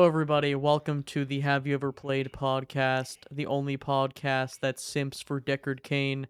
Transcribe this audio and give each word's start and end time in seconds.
Hello, 0.00 0.08
everybody. 0.08 0.54
Welcome 0.54 1.02
to 1.02 1.26
the 1.26 1.40
Have 1.40 1.66
You 1.66 1.74
Ever 1.74 1.92
Played 1.92 2.32
podcast, 2.32 3.18
the 3.30 3.44
only 3.44 3.76
podcast 3.76 4.60
that 4.60 4.80
simps 4.80 5.20
for 5.20 5.42
Deckard 5.42 5.82
Cain. 5.82 6.26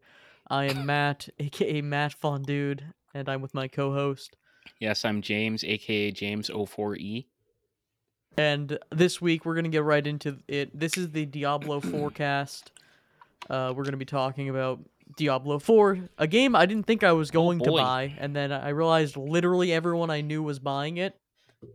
I 0.49 0.65
am 0.65 0.85
Matt, 0.85 1.29
aka 1.39 1.81
Matt 1.81 2.21
Fondude, 2.21 2.81
and 3.15 3.29
I'm 3.29 3.41
with 3.41 3.55
my 3.55 3.69
co 3.69 3.93
host. 3.93 4.35
Yes, 4.81 5.05
I'm 5.05 5.23
James, 5.23 5.63
aka 5.63 6.11
James04E. 6.11 7.27
And 8.37 8.77
this 8.91 9.21
week 9.21 9.45
we're 9.45 9.55
going 9.55 9.63
to 9.63 9.71
get 9.71 9.85
right 9.85 10.05
into 10.05 10.39
it. 10.49 10.77
This 10.77 10.99
is 10.99 11.11
the 11.11 11.25
Diablo 11.25 11.79
forecast. 11.93 12.73
Uh, 13.49 13.73
we're 13.77 13.85
going 13.85 13.93
to 13.93 13.99
be 13.99 14.05
talking 14.05 14.49
about 14.49 14.81
Diablo 15.17 15.61
4, 15.61 16.09
a 16.19 16.27
game 16.27 16.57
I 16.57 16.67
didn't 16.67 16.89
think 16.89 17.05
I 17.05 17.13
was 17.13 17.31
going 17.31 17.61
to 17.61 17.71
buy, 17.71 18.17
and 18.19 18.35
then 18.35 18.51
I 18.51 18.71
realized 18.71 19.17
literally 19.17 19.73
everyone 19.73 20.11
I 20.11 20.23
knew 20.23 20.43
was 20.43 20.59
buying 20.59 20.97
it, 20.97 21.15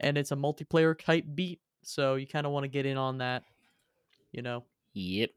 and 0.01 0.17
it's 0.17 0.31
a 0.31 0.35
multiplayer 0.35 0.99
type 0.99 1.23
beat, 1.33 1.61
so 1.85 2.15
you 2.15 2.27
kind 2.27 2.45
of 2.45 2.53
want 2.53 2.65
to 2.65 2.69
get 2.69 2.85
in 2.85 2.97
on 2.97 3.19
that, 3.19 3.43
you 4.31 4.41
know. 4.43 4.65
Yep. 4.93 5.35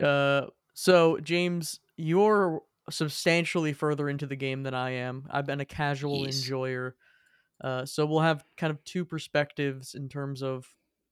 Uh, 0.00 0.46
so 0.74 1.18
James, 1.18 1.80
you're 1.96 2.62
substantially 2.88 3.72
further 3.72 4.08
into 4.08 4.26
the 4.26 4.36
game 4.36 4.62
than 4.62 4.74
I 4.74 4.90
am. 4.90 5.26
I've 5.30 5.46
been 5.46 5.60
a 5.60 5.64
casual 5.64 6.24
Yes. 6.24 6.24
enjoyer. 6.24 6.96
Uh, 7.62 7.86
so 7.86 8.06
we'll 8.06 8.20
have 8.20 8.44
kind 8.56 8.72
of 8.72 8.84
two 8.84 9.04
perspectives 9.04 9.94
in 9.94 10.08
terms 10.08 10.42
of, 10.42 10.66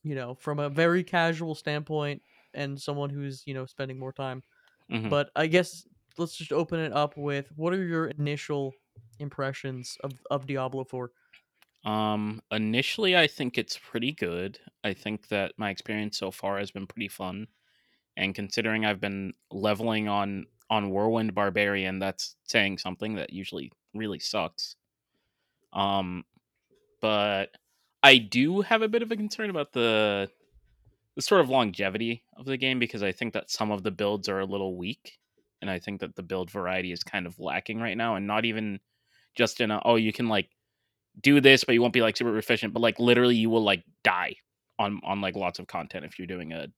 you 0.04 0.14
know, 0.14 0.34
from 0.34 0.58
a 0.60 0.70
very 0.70 1.04
casual 1.04 1.54
standpoint 1.54 2.22
and 2.54 2.80
someone 2.80 3.10
who's, 3.10 3.44
you 3.46 3.54
know, 3.54 3.66
spending 3.66 3.98
more 3.98 4.12
time. 4.12 4.44
Mhm. 4.88 5.10
But 5.10 5.30
I 5.36 5.48
guess 5.48 5.86
let's 6.18 6.36
just 6.36 6.52
open 6.52 6.80
it 6.80 6.92
up 6.92 7.16
with 7.16 7.52
what 7.56 7.74
are 7.74 7.84
your 7.84 8.08
initial 8.08 8.74
impressions 9.18 9.96
of, 10.04 10.12
of 10.30 10.46
Diablo 10.46 10.84
4? 10.84 11.12
Um, 11.84 12.42
initially, 12.50 13.16
I 13.16 13.26
think 13.26 13.56
it's 13.56 13.78
pretty 13.78 14.12
good. 14.12 14.58
I 14.84 14.94
think 14.94 15.28
that 15.28 15.52
my 15.56 15.70
experience 15.70 16.18
so 16.18 16.30
far 16.30 16.58
has 16.58 16.70
been 16.70 16.86
pretty 16.86 17.08
fun, 17.08 17.46
and 18.16 18.34
considering 18.34 18.84
I've 18.84 19.00
been 19.00 19.34
leveling 19.50 20.08
on 20.08 20.46
on 20.70 20.90
Whirlwind 20.90 21.34
Barbarian, 21.34 21.98
that's 21.98 22.36
saying 22.44 22.78
something 22.78 23.14
that 23.14 23.32
usually 23.32 23.72
really 23.94 24.18
sucks. 24.18 24.76
Um, 25.72 26.24
but 27.00 27.50
I 28.02 28.18
do 28.18 28.60
have 28.60 28.82
a 28.82 28.88
bit 28.88 29.02
of 29.02 29.10
a 29.10 29.16
concern 29.16 29.50
about 29.50 29.72
the 29.72 30.30
the 31.16 31.22
sort 31.22 31.40
of 31.40 31.48
longevity 31.48 32.22
of 32.36 32.44
the 32.44 32.56
game 32.56 32.78
because 32.78 33.02
I 33.02 33.10
think 33.10 33.32
that 33.32 33.50
some 33.50 33.72
of 33.72 33.82
the 33.82 33.90
builds 33.90 34.28
are 34.28 34.40
a 34.40 34.46
little 34.46 34.76
weak, 34.76 35.18
and 35.60 35.70
I 35.70 35.78
think 35.78 36.00
that 36.00 36.16
the 36.16 36.22
build 36.22 36.50
variety 36.50 36.92
is 36.92 37.02
kind 37.02 37.26
of 37.26 37.40
lacking 37.40 37.80
right 37.80 37.96
now, 37.96 38.16
and 38.16 38.26
not 38.26 38.44
even 38.44 38.80
just 39.34 39.60
in 39.60 39.70
a 39.70 39.80
oh 39.84 39.96
you 39.96 40.12
can 40.12 40.28
like 40.28 40.48
do 41.20 41.40
this 41.40 41.64
but 41.64 41.74
you 41.74 41.82
won't 41.82 41.92
be 41.92 42.02
like 42.02 42.16
super 42.16 42.36
efficient, 42.38 42.72
but 42.72 42.80
like 42.80 42.98
literally 42.98 43.36
you 43.36 43.50
will 43.50 43.62
like 43.62 43.84
die 44.04 44.36
on 44.78 45.00
on 45.04 45.20
like 45.20 45.36
lots 45.36 45.58
of 45.58 45.66
content 45.66 46.04
if 46.04 46.18
you're 46.18 46.26
doing 46.26 46.52
a 46.52 46.68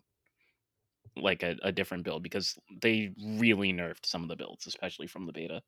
like 1.16 1.42
a, 1.42 1.56
a 1.62 1.72
different 1.72 2.04
build 2.04 2.22
because 2.22 2.56
they 2.82 3.12
really 3.18 3.72
nerfed 3.72 4.06
some 4.06 4.22
of 4.22 4.28
the 4.28 4.36
builds, 4.36 4.66
especially 4.66 5.06
from 5.06 5.26
the 5.26 5.32
beta. 5.32 5.62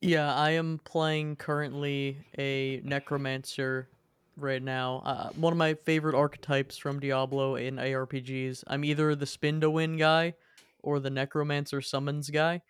Yeah, 0.00 0.34
I 0.34 0.50
am 0.50 0.80
playing 0.84 1.36
currently 1.36 2.18
a 2.38 2.80
necromancer 2.84 3.88
right 4.36 4.62
now. 4.62 5.02
Uh, 5.04 5.30
one 5.30 5.52
of 5.52 5.56
my 5.56 5.74
favorite 5.74 6.14
archetypes 6.14 6.76
from 6.76 7.00
Diablo 7.00 7.56
in 7.56 7.76
ARPGs. 7.76 8.64
I'm 8.66 8.84
either 8.84 9.14
the 9.14 9.26
spin 9.26 9.60
to 9.60 9.70
win 9.70 9.96
guy 9.96 10.34
or 10.82 11.00
the 11.00 11.10
necromancer 11.10 11.80
summons 11.80 12.28
guy. 12.30 12.60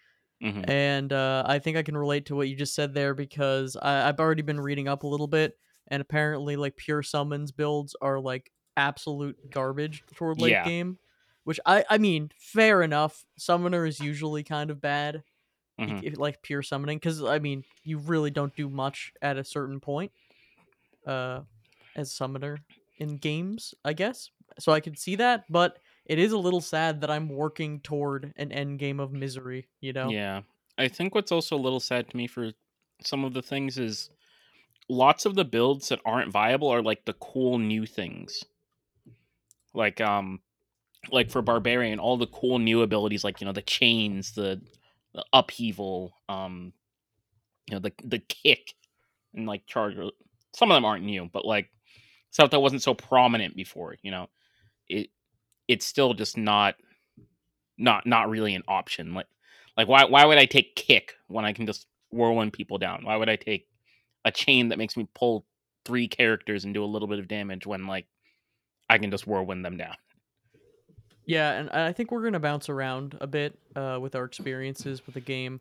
Hmm 0.44 0.66
And 0.66 1.12
uh, 1.12 1.44
I 1.46 1.58
think 1.58 1.76
I 1.76 1.82
can 1.82 1.96
relate 1.96 2.26
to 2.26 2.36
what 2.36 2.48
you 2.48 2.56
just 2.56 2.74
said 2.74 2.94
there 2.94 3.14
because 3.14 3.76
I, 3.76 4.08
I've 4.08 4.20
already 4.20 4.42
been 4.42 4.60
reading 4.60 4.88
up 4.88 5.02
a 5.02 5.06
little 5.06 5.26
bit, 5.26 5.58
and 5.88 6.00
apparently, 6.00 6.56
like 6.56 6.76
pure 6.76 7.02
summons 7.02 7.52
builds 7.52 7.94
are 8.00 8.18
like 8.20 8.50
absolute 8.76 9.38
garbage 9.50 10.04
toward 10.14 10.38
late 10.38 10.62
Yeah. 10.62 10.62
game. 10.62 10.98
Which 11.44 11.60
I, 11.66 11.84
I 11.90 11.98
mean, 11.98 12.30
fair 12.38 12.82
enough. 12.82 13.26
Summoner 13.38 13.84
is 13.84 14.00
usually 14.00 14.42
kind 14.44 14.70
of 14.70 14.80
bad, 14.80 15.24
Mhm. 15.78 16.02
if- 16.02 16.18
like 16.18 16.42
pure 16.42 16.62
summoning, 16.62 16.98
because 16.98 17.22
I 17.24 17.38
mean, 17.40 17.64
you 17.84 17.98
really 17.98 18.30
don't 18.30 18.56
do 18.56 18.70
much 18.70 19.12
at 19.22 19.38
a 19.38 19.44
certain 19.44 19.80
point, 19.80 20.12
uh, 21.06 21.42
as 21.96 22.12
summoner 22.14 22.64
in 22.98 23.18
games, 23.18 23.74
I 23.84 23.92
guess. 23.94 24.30
So 24.58 24.72
I 24.72 24.80
could 24.80 24.98
see 24.98 25.16
that, 25.16 25.46
but 25.50 25.78
it 26.06 26.18
is 26.18 26.32
a 26.32 26.38
little 26.38 26.60
sad 26.60 27.00
that 27.00 27.10
I'm 27.10 27.28
working 27.28 27.80
toward 27.80 28.32
an 28.36 28.52
end 28.52 28.78
game 28.78 29.00
of 29.00 29.12
misery. 29.12 29.68
You 29.80 29.92
know? 29.92 30.10
Yeah. 30.10 30.42
I 30.76 30.88
think 30.88 31.14
what's 31.14 31.32
also 31.32 31.56
a 31.56 31.58
little 31.58 31.80
sad 31.80 32.10
to 32.10 32.16
me 32.16 32.26
for 32.26 32.52
some 33.00 33.24
of 33.24 33.32
the 33.32 33.42
things 33.42 33.78
is 33.78 34.10
lots 34.88 35.24
of 35.24 35.34
the 35.34 35.44
builds 35.44 35.88
that 35.88 36.00
aren't 36.04 36.32
viable 36.32 36.68
are 36.68 36.82
like 36.82 37.04
the 37.04 37.12
cool 37.14 37.58
new 37.58 37.86
things. 37.86 38.44
Like 39.72 40.00
um 40.00 40.40
like 41.10 41.30
for 41.30 41.42
barbarian 41.42 41.98
all 41.98 42.16
the 42.16 42.26
cool 42.26 42.58
new 42.58 42.82
abilities 42.82 43.24
like 43.24 43.40
you 43.40 43.46
know 43.46 43.52
the 43.52 43.62
chains, 43.62 44.32
the, 44.32 44.60
the 45.14 45.24
upheaval, 45.32 46.14
um 46.28 46.72
you 47.68 47.74
know 47.74 47.80
the 47.80 47.92
the 48.04 48.18
kick 48.18 48.74
and 49.34 49.46
like 49.46 49.66
charge 49.66 49.96
some 50.54 50.70
of 50.70 50.76
them 50.76 50.84
aren't 50.84 51.04
new, 51.04 51.28
but 51.32 51.44
like 51.44 51.70
stuff 52.30 52.50
that 52.50 52.60
wasn't 52.60 52.82
so 52.82 52.94
prominent 52.94 53.56
before, 53.56 53.96
you 54.02 54.10
know. 54.10 54.28
It 54.88 55.10
it's 55.68 55.86
still 55.86 56.14
just 56.14 56.36
not 56.36 56.74
not 57.78 58.06
not 58.06 58.28
really 58.28 58.54
an 58.54 58.62
option. 58.68 59.14
Like 59.14 59.26
like 59.76 59.88
why 59.88 60.04
why 60.04 60.24
would 60.24 60.38
I 60.38 60.46
take 60.46 60.76
kick 60.76 61.14
when 61.28 61.44
I 61.44 61.52
can 61.52 61.66
just 61.66 61.86
whirlwind 62.10 62.52
people 62.52 62.78
down? 62.78 63.04
Why 63.04 63.16
would 63.16 63.28
I 63.28 63.36
take 63.36 63.66
a 64.24 64.30
chain 64.30 64.68
that 64.68 64.78
makes 64.78 64.96
me 64.96 65.08
pull 65.14 65.46
three 65.84 66.08
characters 66.08 66.64
and 66.64 66.72
do 66.72 66.84
a 66.84 66.86
little 66.86 67.08
bit 67.08 67.18
of 67.18 67.28
damage 67.28 67.66
when 67.66 67.86
like 67.86 68.06
I 68.88 68.98
can 68.98 69.10
just 69.10 69.26
whirlwind 69.26 69.64
them 69.64 69.76
down? 69.76 69.96
Yeah, 71.26 71.52
and 71.52 71.70
I 71.70 71.92
think 71.92 72.10
we're 72.10 72.22
gonna 72.22 72.40
bounce 72.40 72.68
around 72.68 73.16
a 73.20 73.26
bit 73.26 73.58
uh, 73.74 73.98
with 74.00 74.14
our 74.14 74.24
experiences 74.24 75.04
with 75.06 75.14
the 75.14 75.20
game, 75.20 75.60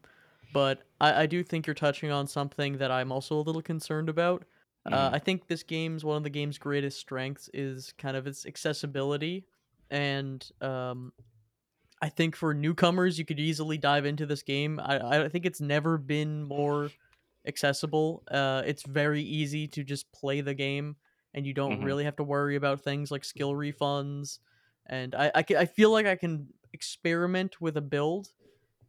but 0.53 0.83
I, 0.99 1.23
I 1.23 1.25
do 1.25 1.41
think 1.43 1.65
you're 1.67 1.73
touching 1.73 2.11
on 2.11 2.27
something 2.27 2.77
that 2.77 2.91
I'm 2.91 3.11
also 3.11 3.35
a 3.39 3.41
little 3.41 3.61
concerned 3.61 4.09
about. 4.09 4.43
Uh, 4.85 5.11
Mhm. 5.11 5.13
I 5.13 5.19
think 5.19 5.47
this 5.47 5.63
game's 5.63 6.03
one 6.03 6.17
of 6.17 6.23
the 6.23 6.29
game's 6.29 6.57
greatest 6.57 6.99
strengths 6.99 7.49
is 7.53 7.93
kind 7.97 8.17
of 8.17 8.27
its 8.27 8.45
accessibility, 8.45 9.45
and 9.89 10.47
um, 10.61 11.13
I 12.01 12.09
think 12.09 12.35
for 12.35 12.53
newcomers 12.53 13.17
you 13.19 13.25
could 13.25 13.39
easily 13.39 13.77
dive 13.77 14.05
into 14.05 14.25
this 14.25 14.43
game. 14.43 14.79
I 14.79 15.25
I 15.25 15.29
think 15.29 15.45
it's 15.45 15.61
never 15.61 15.97
been 15.97 16.43
more 16.43 16.93
accessible. 17.47 18.23
Uh, 18.29 18.63
it's 18.65 18.83
very 18.83 19.21
easy 19.23 19.67
to 19.69 19.83
just 19.83 20.11
play 20.11 20.41
the 20.41 20.53
game, 20.53 20.97
and 21.33 21.45
you 21.47 21.53
don't 21.53 21.79
Mhm. 21.79 21.81
really 21.81 22.03
have 22.05 22.17
to 22.17 22.23
worry 22.23 22.55
about 22.55 22.81
things 22.81 23.11
like 23.11 23.23
skill 23.25 23.53
refunds. 23.53 24.39
And 24.87 25.15
I 25.15 25.31
I, 25.35 25.45
I 25.59 25.65
feel 25.65 25.91
like 25.91 26.05
I 26.05 26.15
can 26.15 26.53
experiment 26.73 27.61
with 27.61 27.77
a 27.77 27.81
build 27.81 28.33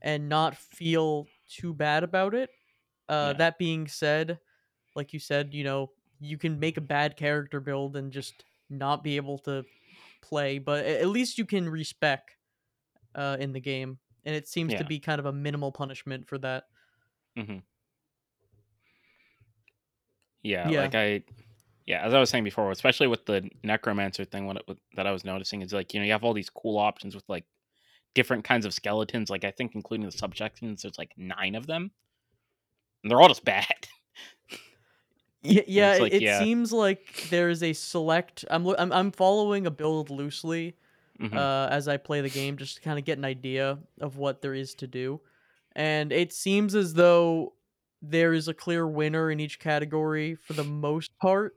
and 0.02 0.28
not 0.28 0.56
feel 0.56 1.26
too 1.48 1.74
bad 1.74 2.04
about 2.04 2.34
it. 2.34 2.50
Uh, 3.08 3.32
Yeah. 3.32 3.34
that 3.34 3.58
being 3.58 3.88
said, 3.88 4.40
like 4.96 5.12
you 5.12 5.18
said, 5.20 5.54
you 5.54 5.64
know, 5.64 5.92
you 6.20 6.38
can 6.38 6.60
make 6.60 6.76
a 6.76 6.80
bad 6.82 7.16
character 7.16 7.60
build 7.60 7.96
and 7.96 8.12
just 8.12 8.44
not 8.70 9.02
be 9.04 9.16
able 9.16 9.38
to 9.40 9.64
play, 10.26 10.58
but 10.58 10.84
at 10.84 11.08
least 11.08 11.38
you 11.38 11.44
can 11.46 11.68
respec 11.68 12.22
uh, 13.14 13.36
in 13.38 13.52
the 13.52 13.60
game, 13.60 13.98
and 14.24 14.34
it 14.34 14.48
seems 14.48 14.72
to 14.74 14.84
be 14.84 14.98
kind 14.98 15.18
of 15.20 15.26
a 15.26 15.32
minimal 15.32 15.70
punishment 15.72 16.26
for 16.28 16.38
that. 16.38 16.64
Mhm. 17.38 17.62
Yeah, 20.42 20.68
Yeah. 20.70 20.82
like 20.82 20.94
I 20.94 21.22
yeah, 21.86 22.02
as 22.06 22.14
I 22.14 22.18
was 22.20 22.30
saying 22.30 22.44
before, 22.44 22.70
especially 22.70 23.08
with 23.08 23.26
the 23.26 23.48
necromancer 23.62 24.24
thing 24.24 24.46
what 24.46 24.56
it, 24.56 24.62
what- 24.66 24.78
that 24.96 25.06
I 25.06 25.12
was 25.12 25.24
noticing 25.24 25.60
is 25.62 25.72
like, 25.72 25.92
you 25.92 26.00
know, 26.00 26.06
you 26.06 26.12
have 26.12 26.24
all 26.24 26.32
these 26.32 26.48
cool 26.50 26.78
options 26.78 27.14
with 27.14 27.24
like 27.28 27.44
different 28.14 28.44
kinds 28.44 28.64
of 28.66 28.72
skeletons, 28.74 29.28
like 29.30 29.44
I 29.44 29.50
think 29.50 29.74
including 29.74 30.06
the 30.06 30.12
subsections 30.12 30.82
there's 30.82 30.98
like 30.98 31.12
9 31.16 31.54
of 31.54 31.66
them. 31.66 31.90
And 33.02 33.10
they're 33.10 33.20
all 33.20 33.28
just 33.28 33.44
bad. 33.56 33.86
Yeah, 35.44 35.62
yeah. 35.66 35.94
it- 35.94 35.98
like, 35.98 36.14
it 36.14 36.28
yeah. 36.28 36.28
seems 36.28 36.72
like 36.72 37.20
there 37.22 37.48
is 37.50 37.62
a 37.62 37.72
select. 37.72 38.44
I'm 38.50 38.66
I'm 38.66 38.92
I'm 38.92 39.12
following 39.12 39.66
a 39.66 39.70
build 39.70 40.10
loosely 40.10 40.76
Mhm. 41.18 41.44
uh, 41.44 41.68
as 41.70 41.88
I 41.88 41.96
play 41.98 42.20
the 42.22 42.30
game, 42.30 42.56
just 42.56 42.76
to 42.76 42.82
kind 42.82 42.98
of 42.98 43.04
get 43.04 43.18
an 43.18 43.24
idea 43.24 43.80
of 44.00 44.16
what 44.18 44.42
there 44.42 44.54
is 44.54 44.74
to 44.76 44.86
do, 44.86 45.20
and 45.76 46.12
it 46.12 46.32
seems 46.32 46.74
as 46.74 46.94
though 46.94 47.54
there 48.02 48.34
is 48.34 48.48
a 48.48 48.54
clear 48.54 48.86
winner 48.88 49.30
in 49.30 49.40
each 49.40 49.58
category 49.60 50.34
for 50.36 50.54
the 50.54 50.64
most 50.64 51.16
part. 51.18 51.54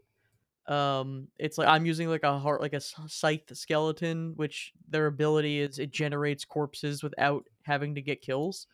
Um, 0.68 1.30
it's 1.40 1.58
like 1.58 1.68
I'm 1.68 1.86
using 1.86 2.10
like 2.10 2.24
a 2.24 2.40
heart, 2.40 2.62
like 2.62 2.74
a 2.74 2.82
scythe 2.82 3.56
skeleton, 3.56 4.34
which 4.36 4.74
their 4.90 5.08
ability 5.08 5.60
is 5.62 5.80
it 5.80 5.92
generates 5.92 6.46
corpses 6.46 7.04
without 7.04 7.48
having 7.64 7.96
to 7.96 8.02
get 8.02 8.22
kills, 8.22 8.68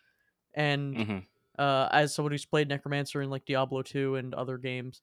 and 0.55 0.99
Mhm. 0.99 1.23
Uh, 1.59 1.89
as 1.91 2.13
someone 2.15 2.31
who's 2.31 2.45
played 2.45 2.69
Necromancer 2.69 3.21
in 3.21 3.29
like 3.29 3.45
Diablo 3.45 3.81
2 3.81 4.15
and 4.15 4.33
other 4.33 4.57
games. 4.57 5.01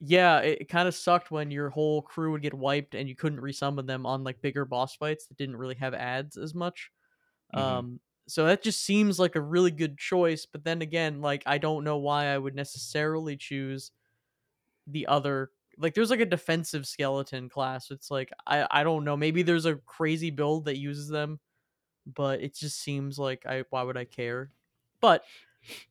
Yeah, 0.00 0.40
it, 0.40 0.62
it 0.62 0.68
kind 0.68 0.88
of 0.88 0.94
sucked 0.94 1.30
when 1.30 1.50
your 1.50 1.70
whole 1.70 2.02
crew 2.02 2.32
would 2.32 2.42
get 2.42 2.54
wiped 2.54 2.94
and 2.94 3.08
you 3.08 3.14
couldn't 3.16 3.40
resummon 3.40 3.86
them 3.86 4.06
on 4.06 4.24
like 4.24 4.40
bigger 4.42 4.64
boss 4.64 4.96
fights 4.96 5.26
that 5.26 5.36
didn't 5.38 5.56
really 5.56 5.76
have 5.76 5.94
ads 5.94 6.36
as 6.36 6.54
much. 6.54 6.90
Mhm. 7.52 7.84
Um, 7.84 8.00
so 8.28 8.46
that 8.46 8.62
just 8.62 8.82
seems 8.84 9.18
like 9.18 9.36
a 9.36 9.40
really 9.42 9.72
good 9.72 9.98
choice. 9.98 10.46
But 10.46 10.64
then 10.64 10.82
again, 10.82 11.20
like 11.22 11.44
I 11.46 11.58
don't 11.58 11.84
know 11.84 11.98
why 11.98 12.26
I 12.26 12.38
would 12.38 12.54
necessarily 12.54 13.36
choose 13.36 13.92
the 14.86 15.06
other 15.06 15.52
like 15.78 15.94
there's 15.94 16.10
like 16.10 16.20
a 16.20 16.26
defensive 16.26 16.86
skeleton 16.86 17.48
class. 17.48 17.90
It's 17.90 18.10
like 18.10 18.30
I 18.46 18.66
I 18.70 18.84
don't 18.84 19.04
know. 19.04 19.16
Maybe 19.16 19.42
there's 19.42 19.66
a 19.66 19.76
crazy 19.76 20.30
build 20.30 20.66
that 20.66 20.78
uses 20.78 21.08
them, 21.08 21.40
but 22.06 22.40
it 22.42 22.54
just 22.54 22.80
seems 22.80 23.18
like 23.18 23.46
I 23.46 23.64
why 23.70 23.82
would 23.82 23.96
I 23.96 24.04
care? 24.04 24.52
But 25.00 25.24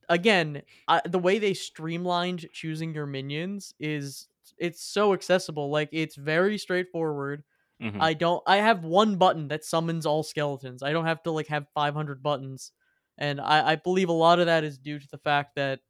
again, 0.08 0.62
I, 0.88 1.02
the 1.06 1.18
way 1.18 1.38
they 1.38 1.54
streamlined 1.54 2.48
choosing 2.52 2.94
your 2.94 3.06
minions 3.06 3.74
is 3.78 4.28
it's 4.58 4.82
so 4.82 5.12
accessible. 5.14 5.70
Like 5.70 5.88
it's 5.92 6.16
very 6.16 6.58
straightforward. 6.58 7.44
Mhm. 7.80 8.00
I 8.00 8.14
don't 8.14 8.42
I 8.46 8.58
have 8.58 8.84
one 8.84 9.16
button 9.18 9.48
that 9.48 9.64
summons 9.64 10.06
all 10.06 10.22
skeletons. 10.22 10.82
I 10.82 10.92
don't 10.92 11.06
have 11.06 11.22
to 11.24 11.30
like 11.32 11.48
have 11.48 11.68
500 11.74 12.22
buttons. 12.22 12.72
And 13.18 13.40
I 13.40 13.72
I 13.72 13.76
believe 13.76 14.08
a 14.08 14.12
lot 14.12 14.40
of 14.40 14.46
that 14.46 14.64
is 14.64 14.78
due 14.78 14.98
to 15.00 15.08
the 15.10 15.18
fact 15.18 15.56
that 15.56 15.80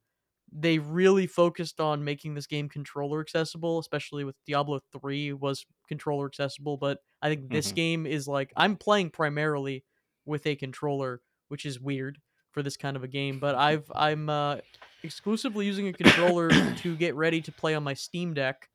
they 0.53 0.79
really 0.79 1.27
focused 1.27 1.81
on 1.81 2.05
making 2.05 2.35
this 2.35 2.47
game 2.47 2.69
controller 2.69 3.21
accessible, 3.21 3.79
especially 3.79 4.25
with 4.25 4.37
Diablo 4.47 4.81
3 4.93 5.33
was 5.33 5.67
controller 5.89 6.27
accessible, 6.27 6.77
but 6.77 7.01
I 7.23 7.29
think 7.29 7.51
this 7.51 7.73
Mhm. 7.73 7.73
game 7.73 8.07
is 8.07 8.29
like 8.29 8.53
I'm 8.57 8.77
playing 8.77 9.11
primarily 9.11 9.85
with 10.25 10.47
a 10.47 10.57
controller, 10.57 11.23
which 11.49 11.67
is 11.67 11.81
weird 11.81 12.21
for 12.55 12.63
this 12.63 12.77
kind 12.77 12.97
of 12.97 13.03
a 13.03 13.09
game, 13.09 13.39
but 13.41 13.57
I've 13.57 13.91
I'm 13.95 14.31
uh 14.31 14.59
exclusively 15.03 15.67
using 15.67 15.89
a 15.89 15.93
controller 15.93 16.49
to 16.79 16.97
get 16.97 17.15
ready 17.17 17.43
to 17.43 17.53
play 17.53 17.75
on 17.75 17.83
my 17.83 17.93
Steam 17.93 18.33
Deck, 18.33 18.71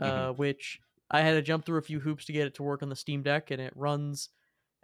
uh 0.00 0.30
which 0.32 0.78
I 1.10 1.22
had 1.22 1.32
to 1.32 1.42
jump 1.42 1.64
through 1.64 1.78
a 1.78 1.82
few 1.82 1.98
hoops 1.98 2.26
to 2.26 2.32
get 2.32 2.46
it 2.46 2.54
to 2.56 2.62
work 2.62 2.82
on 2.82 2.90
the 2.90 2.96
Steam 2.96 3.22
Deck 3.22 3.50
and 3.50 3.60
it 3.60 3.72
runs 3.74 4.28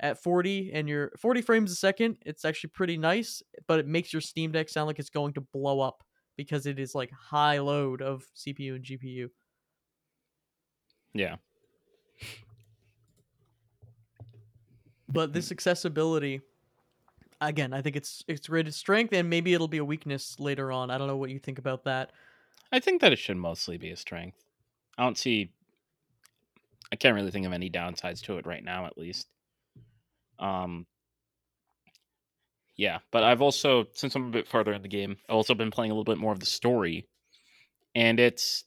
at 0.00 0.22
40 0.22 0.72
and 0.72 0.88
you're 0.88 1.12
40 1.18 1.42
frames 1.42 1.70
a 1.70 1.76
second. 1.76 2.16
It's 2.26 2.44
actually 2.44 2.70
pretty 2.70 2.96
nice, 2.96 3.42
but 3.68 3.78
it 3.78 3.86
makes 3.86 4.12
your 4.12 4.22
Steam 4.22 4.50
Deck 4.50 4.68
sound 4.68 4.88
like 4.88 4.98
it's 4.98 5.10
going 5.10 5.34
to 5.34 5.40
blow 5.40 5.80
up 5.80 6.02
because 6.36 6.66
it 6.66 6.78
is 6.78 6.94
like 6.94 7.10
high 7.12 7.58
load 7.58 8.02
of 8.02 8.24
CPU 8.36 8.76
and 8.76 8.84
GPU. 8.84 9.28
Yeah. 11.14 11.36
But 15.08 15.32
this 15.32 15.52
accessibility 15.52 16.40
again, 17.40 17.72
I 17.72 17.82
think 17.82 17.96
it's 17.96 18.24
it's 18.28 18.48
rated 18.48 18.74
strength 18.74 19.12
and 19.12 19.28
maybe 19.28 19.54
it'll 19.54 19.68
be 19.68 19.78
a 19.78 19.84
weakness 19.84 20.38
later 20.38 20.72
on. 20.72 20.90
I 20.90 20.98
don't 20.98 21.06
know 21.06 21.16
what 21.16 21.30
you 21.30 21.38
think 21.38 21.58
about 21.58 21.84
that. 21.84 22.12
I 22.72 22.80
think 22.80 23.00
that 23.00 23.12
it 23.12 23.18
should 23.18 23.36
mostly 23.36 23.78
be 23.78 23.90
a 23.90 23.96
strength. 23.96 24.44
I 24.98 25.04
don't 25.04 25.18
see 25.18 25.50
I 26.92 26.96
can't 26.96 27.14
really 27.14 27.30
think 27.30 27.46
of 27.46 27.52
any 27.52 27.70
downsides 27.70 28.22
to 28.22 28.38
it 28.38 28.46
right 28.46 28.64
now 28.64 28.86
at 28.86 28.98
least. 28.98 29.28
Um 30.38 30.86
yeah, 32.76 32.98
but 33.10 33.22
I've 33.22 33.42
also 33.42 33.86
since 33.92 34.14
I'm 34.14 34.28
a 34.28 34.30
bit 34.30 34.48
farther 34.48 34.72
in 34.72 34.82
the 34.82 34.88
game, 34.88 35.16
I've 35.28 35.36
also 35.36 35.54
been 35.54 35.70
playing 35.70 35.90
a 35.90 35.94
little 35.94 36.04
bit 36.04 36.18
more 36.18 36.32
of 36.32 36.40
the 36.40 36.46
story 36.46 37.06
and 37.94 38.20
it's 38.20 38.64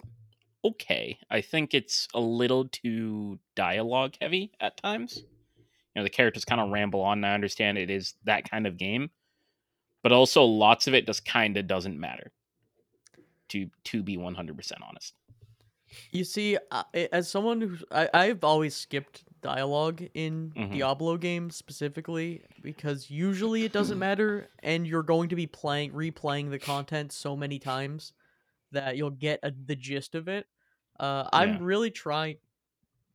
okay. 0.66 1.18
I 1.30 1.42
think 1.42 1.74
it's 1.74 2.08
a 2.14 2.20
little 2.20 2.68
too 2.68 3.40
dialogue 3.56 4.16
heavy 4.20 4.52
at 4.60 4.78
times. 4.78 5.24
Know, 6.00 6.04
the 6.04 6.10
characters 6.10 6.46
kind 6.46 6.62
of 6.62 6.70
ramble 6.72 7.02
on. 7.02 7.20
And 7.20 7.26
I 7.26 7.34
understand 7.34 7.78
it 7.78 7.90
is 7.90 8.16
that 8.24 8.50
kind 8.50 8.68
of 8.68 8.78
game, 8.78 9.12
but 10.04 10.12
also 10.14 10.44
lots 10.44 10.88
of 10.88 10.94
it 10.96 11.08
just 11.08 11.26
kind 11.26 11.58
of 11.58 11.68
doesn't 11.68 12.00
matter. 12.00 12.34
To 13.50 13.70
to 13.86 14.02
be 14.04 14.16
one 14.16 14.36
hundred 14.36 14.56
percent 14.58 14.82
honest. 14.84 15.16
You 16.12 16.24
see, 16.24 16.58
I, 16.72 16.86
as 17.12 17.30
someone 17.30 17.62
who 17.62 17.78
I, 17.92 18.10
I've 18.14 18.44
always 18.44 18.76
skipped 18.76 19.24
dialogue 19.42 20.04
in 20.14 20.56
Mhm. 20.56 20.72
Diablo 20.72 21.18
games 21.18 21.56
specifically 21.56 22.44
because 22.62 23.10
usually 23.10 23.64
it 23.66 23.72
doesn't 23.72 23.98
matter, 24.00 24.50
and 24.62 24.86
you're 24.86 25.04
going 25.04 25.30
to 25.30 25.36
be 25.36 25.48
playing 25.48 25.92
replaying 25.94 26.50
the 26.52 26.60
content 26.60 27.12
so 27.12 27.36
many 27.36 27.58
times 27.60 28.14
that 28.72 28.98
you'll 28.98 29.12
get 29.12 29.40
a, 29.44 29.52
the 29.52 29.76
gist 29.76 30.16
of 30.16 30.28
it. 30.28 30.48
Uh, 31.00 31.30
I'm 31.34 31.62
really 31.62 31.92
trying 31.92 32.38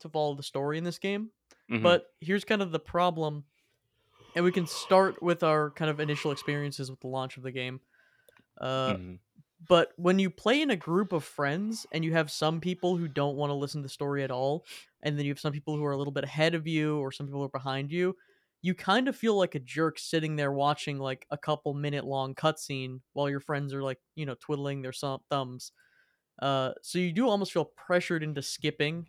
to 0.01 0.09
follow 0.09 0.35
the 0.35 0.43
story 0.43 0.79
in 0.79 0.85
this 0.85 0.99
game, 0.99 1.31
Mhm. 1.75 1.99
but 1.99 2.07
here's 2.21 2.45
kind 2.45 2.63
of 2.63 2.73
the 2.73 2.81
problem, 2.81 3.45
and 4.35 4.45
we 4.45 4.53
can 4.53 4.67
start 4.67 5.23
with 5.23 5.43
our 5.43 5.71
kind 5.73 5.91
of 5.91 6.01
initial 6.01 6.33
experiences 6.33 6.91
with 6.91 7.01
the 7.01 7.09
launch 7.09 7.37
of 7.37 7.43
the 7.43 7.53
game. 7.53 7.81
Uh, 8.61 8.97
Mhm. 8.97 9.19
but 9.69 9.93
when 9.97 10.19
you 10.19 10.31
play 10.31 10.61
in 10.63 10.71
a 10.71 10.77
group 10.77 11.13
of 11.13 11.25
friends 11.25 11.87
and 11.93 12.05
you 12.05 12.13
have 12.13 12.31
some 12.31 12.61
people 12.61 12.97
who 12.97 13.09
don't 13.09 13.37
want 13.37 13.51
to 13.51 13.55
listen 13.55 13.83
to 13.83 13.87
the 13.87 13.91
story 13.91 14.25
at 14.25 14.31
all, 14.31 14.67
and 15.03 15.19
then 15.19 15.25
you 15.27 15.33
have 15.33 15.41
some 15.41 15.53
people 15.53 15.77
who 15.77 15.85
are 15.85 15.93
a 15.93 15.99
little 15.99 16.13
bit 16.13 16.25
ahead 16.25 16.55
of 16.55 16.67
you 16.67 16.99
or 16.99 17.13
some 17.13 17.27
people 17.27 17.41
who 17.41 17.47
are 17.47 17.51
behind 17.51 17.93
you, 17.93 18.17
you 18.63 18.75
kind 18.75 19.09
of 19.09 19.17
feel 19.17 19.37
like 19.37 19.55
a 19.55 19.61
jerk 19.61 19.99
sitting 19.99 20.37
there 20.37 20.53
watching 20.53 20.99
like 20.99 21.27
a 21.31 21.39
couple 21.39 21.75
minute 21.75 22.05
long 22.05 22.35
cutscene 22.35 23.01
while 23.15 23.31
your 23.31 23.41
friends 23.41 23.75
are 23.75 23.83
like, 23.83 24.01
you 24.17 24.27
know, 24.27 24.37
twiddling 24.41 24.83
their 24.83 24.93
thumbs. 25.31 25.73
Uh, 26.41 26.73
so 26.83 26.99
you 26.99 27.13
do 27.13 27.29
almost 27.29 27.53
feel 27.53 27.65
pressured 27.65 28.23
into 28.23 28.43
skipping 28.43 29.09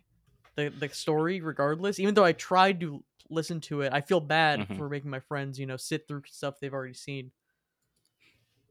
the 0.56 0.70
the 0.70 0.88
story 0.88 1.40
regardless. 1.40 1.98
Even 1.98 2.14
though 2.14 2.24
I 2.24 2.32
tried 2.32 2.80
to 2.80 3.02
listen 3.30 3.60
to 3.60 3.82
it, 3.82 3.92
I 3.92 4.00
feel 4.00 4.20
bad 4.20 4.60
Mhm. 4.60 4.76
for 4.76 4.88
making 4.88 5.10
my 5.10 5.20
friends, 5.20 5.58
you 5.58 5.66
know, 5.66 5.76
sit 5.76 6.06
through 6.08 6.22
stuff 6.26 6.58
they've 6.60 6.72
already 6.72 6.94
seen. 6.94 7.32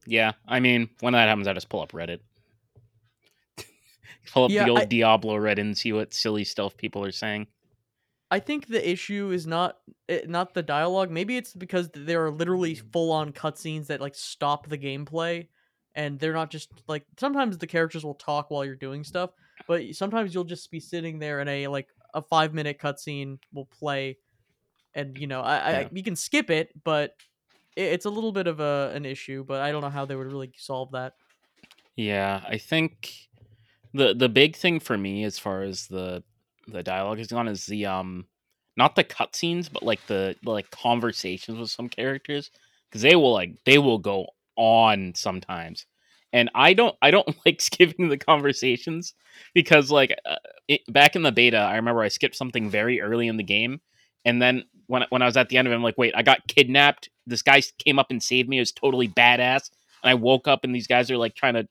Yeah, 0.08 0.34
I 0.48 0.60
mean, 0.60 0.90
when 1.00 1.14
that 1.14 1.28
happens, 1.28 1.48
I 1.48 1.54
just 1.54 1.70
pull 1.70 1.82
up 1.82 1.92
Reddit. 1.92 2.20
pull 4.34 4.46
up 4.46 4.52
Yeah, 4.52 4.64
the 4.66 4.70
old 4.70 4.80
I- 4.80 4.86
Diablo 4.86 5.36
Reddit 5.36 5.60
and 5.60 5.78
see 5.78 5.94
what 5.94 6.14
silly 6.14 6.44
stuff 6.44 6.78
people 6.78 7.04
are 7.04 7.12
saying. 7.12 7.48
I 8.32 8.40
think 8.40 8.68
the 8.68 8.88
issue 8.90 9.32
is 9.32 9.46
not 9.46 9.78
it, 10.08 10.28
not 10.30 10.54
the 10.54 10.64
dialogue. 10.64 11.12
Maybe 11.12 11.38
it's 11.38 11.54
because 11.54 11.90
there 11.94 12.26
are 12.26 12.32
literally 12.32 12.76
full 12.76 13.12
on 13.12 13.32
cutscenes 13.32 13.88
that 13.88 14.02
like 14.02 14.16
stop 14.16 14.68
the 14.68 14.78
gameplay, 14.78 15.48
and 15.94 16.20
they're 16.20 16.34
not 16.34 16.50
just 16.50 16.72
like 16.88 17.06
sometimes 17.20 17.58
the 17.58 17.68
characters 17.68 18.04
will 18.04 18.16
talk 18.16 18.50
while 18.50 18.66
you're 18.66 18.76
doing 18.76 19.04
stuff, 19.04 19.30
but 19.68 19.96
sometimes 19.96 20.34
you'll 20.34 20.44
just 20.44 20.72
be 20.72 20.80
sitting 20.80 21.20
there 21.20 21.40
and 21.40 21.50
a 21.50 21.68
like 21.68 21.88
a 22.14 22.22
five 22.22 22.54
minute 22.54 22.80
cutscene 22.80 23.40
will 23.54 23.66
play, 23.66 24.18
and 24.94 25.18
you 25.18 25.28
know 25.28 25.42
I, 25.42 25.56
I 25.56 25.90
you 25.92 26.04
can 26.04 26.16
skip 26.16 26.50
it, 26.50 26.70
but 26.84 27.16
it, 27.76 27.84
it's 27.84 28.06
a 28.06 28.10
little 28.10 28.32
bit 28.32 28.48
of 28.48 28.60
a 28.60 28.92
an 28.94 29.06
issue. 29.06 29.44
But 29.44 29.62
I 29.62 29.72
don't 29.72 29.82
know 29.82 29.90
how 29.90 30.06
they 30.06 30.16
would 30.16 30.28
really 30.28 30.52
solve 30.58 30.92
that. 30.92 31.14
Yeah, 31.96 32.42
I 32.48 32.58
think 32.58 33.28
the 33.94 34.14
the 34.14 34.30
big 34.30 34.56
thing 34.56 34.80
for 34.80 34.98
me 34.98 35.24
as 35.24 35.40
far 35.40 35.64
as 35.64 35.88
the 35.88 36.24
the 36.68 36.84
dialogue 36.84 37.20
has 37.20 37.28
gone 37.28 37.48
is 37.48 37.66
the 37.66 37.86
um 37.86 38.26
not 38.78 38.96
the 38.96 39.04
cutscenes, 39.04 39.72
but 39.72 39.84
like 39.84 40.06
the, 40.08 40.36
the 40.44 40.52
like 40.52 40.70
conversations 40.70 41.58
with 41.58 41.70
some 41.70 41.88
characters 41.88 42.52
because 42.90 43.02
they 43.02 43.16
will 43.16 43.34
like 43.34 43.64
they 43.66 43.78
will 43.78 44.00
go 44.00 44.28
on 44.58 45.14
sometimes, 45.16 45.86
and 46.36 46.52
I 46.54 46.74
don't 46.74 46.96
I 47.02 47.12
don't 47.12 47.36
like 47.46 47.62
skipping 47.62 48.10
the 48.10 48.18
conversations 48.18 49.14
because 49.54 49.90
like 49.90 50.16
uh, 50.26 50.36
it, 50.68 50.82
back 50.92 51.16
in 51.16 51.24
the 51.24 51.32
beta, 51.32 51.58
I 51.58 51.78
remember 51.78 52.02
I 52.02 52.10
skipped 52.10 52.36
something 52.36 52.70
very 52.70 53.02
early 53.02 53.28
in 53.28 53.38
the 53.38 53.44
game, 53.44 53.80
and 54.26 54.42
then 54.42 54.66
when 54.88 55.06
when 55.10 55.22
I 55.22 55.26
was 55.26 55.38
at 55.38 55.50
the 55.50 55.58
end 55.58 55.68
of 55.68 55.72
it, 55.72 55.76
I'm 55.76 55.84
like, 55.84 55.98
wait, 55.98 56.14
I 56.16 56.22
got 56.22 56.46
kidnapped. 56.48 57.10
This 57.26 57.42
guy 57.42 57.62
came 57.80 57.98
up 57.98 58.12
and 58.12 58.22
saved 58.22 58.50
me. 58.50 58.58
It 58.58 58.62
was 58.62 58.74
totally 58.74 59.08
badass, 59.08 59.72
and 60.04 60.12
I 60.12 60.14
woke 60.14 60.48
up 60.48 60.64
and 60.64 60.76
these 60.76 60.88
guys 60.88 61.10
are 61.10 61.18
like 61.18 61.36
trying 61.36 61.56
to 61.56 61.68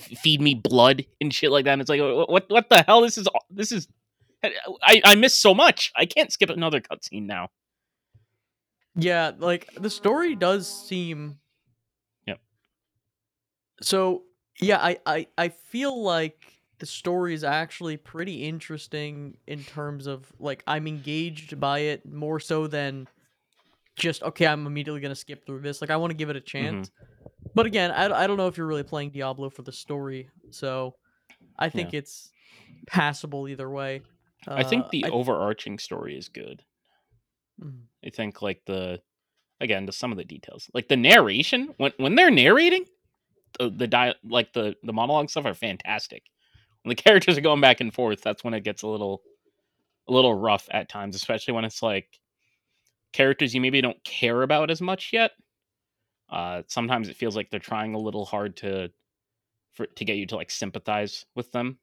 feed 0.00 0.40
me 0.40 0.54
blood 0.54 1.04
and 1.20 1.32
shit 1.32 1.52
like 1.52 1.64
that. 1.64 1.74
And 1.74 1.80
it's 1.80 1.88
like, 1.88 2.00
what 2.00 2.50
what 2.50 2.68
the 2.68 2.82
hell? 2.82 3.00
This 3.00 3.16
is 3.16 3.28
this 3.48 3.72
is. 3.72 3.88
I 4.82 5.00
I 5.04 5.14
missed 5.14 5.40
so 5.40 5.54
much. 5.54 5.92
I 5.96 6.04
can't 6.04 6.32
skip 6.32 6.50
another 6.50 6.80
cutscene 6.80 7.26
now. 7.26 7.48
Yeah, 8.96 9.32
like 9.38 9.68
the 9.74 9.88
story 9.88 10.34
does 10.34 10.68
seem. 10.68 11.38
So 13.80 14.24
yeah, 14.60 14.78
I 14.78 14.98
I 15.06 15.26
I 15.36 15.48
feel 15.48 16.02
like 16.02 16.62
the 16.78 16.86
story 16.86 17.34
is 17.34 17.44
actually 17.44 17.96
pretty 17.96 18.44
interesting 18.44 19.38
in 19.46 19.64
terms 19.64 20.06
of 20.06 20.32
like 20.38 20.62
I'm 20.66 20.86
engaged 20.86 21.58
by 21.60 21.80
it 21.80 22.06
more 22.06 22.40
so 22.40 22.66
than 22.66 23.08
just 23.96 24.22
okay. 24.22 24.46
I'm 24.46 24.66
immediately 24.66 25.00
gonna 25.00 25.14
skip 25.16 25.46
through 25.46 25.60
this. 25.60 25.80
Like 25.80 25.90
I 25.90 25.96
want 25.96 26.12
to 26.12 26.16
give 26.16 26.30
it 26.30 26.36
a 26.36 26.40
chance. 26.40 26.90
But 27.54 27.66
again, 27.66 27.90
I 27.92 28.06
I 28.24 28.26
don't 28.26 28.36
know 28.38 28.48
if 28.48 28.56
you're 28.58 28.66
really 28.66 28.84
playing 28.84 29.10
Diablo 29.10 29.50
for 29.50 29.62
the 29.62 29.72
story, 29.72 30.30
so 30.50 30.96
I 31.58 31.70
think 31.70 31.94
it's 31.94 32.32
passable 32.86 33.48
either 33.48 33.70
way. 33.70 34.02
I 34.56 34.64
think 34.64 34.86
Uh, 34.86 34.90
the 34.90 35.04
overarching 35.10 35.78
story 35.78 36.16
is 36.16 36.28
good. 36.28 36.64
Mhm. 37.58 37.88
I 38.04 38.10
think 38.10 38.42
like 38.42 38.62
the 38.66 39.02
again, 39.60 39.86
to 39.86 39.92
some 39.92 40.12
of 40.12 40.18
the 40.18 40.24
details, 40.24 40.70
like 40.74 40.88
the 40.88 40.96
narration 40.96 41.74
when 41.78 41.92
when 41.98 42.14
they're 42.16 42.30
narrating, 42.30 42.86
the 43.58 43.70
the 43.70 43.86
di- 43.86 44.14
like 44.24 44.52
the 44.52 44.76
the 44.82 44.92
monologue 44.92 45.30
stuff 45.30 45.46
are 45.46 45.54
fantastic. 45.54 46.24
When 46.82 46.90
the 46.94 47.02
characters 47.02 47.38
are 47.38 47.42
going 47.42 47.60
back 47.60 47.80
and 47.80 47.92
forth, 47.92 48.22
that's 48.22 48.44
when 48.44 48.54
it 48.54 48.64
gets 48.64 48.82
a 48.82 48.88
little 48.88 49.22
a 50.08 50.12
little 50.12 50.34
rough 50.34 50.68
at 50.70 50.88
times, 50.88 51.16
especially 51.16 51.54
when 51.54 51.64
it's 51.64 51.82
like 51.82 52.20
characters 53.12 53.54
you 53.54 53.60
maybe 53.60 53.80
don't 53.80 54.02
care 54.04 54.42
about 54.42 54.70
as 54.70 54.82
much 54.82 55.12
yet. 55.12 55.32
Uh, 56.28 56.62
sometimes 56.66 57.08
it 57.08 57.16
feels 57.16 57.36
like 57.36 57.50
they're 57.50 57.60
trying 57.60 57.94
a 57.94 57.98
little 57.98 58.24
hard 58.24 58.56
to 58.58 58.90
for 59.72 59.86
to 59.86 60.04
get 60.04 60.16
you 60.16 60.26
to 60.26 60.36
like 60.36 60.50
sympathize 60.50 61.26
with 61.34 61.52
them. 61.52 61.78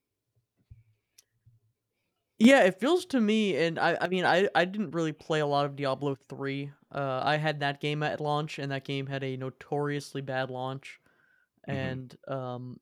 Yeah, 2.40 2.64
it 2.64 2.80
feels 2.80 3.06
to 3.08 3.22
me, 3.22 3.56
and 3.56 3.78
I, 3.78 3.98
I 4.02 4.08
mean, 4.08 4.26
I, 4.26 4.50
I 4.56 4.66
didn't 4.66 4.92
really 4.92 5.12
play 5.12 5.42
a 5.42 5.46
lot 5.46 5.66
of 5.68 5.76
Diablo 5.76 6.16
3. 6.28 6.72
Uh, 6.92 7.22
I 7.24 7.38
had 7.38 7.60
that 7.60 7.80
game 7.80 8.02
at 8.02 8.20
launch, 8.20 8.58
and 8.58 8.72
that 8.72 8.84
game 8.84 9.06
had 9.06 9.24
a 9.24 9.38
notoriously 9.38 10.22
bad 10.22 10.50
launch. 10.50 11.00
Mhm. 11.68 12.00
And, 12.00 12.16
um, 12.28 12.80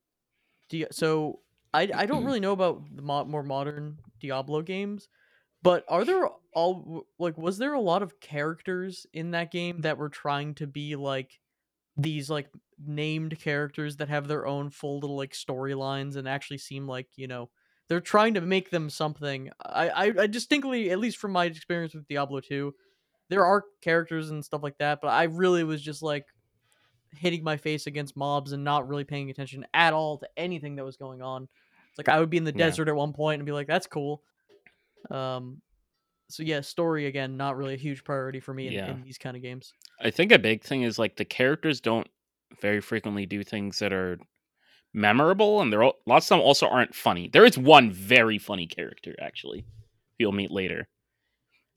Di- 0.69 0.87
so 0.91 1.41
I 1.73 1.89
I 1.93 2.05
don't 2.05 2.25
really 2.25 2.39
know 2.39 2.53
about 2.53 2.95
the 2.95 3.01
mo- 3.01 3.25
more 3.25 3.43
modern 3.43 3.99
Diablo 4.19 4.61
games, 4.61 5.09
but 5.63 5.85
are 5.89 6.05
there 6.05 6.29
all 6.53 7.07
like 7.19 7.37
was 7.37 7.57
there 7.59 7.73
a 7.73 7.81
lot 7.81 8.03
of 8.03 8.19
characters 8.21 9.05
in 9.13 9.31
that 9.31 9.51
game 9.51 9.81
that 9.81 9.97
were 9.97 10.09
trying 10.09 10.55
to 10.55 10.67
be 10.67 10.95
like 10.95 11.39
these 11.97 12.29
like 12.29 12.49
named 12.77 13.39
characters 13.39 13.97
that 13.97 14.09
have 14.09 14.27
their 14.27 14.47
own 14.47 14.69
full 14.69 14.99
little 14.99 15.17
like 15.17 15.33
storylines 15.33 16.15
and 16.15 16.27
actually 16.27 16.57
seem 16.57 16.87
like 16.87 17.09
you 17.17 17.27
know 17.27 17.49
they're 17.89 18.01
trying 18.01 18.35
to 18.35 18.41
make 18.41 18.69
them 18.71 18.89
something. 18.89 19.51
I, 19.61 19.89
I 19.89 20.03
I 20.23 20.27
distinctly, 20.27 20.91
at 20.91 20.99
least 20.99 21.17
from 21.17 21.31
my 21.33 21.45
experience 21.45 21.93
with 21.95 22.07
Diablo 22.07 22.39
two, 22.41 22.75
there 23.29 23.45
are 23.45 23.65
characters 23.81 24.29
and 24.31 24.43
stuff 24.45 24.63
like 24.63 24.77
that, 24.79 24.99
but 25.01 25.09
I 25.09 25.23
really 25.25 25.63
was 25.63 25.81
just 25.81 26.01
like 26.01 26.27
hitting 27.11 27.43
my 27.43 27.57
face 27.57 27.87
against 27.87 28.15
mobs 28.15 28.51
and 28.51 28.63
not 28.63 28.87
really 28.87 29.03
paying 29.03 29.29
attention 29.29 29.65
at 29.73 29.93
all 29.93 30.17
to 30.19 30.29
anything 30.37 30.75
that 30.75 30.85
was 30.85 30.97
going 30.97 31.21
on. 31.21 31.47
It's 31.89 31.97
like 31.97 32.09
I 32.09 32.19
would 32.19 32.29
be 32.29 32.37
in 32.37 32.43
the 32.43 32.51
Yeah. 32.51 32.67
desert 32.67 32.87
at 32.87 32.95
one 32.95 33.13
point 33.13 33.39
and 33.39 33.45
be 33.45 33.51
like, 33.51 33.67
"That's 33.67 33.87
cool." 33.87 34.21
Um, 35.09 35.61
so 36.29 36.43
yeah, 36.43 36.61
story 36.61 37.07
again, 37.07 37.37
not 37.37 37.57
really 37.57 37.73
a 37.73 37.77
huge 37.77 38.03
priority 38.03 38.39
for 38.39 38.53
me 38.53 38.67
in, 38.67 38.73
Yeah. 38.73 38.91
in 38.91 39.03
these 39.03 39.17
kind 39.17 39.35
of 39.35 39.41
games. 39.41 39.73
I 39.99 40.11
think 40.11 40.31
a 40.31 40.39
big 40.39 40.63
thing 40.63 40.83
is 40.83 40.99
like 40.99 41.15
the 41.15 41.25
characters 41.25 41.81
don't 41.81 42.07
very 42.61 42.81
frequently 42.81 43.25
do 43.25 43.43
things 43.43 43.79
that 43.79 43.91
are 43.93 44.19
memorable, 44.93 45.61
and 45.61 45.71
they're 45.71 45.83
all, 45.83 45.95
lots 46.05 46.25
of 46.29 46.37
them 46.37 46.45
also 46.45 46.67
aren't 46.67 46.95
funny. 46.95 47.27
There 47.31 47.45
is 47.45 47.57
one 47.57 47.91
very 47.91 48.37
funny 48.37 48.67
character 48.67 49.15
actually, 49.21 49.65
you'll 50.17 50.31
meet 50.31 50.51
later, 50.51 50.87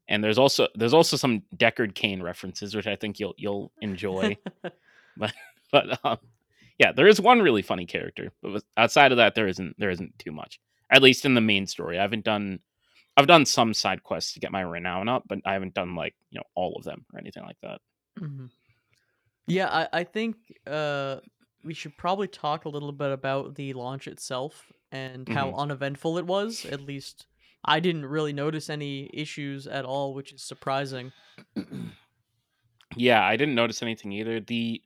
and 0.09 0.23
there's 0.23 0.39
also 0.39 0.69
there's 0.75 0.95
also 0.95 1.17
some 1.17 1.43
Deckard 1.57 1.95
Cain 1.95 2.23
references, 2.23 2.75
which 2.75 2.87
I 2.87 2.97
think 2.97 3.19
you'll 3.21 3.35
you'll 3.37 3.73
enjoy. 3.81 4.37
but 5.73 6.05
um, 6.05 6.19
yeah, 6.79 6.93
there 6.93 7.07
is 7.09 7.21
one 7.21 7.41
really 7.41 7.63
funny 7.63 7.87
character, 7.87 8.33
but 8.43 8.63
outside 8.77 9.13
of 9.13 9.19
that, 9.19 9.35
there 9.35 9.47
isn't 9.49 9.77
there 9.79 9.91
isn't 9.91 10.19
too 10.19 10.33
much. 10.33 10.61
At 10.91 11.03
least 11.03 11.25
in 11.25 11.35
the 11.35 11.41
main 11.41 11.67
story, 11.67 11.99
I 11.99 12.03
haven't 12.03 12.25
done. 12.25 12.61
I've 13.17 13.27
done 13.27 13.45
some 13.45 13.75
side 13.75 14.03
quests 14.03 14.33
to 14.35 14.41
get 14.41 14.53
my 14.53 14.63
renown 14.63 15.09
up, 15.09 15.25
but 15.27 15.39
I 15.45 15.53
haven't 15.53 15.75
done 15.75 15.95
like 15.95 16.15
you 16.31 16.39
know 16.39 16.45
all 16.55 16.75
of 16.77 16.85
them 16.85 17.05
or 17.13 17.19
anything 17.21 17.43
like 17.45 17.57
that. 17.63 17.81
Mhm. 18.19 18.51
Yeah, 19.47 19.69
I, 19.69 19.89
I 20.01 20.05
think 20.05 20.37
uh, 20.67 21.17
we 21.65 21.75
should 21.75 21.97
probably 21.97 22.29
talk 22.29 22.65
a 22.65 22.69
little 22.69 22.93
bit 22.93 23.11
about 23.11 23.55
the 23.57 23.73
launch 23.75 24.07
itself 24.07 24.73
and 24.93 25.29
how 25.29 25.51
Mhm. 25.51 25.57
uneventful 25.59 26.17
it 26.19 26.27
was. 26.27 26.65
At 26.65 26.81
least 26.81 27.27
I 27.65 27.81
didn't 27.81 28.07
really 28.07 28.33
notice 28.33 28.71
any 28.71 29.11
issues 29.13 29.67
at 29.67 29.85
all, 29.85 30.15
which 30.15 30.33
is 30.33 30.43
surprising. 30.43 31.13
yeah, 32.97 33.23
I 33.25 33.37
didn't 33.37 33.55
notice 33.55 33.83
anything 33.83 34.13
either. 34.13 34.41
the 34.41 34.83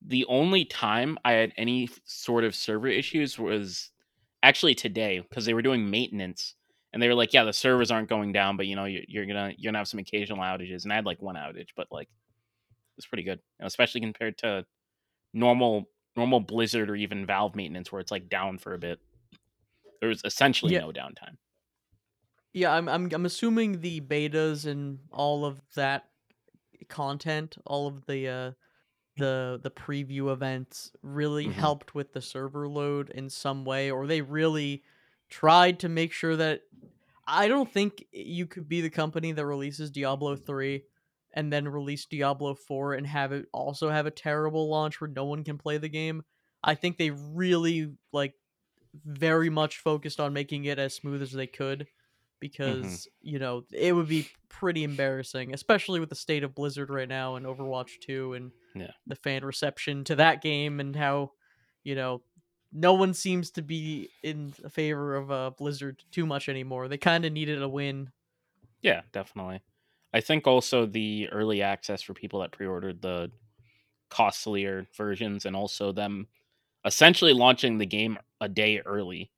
The 0.00 0.24
only 0.26 0.64
time 0.64 1.18
I 1.24 1.32
had 1.32 1.52
any 1.56 1.88
sort 2.04 2.44
of 2.44 2.54
server 2.54 2.88
issues 2.88 3.38
was 3.38 3.90
actually 4.42 4.74
today 4.74 5.20
because 5.20 5.44
they 5.44 5.54
were 5.54 5.62
doing 5.62 5.90
maintenance 5.90 6.54
and 6.92 7.02
they 7.02 7.08
were 7.08 7.14
like, 7.14 7.32
"Yeah, 7.34 7.44
the 7.44 7.52
servers 7.52 7.90
aren't 7.90 8.08
going 8.08 8.32
down, 8.32 8.56
but 8.56 8.66
you 8.66 8.76
know 8.76 8.84
you're, 8.84 9.02
you're 9.08 9.26
gonna 9.26 9.54
you're 9.58 9.70
gonna 9.72 9.78
have 9.78 9.88
some 9.88 10.00
occasional 10.00 10.38
outages." 10.38 10.84
And 10.84 10.92
I 10.92 10.96
had 10.96 11.06
like 11.06 11.20
one 11.20 11.36
outage, 11.36 11.70
but 11.76 11.88
like 11.90 12.08
it's 12.98 13.06
pretty 13.06 13.24
good, 13.24 13.40
you 13.58 13.62
know, 13.64 13.66
especially 13.66 14.00
compared 14.00 14.38
to 14.38 14.66
normal 15.34 15.90
normal 16.16 16.40
Blizzard 16.40 16.90
or 16.90 16.96
even 16.96 17.26
Valve 17.26 17.56
maintenance 17.56 17.92
where 17.92 18.00
it's 18.00 18.12
like 18.12 18.28
down 18.28 18.58
for 18.58 18.74
a 18.74 18.78
bit. 18.78 19.00
There 20.00 20.08
was 20.08 20.22
essentially 20.24 20.74
Yeah, 20.74 20.78
no 20.78 20.90
downtime. 20.92 21.38
yeah. 22.52 22.72
I'm 22.72 22.88
I'm 22.88 23.10
I'm 23.12 23.26
assuming 23.26 23.80
the 23.80 24.00
betas 24.00 24.66
and 24.66 25.00
all 25.12 25.44
of 25.44 25.60
that 25.74 26.08
content, 26.88 27.58
all 27.66 27.86
of 27.86 28.06
the 28.06 28.28
uh, 28.28 28.52
the 29.18 29.60
the 29.62 29.70
preview 29.70 30.32
events 30.32 30.92
really 31.02 31.48
hmm 31.48 31.48
helped 31.48 31.94
with 31.94 32.12
the 32.12 32.22
server 32.22 32.68
load 32.68 33.10
in 33.10 33.30
some 33.30 33.64
way, 33.64 33.90
or 33.90 34.06
they 34.06 34.22
really 34.22 34.84
tried 35.30 35.80
to 35.80 35.88
make 35.88 36.12
sure 36.12 36.36
that 36.36 36.62
I 37.26 37.48
don't 37.48 37.70
think 37.72 38.04
you 38.12 38.46
could 38.46 38.68
be 38.68 38.80
the 38.80 38.90
company 38.90 39.32
that 39.32 39.46
releases 39.46 39.90
Diablo 39.90 40.36
3 40.36 40.84
and 41.32 41.52
then 41.52 41.68
release 41.68 42.06
Diablo 42.06 42.54
4 42.54 42.94
and 42.94 43.06
have 43.06 43.32
it 43.32 43.46
also 43.52 43.90
have 43.90 44.06
a 44.06 44.10
terrible 44.10 44.68
launch 44.70 45.00
where 45.00 45.08
no 45.10 45.24
one 45.26 45.44
can 45.44 45.58
play 45.58 45.78
the 45.78 45.88
game. 45.90 46.24
I 46.64 46.74
think 46.74 46.98
they 46.98 47.10
really 47.10 47.96
like 48.12 48.34
very 48.94 49.50
much 49.50 49.78
focused 49.78 50.20
on 50.20 50.32
making 50.32 50.64
it 50.64 50.78
as 50.78 50.94
smooth 50.94 51.22
as 51.22 51.32
they 51.32 51.46
could 51.46 51.88
hmm 52.64 52.96
because, 53.00 53.08
you 53.20 53.38
know, 53.38 53.64
it 53.72 53.92
would 53.94 54.08
be 54.08 54.30
pretty 54.48 54.84
embarrassing, 54.84 55.52
especially 55.52 56.00
with 56.00 56.08
the 56.08 56.14
state 56.14 56.44
of 56.44 56.54
Blizzard 56.54 56.90
right 56.90 57.08
now 57.08 57.36
and 57.36 57.46
Overwatch 57.46 57.98
2 58.00 58.34
and 58.34 58.52
Yeah. 58.80 58.92
the 59.06 59.16
fan 59.16 59.44
reception 59.44 60.04
to 60.04 60.16
that 60.16 60.42
game 60.42 60.80
and 60.80 60.94
how, 60.94 61.32
you 61.84 61.94
know, 61.94 62.22
no 62.72 62.94
one 62.94 63.14
seems 63.14 63.50
to 63.52 63.62
be 63.62 64.10
in 64.22 64.52
favor 64.52 65.16
of 65.16 65.30
uh, 65.30 65.50
Blizzard 65.56 66.02
too 66.10 66.26
much 66.26 66.48
anymore. 66.48 66.88
They 66.88 66.98
kind 66.98 67.24
of 67.24 67.32
needed 67.32 67.62
a 67.62 67.68
win. 67.68 68.10
Yeah, 68.82 69.02
definitely. 69.12 69.62
I 70.12 70.20
think 70.20 70.46
also 70.46 70.86
the 70.86 71.28
early 71.30 71.62
access 71.62 72.02
for 72.02 72.14
people 72.14 72.40
that 72.40 72.52
pre-ordered 72.52 73.00
the 73.02 73.30
costlier 74.10 74.86
versions 74.96 75.44
and 75.44 75.54
also 75.54 75.92
them 75.92 76.26
essentially 76.84 77.32
launching 77.32 77.78
the 77.78 77.86
game 77.86 78.18
a 78.40 78.48
day 78.48 78.80
early 78.80 79.30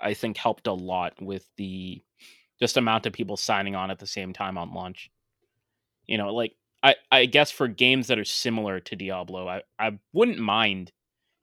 i 0.00 0.14
think 0.14 0.36
helped 0.36 0.66
a 0.66 0.72
lot 0.72 1.14
with 1.20 1.48
the 1.56 2.02
just 2.58 2.76
amount 2.76 3.06
of 3.06 3.12
people 3.12 3.36
signing 3.36 3.74
on 3.74 3.90
at 3.90 3.98
the 3.98 4.06
same 4.06 4.32
time 4.32 4.58
on 4.58 4.72
launch 4.74 5.10
you 6.06 6.18
know 6.18 6.34
like 6.34 6.56
i 6.84 6.94
i 7.10 7.26
guess 7.26 7.50
for 7.50 7.66
games 7.66 8.06
that 8.06 8.18
are 8.18 8.24
similar 8.24 8.78
to 8.78 8.94
diablo 8.94 9.48
i 9.48 9.62
i 9.80 9.98
wouldn't 10.12 10.38
mind 10.38 10.92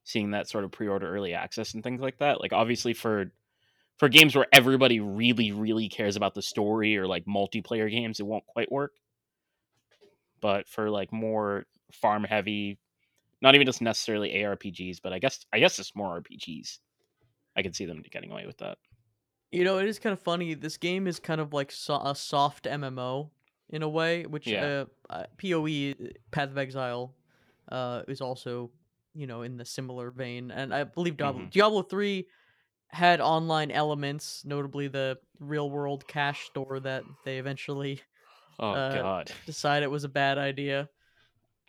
seeing 0.06 0.32
that 0.32 0.48
sort 0.48 0.64
of 0.64 0.72
pre-order 0.72 1.14
early 1.14 1.34
access 1.34 1.74
and 1.74 1.84
things 1.84 2.00
like 2.00 2.18
that 2.20 2.40
like 2.40 2.54
obviously 2.54 2.94
for 2.94 3.32
for 3.98 4.08
games 4.10 4.36
where 4.36 4.48
everybody 4.54 5.00
really 5.00 5.52
really 5.52 5.90
cares 5.90 6.16
about 6.16 6.34
the 6.34 6.42
story 6.42 6.98
or 6.98 7.06
like 7.08 7.26
multiplayer 7.26 7.92
games 7.92 8.20
it 8.20 8.26
won't 8.26 8.48
quite 8.48 8.72
work 8.72 8.94
but 10.40 10.68
for 10.68 10.90
like 10.90 11.12
more 11.12 11.66
farm 11.92 12.24
heavy 12.24 12.80
not 13.42 13.56
even 13.56 13.66
just 13.68 13.82
necessarily 13.82 14.32
arpgs 14.34 15.00
but 15.04 15.12
i 15.14 15.20
guess 15.20 15.46
i 15.52 15.60
guess 15.60 15.78
it's 15.80 15.96
more 15.96 16.22
rpgs 16.22 16.80
i 17.56 17.62
can 17.62 17.74
see 17.74 17.86
them 17.86 18.04
getting 18.12 18.32
away 18.32 18.46
with 18.46 18.58
that 18.58 18.78
You 19.52 19.66
know, 19.66 19.80
it 19.80 19.88
is 19.88 20.00
kind 20.00 20.14
of 20.14 20.20
funny. 20.22 20.54
This 20.54 20.78
game 20.78 21.08
is 21.08 21.20
kind 21.20 21.42
of 21.42 21.52
like 21.52 21.74
so- 21.74 22.00
a 22.02 22.16
soft 22.16 22.64
MMO 22.66 23.32
in 23.72 23.84
a 23.84 23.90
way, 23.90 24.26
which 24.26 24.52
yeah 24.52 24.66
uh, 24.66 24.86
uh, 25.10 25.24
PoE 25.38 25.94
Path 26.32 26.50
of 26.50 26.58
Exile 26.58 27.16
uh, 27.72 28.04
is 28.08 28.22
also, 28.22 28.72
you 29.14 29.28
know, 29.28 29.42
in 29.44 29.58
the 29.58 29.66
similar 29.66 30.12
vein. 30.12 30.52
And 30.52 30.74
I 30.74 30.84
believe 30.84 31.18
Diablo, 31.18 31.44
hmm 31.44 31.50
Diablo 31.50 31.82
3 31.84 32.28
had 32.90 33.22
online 33.22 33.72
elements, 33.72 34.44
notably 34.46 34.88
the 34.88 35.18
real 35.40 35.70
world 35.70 36.08
cash 36.08 36.46
store 36.46 36.80
that 36.82 37.04
they 37.26 37.38
eventually 37.38 38.02
oh 38.60 38.74
uh, 38.74 38.94
god 38.94 39.32
decided 39.46 39.88
was 39.88 40.04
a 40.04 40.10
bad 40.10 40.38
idea. 40.38 40.90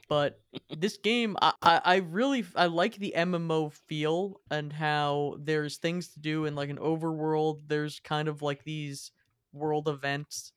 But 0.09 0.41
this 0.71 0.97
game, 0.99 1.37
I, 1.41 1.53
I, 1.63 1.81
I 1.85 1.97
really 1.97 2.45
I 2.57 2.67
like 2.67 2.97
the 2.97 3.15
MMO 3.15 3.69
feel 3.71 4.41
and 4.51 4.73
how 4.73 5.37
there's 5.41 5.79
things 5.79 6.09
to 6.11 6.21
do 6.21 6.45
in 6.47 6.55
like 6.55 6.71
an 6.71 6.79
overworld. 6.79 7.61
There's 7.69 8.01
kind 8.01 8.29
of 8.29 8.43
like 8.43 8.65
these 8.65 9.13
world 9.53 9.89
events, 9.89 10.53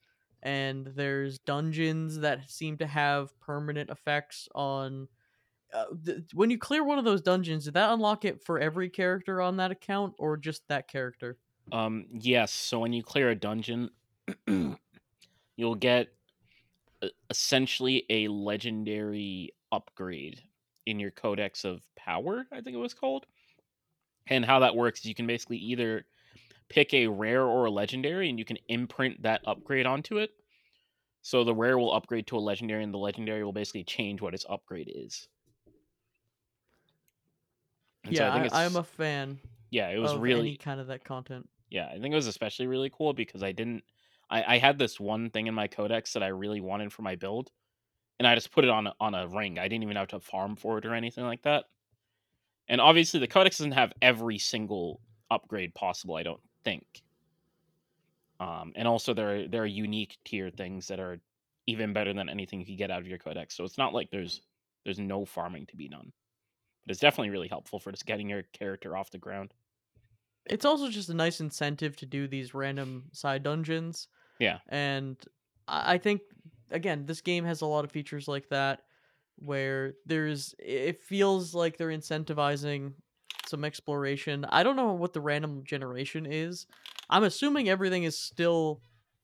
and 0.45 0.87
there's 0.87 1.39
dungeons 1.39 2.19
that 2.19 2.49
seem 2.49 2.77
to 2.79 2.87
have 2.87 3.39
permanent 3.41 3.91
effects 3.91 4.49
on. 4.55 5.09
Uh, 5.73 5.85
th- 6.05 6.19
when 6.33 6.49
you 6.51 6.57
clear 6.59 6.83
one 6.83 6.99
of 6.99 7.05
those 7.05 7.21
dungeons, 7.21 7.65
did 7.65 7.75
that 7.75 7.91
unlock 7.93 8.25
it 8.25 8.43
for 8.45 8.59
every 8.59 8.89
character 8.89 9.41
on 9.41 9.57
that 9.57 9.71
account, 9.71 10.15
or 10.19 10.37
just 10.37 10.67
that 10.69 10.87
character? 10.87 11.39
um 11.71 12.05
yes 12.11 12.51
so 12.51 12.79
when 12.79 12.93
you 12.93 13.03
clear 13.03 13.29
a 13.29 13.35
dungeon 13.35 13.89
you'll 15.57 15.75
get 15.75 16.09
essentially 17.29 18.05
a 18.09 18.27
legendary 18.27 19.51
upgrade 19.71 20.41
in 20.85 20.99
your 20.99 21.11
codex 21.11 21.65
of 21.65 21.83
power 21.95 22.45
i 22.51 22.61
think 22.61 22.75
it 22.75 22.79
was 22.79 22.93
called 22.93 23.25
and 24.27 24.45
how 24.45 24.59
that 24.59 24.75
works 24.75 24.99
is 24.99 25.05
you 25.05 25.15
can 25.15 25.27
basically 25.27 25.57
either 25.57 26.05
pick 26.69 26.93
a 26.93 27.07
rare 27.07 27.43
or 27.43 27.65
a 27.65 27.71
legendary 27.71 28.29
and 28.29 28.39
you 28.39 28.45
can 28.45 28.57
imprint 28.67 29.21
that 29.23 29.41
upgrade 29.45 29.85
onto 29.85 30.17
it. 30.17 30.31
So 31.21 31.43
the 31.43 31.55
rare 31.55 31.77
will 31.77 31.93
upgrade 31.93 32.27
to 32.27 32.37
a 32.37 32.39
legendary 32.39 32.83
and 32.83 32.93
the 32.93 32.97
legendary 32.99 33.43
will 33.43 33.53
basically 33.53 33.83
change 33.83 34.21
what 34.21 34.33
its 34.33 34.45
upgrade 34.49 34.91
is. 34.93 35.27
And 38.05 38.15
so 38.15 38.23
Yeah, 38.23 38.29
i 38.29 38.33
think 38.33 38.53
I, 38.53 38.61
I 38.61 38.63
am 38.65 38.75
a 38.75 38.83
fan 38.83 39.39
yeah 39.71 39.89
it 39.89 39.97
was 39.97 40.11
of 40.11 40.21
any 40.29 40.51
really 40.51 40.57
kind 40.57 40.79
of 40.79 40.87
that 40.87 41.03
content. 41.03 41.49
yeah 41.69 41.87
i 41.87 41.99
think 41.99 42.11
it 42.11 42.15
was 42.15 42.27
especially 42.27 42.67
really 42.67 42.89
cool 42.89 43.13
because 43.13 43.43
i 43.43 43.51
didn't 43.51 43.83
I, 44.29 44.55
I 44.55 44.57
had 44.57 44.79
this 44.79 44.99
one 44.99 45.29
thing 45.29 45.47
in 45.47 45.53
my 45.53 45.67
codex 45.67 46.13
that 46.13 46.23
i 46.23 46.27
really 46.27 46.61
wanted 46.61 46.91
for 46.93 47.01
my 47.01 47.15
build 47.15 47.51
and 48.19 48.27
i 48.27 48.35
just 48.35 48.51
put 48.51 48.63
it 48.63 48.69
on 48.69 48.87
a, 48.87 48.93
on 48.99 49.15
a 49.15 49.27
ring. 49.27 49.59
I 49.59 49.67
didn't 49.67 49.83
even 49.83 49.97
have 49.97 50.09
to 50.09 50.19
farm 50.19 50.55
for 50.55 50.77
it 50.77 50.85
or 50.85 50.93
anything 50.93 51.25
like 51.25 51.43
that. 51.43 51.65
And 52.67 52.81
obviously 52.81 53.19
the 53.19 53.27
codex 53.27 53.57
doesn't 53.57 53.73
have 53.73 53.93
every 54.01 54.37
single 54.37 55.01
upgrade 55.31 55.73
possible 55.73 56.15
i 56.15 56.23
don't 56.23 56.41
think. 56.65 57.03
Um, 58.39 58.73
and 58.75 58.87
also 58.87 59.13
there 59.13 59.35
are 59.43 59.47
there 59.47 59.63
are 59.63 59.65
unique 59.65 60.17
tier 60.25 60.49
things 60.49 60.87
that 60.87 60.99
are 60.99 61.21
even 61.67 61.93
better 61.93 62.13
than 62.13 62.29
anything 62.29 62.59
you 62.59 62.65
could 62.65 62.77
get 62.77 62.91
out 62.91 62.99
of 63.01 63.07
your 63.07 63.17
codex. 63.17 63.55
So 63.55 63.63
it's 63.63 63.77
not 63.77 63.93
like 63.93 64.09
there's 64.11 64.41
there's 64.83 64.99
no 64.99 65.25
farming 65.25 65.67
to 65.67 65.77
be 65.77 65.87
done. 65.87 66.11
But 66.85 66.91
it's 66.93 67.01
definitely 67.01 67.31
really 67.31 67.49
helpful 67.49 67.79
for 67.79 67.91
just 67.91 68.05
getting 68.07 68.29
your 68.29 68.43
character 68.43 68.97
off 68.97 69.11
the 69.11 69.19
ground. 69.19 69.53
It's 70.45 70.65
also 70.65 70.89
just 70.89 71.09
a 71.09 71.13
nice 71.13 71.39
incentive 71.39 71.95
to 71.97 72.05
do 72.05 72.27
these 72.27 72.53
random 72.53 73.09
side 73.13 73.43
dungeons, 73.43 74.07
Yeah. 74.39 74.59
and 74.67 75.23
I 75.67 75.95
I 75.95 75.97
think 75.99 76.21
again, 76.71 77.05
this 77.05 77.21
game 77.21 77.45
has 77.45 77.61
a 77.61 77.67
lot 77.67 77.85
of 77.85 77.91
features 77.91 78.27
like 78.27 78.49
that 78.49 78.83
where 79.37 79.95
there's 80.05 80.55
it 80.59 81.01
feels 81.03 81.55
like 81.55 81.77
they're 81.77 81.89
incentivizing 81.89 82.95
some 83.47 83.63
exploration. 83.63 84.45
I 84.45 84.63
don't 84.63 84.75
know 84.75 84.93
what 84.93 85.13
the 85.13 85.21
random 85.21 85.63
generation 85.63 86.25
is. 86.25 86.67
I'm 87.09 87.23
assuming 87.23 87.69
everything 87.69 88.03
is 88.03 88.17
still 88.17 88.81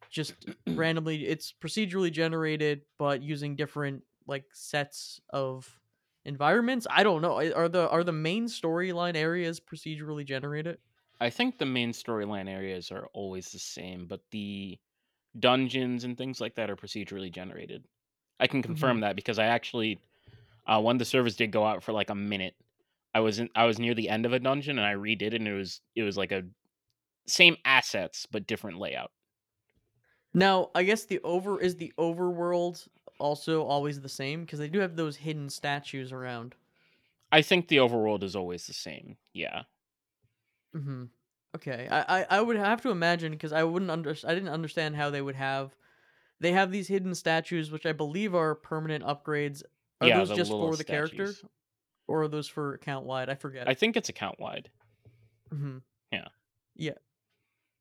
just 0.10 0.34
randomly 0.68 1.25
it's 1.25 1.54
procedurally 1.54 2.12
generated 2.12 2.82
but 2.98 3.22
using 3.22 3.56
different 3.56 4.04
like 4.28 4.46
sets 4.54 5.22
of 5.30 5.80
environments. 6.25 6.86
I 6.90 7.04
don't 7.04 7.22
know. 7.22 7.42
Are 7.54 7.70
the 7.70 7.90
are 7.90 8.04
the 8.04 8.12
main 8.12 8.46
storyline 8.46 9.16
areas 9.16 9.60
procedurally 9.60 10.25
generated? 10.25 10.78
I 11.20 11.30
think 11.30 11.58
the 11.58 11.66
main 11.66 11.92
storyline 11.92 12.50
areas 12.50 12.92
are 12.92 13.08
always 13.13 13.51
the 13.51 13.60
same, 13.60 14.08
but 14.08 14.22
the 14.32 14.80
dungeons 15.40 16.04
and 16.04 16.18
things 16.18 16.42
like 16.42 16.56
that 16.56 16.70
are 16.70 16.75
procedurally 16.75 17.32
generated. 17.32 17.86
I 18.40 18.48
can 18.48 18.62
confirm 18.63 19.01
that 19.01 19.16
because 19.16 19.40
I 19.40 19.46
actually, 19.46 20.00
uh, 20.66 20.82
when 20.82 20.98
the 20.98 21.06
servers 21.06 21.36
did 21.36 21.51
go 21.51 21.66
out 21.66 21.84
for 21.84 21.94
like 21.94 22.10
a 22.10 22.16
minute, 22.16 22.56
I 23.13 23.20
was 23.22 23.39
in, 23.39 23.50
I 23.56 23.65
was 23.65 23.80
near 23.80 23.94
the 23.94 24.10
end 24.10 24.25
of 24.25 24.34
a 24.34 24.39
dungeon 24.39 24.77
and 24.80 24.88
I 24.88 24.94
redid 24.96 25.22
it 25.24 25.34
and 25.36 25.48
it 25.48 25.53
was 25.53 25.82
it 25.96 26.03
was 26.03 26.18
like 26.18 26.32
a 26.32 26.44
same 27.27 27.58
assets 27.65 28.27
but 28.27 28.48
different 28.48 28.80
layout. 28.80 29.12
Now, 30.34 30.72
I 30.75 30.84
guess 30.84 31.06
the 31.06 31.20
over 31.22 31.60
is 31.60 31.77
the 31.77 31.94
overworld 31.98 32.88
also 33.18 33.63
always 33.63 34.01
the 34.01 34.10
same 34.10 34.41
because 34.41 34.60
they 34.60 34.68
do 34.70 34.80
have 34.80 34.96
those 34.98 35.18
hidden 35.18 35.50
statues 35.50 36.12
around. 36.12 36.56
I 37.32 37.41
think 37.41 37.68
the 37.68 37.77
overworld 37.77 38.24
is 38.24 38.36
always 38.38 38.68
the 38.68 38.74
same. 38.74 39.18
Yeah. 39.34 39.63
Mhm. 40.75 41.10
Okay. 41.56 41.88
I, 41.89 42.22
I 42.22 42.25
I 42.38 42.41
would 42.41 42.56
have 42.58 42.82
to 42.84 42.91
imagine 42.91 43.32
because 43.34 43.51
I 43.53 43.63
wouldn't 43.63 43.91
under 43.91 44.12
I 44.25 44.34
didn't 44.34 44.50
understand 44.50 44.96
how 44.96 45.10
they 45.10 45.22
would 45.22 45.36
have 45.36 45.75
they 46.39 46.53
have 46.53 46.72
these 46.72 46.88
hidden 46.89 47.15
statues 47.15 47.72
which 47.72 47.86
I 47.88 47.94
believe 47.94 48.36
are 48.36 48.56
permanent 48.56 49.03
upgrades. 49.06 49.63
Are 50.01 50.10
Yeah, 50.10 50.25
those 50.25 50.32
just 50.32 50.56
for 50.58 50.77
the 50.77 50.86
character 50.86 51.39
statues. 51.39 51.44
Or 52.12 52.24
are 52.24 52.27
those 52.27 52.48
for 52.48 52.74
account 52.74 53.06
wide? 53.06 53.30
I 53.30 53.36
forget. 53.36 53.68
I 53.68 53.74
think 53.74 53.96
it's 53.98 54.10
account 54.10 54.39
wide. 54.39 54.70
Mhm. 55.51 55.82
Yeah. 56.12 56.27
Yeah. 56.75 56.94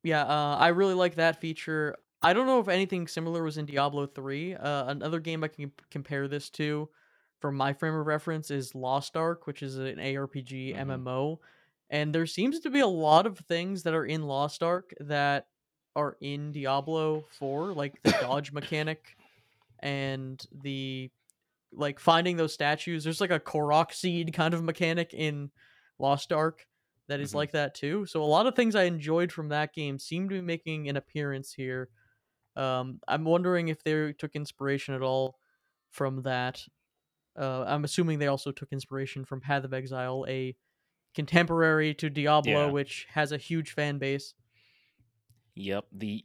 Yeah, 0.03 0.23
uh, 0.25 0.57
I 0.57 0.69
really 0.69 0.95
like 0.95 1.17
that 1.17 1.41
feature. 1.41 1.97
I 2.23 2.33
don't 2.33 2.47
know 2.47 2.61
if 2.61 2.69
anything 2.69 3.07
similar 3.07 3.43
was 3.43 3.59
in 3.59 3.67
Diablo 3.67 4.07
3. 4.07 4.55
Uh, 4.55 4.91
another 4.91 5.21
game 5.21 5.45
I 5.45 5.49
can 5.49 5.73
compare 5.91 6.29
this 6.29 6.51
to 6.51 6.89
from 7.41 7.57
my 7.57 7.73
frame 7.73 7.95
of 7.95 8.07
reference 8.07 8.51
is 8.51 8.75
Lost 8.75 9.17
Ark, 9.17 9.47
which 9.47 9.63
is 9.63 9.77
an 9.79 9.99
ARPG 9.99 10.75
hmm 10.75 11.01
MMO. 11.01 11.41
And 11.91 12.15
there 12.15 12.27
seems 12.27 12.61
to 12.61 12.71
be 12.71 12.81
a 12.81 12.87
lot 12.87 13.27
of 13.27 13.39
things 13.41 13.83
that 13.83 13.95
are 13.95 14.07
in 14.07 14.23
Lost 14.23 14.63
Ark 14.63 14.95
that 15.01 15.49
are 15.97 16.17
in 16.21 16.53
Diablo 16.53 17.27
4, 17.31 17.75
like 17.75 18.01
the 18.05 18.13
dodge 18.21 18.53
mechanic 18.53 19.17
and 19.81 20.45
the 20.53 21.11
like 21.73 22.01
finding 22.01 22.37
those 22.37 22.55
statues. 22.55 23.05
There's 23.05 23.21
like 23.21 23.31
a 23.31 23.41
Korok 23.41 23.93
seed 23.93 24.33
kind 24.33 24.55
of 24.55 24.63
mechanic 24.65 25.15
in 25.15 25.51
Lost 25.99 26.33
Ark 26.33 26.67
that 27.09 27.21
is 27.21 27.33
hmm 27.33 27.35
like 27.35 27.53
that 27.53 27.75
too. 27.75 28.07
So 28.07 28.23
a 28.23 28.25
lot 28.27 28.47
of 28.47 28.55
things 28.55 28.75
I 28.75 28.85
enjoyed 28.85 29.33
from 29.33 29.49
that 29.51 29.73
game 29.75 29.99
seem 29.99 30.29
to 30.29 30.37
be 30.37 30.41
making 30.41 30.89
an 30.89 30.97
appearance 30.97 31.53
here. 31.53 31.91
Um, 32.57 33.01
I'm 33.09 33.25
wondering 33.25 33.69
if 33.69 33.83
they 33.85 34.13
took 34.15 34.37
inspiration 34.37 34.95
at 34.95 35.03
all 35.03 35.39
from 35.91 36.23
that. 36.23 36.67
Uh, 37.39 37.65
I'm 37.67 37.85
assuming 37.85 38.19
they 38.19 38.27
also 38.27 38.53
took 38.53 38.73
inspiration 38.73 39.25
from 39.25 39.41
Path 39.41 39.65
of 39.65 39.73
Exile, 39.75 40.25
a 40.29 40.57
contemporary 41.15 41.95
to 41.97 42.11
Diablo, 42.11 42.69
Yeah. 42.69 42.71
which 42.71 43.07
has 43.11 43.33
a 43.33 43.39
huge 43.39 43.73
fan 43.73 43.99
base. 43.99 44.35
Yep. 45.55 45.87
The 45.93 46.25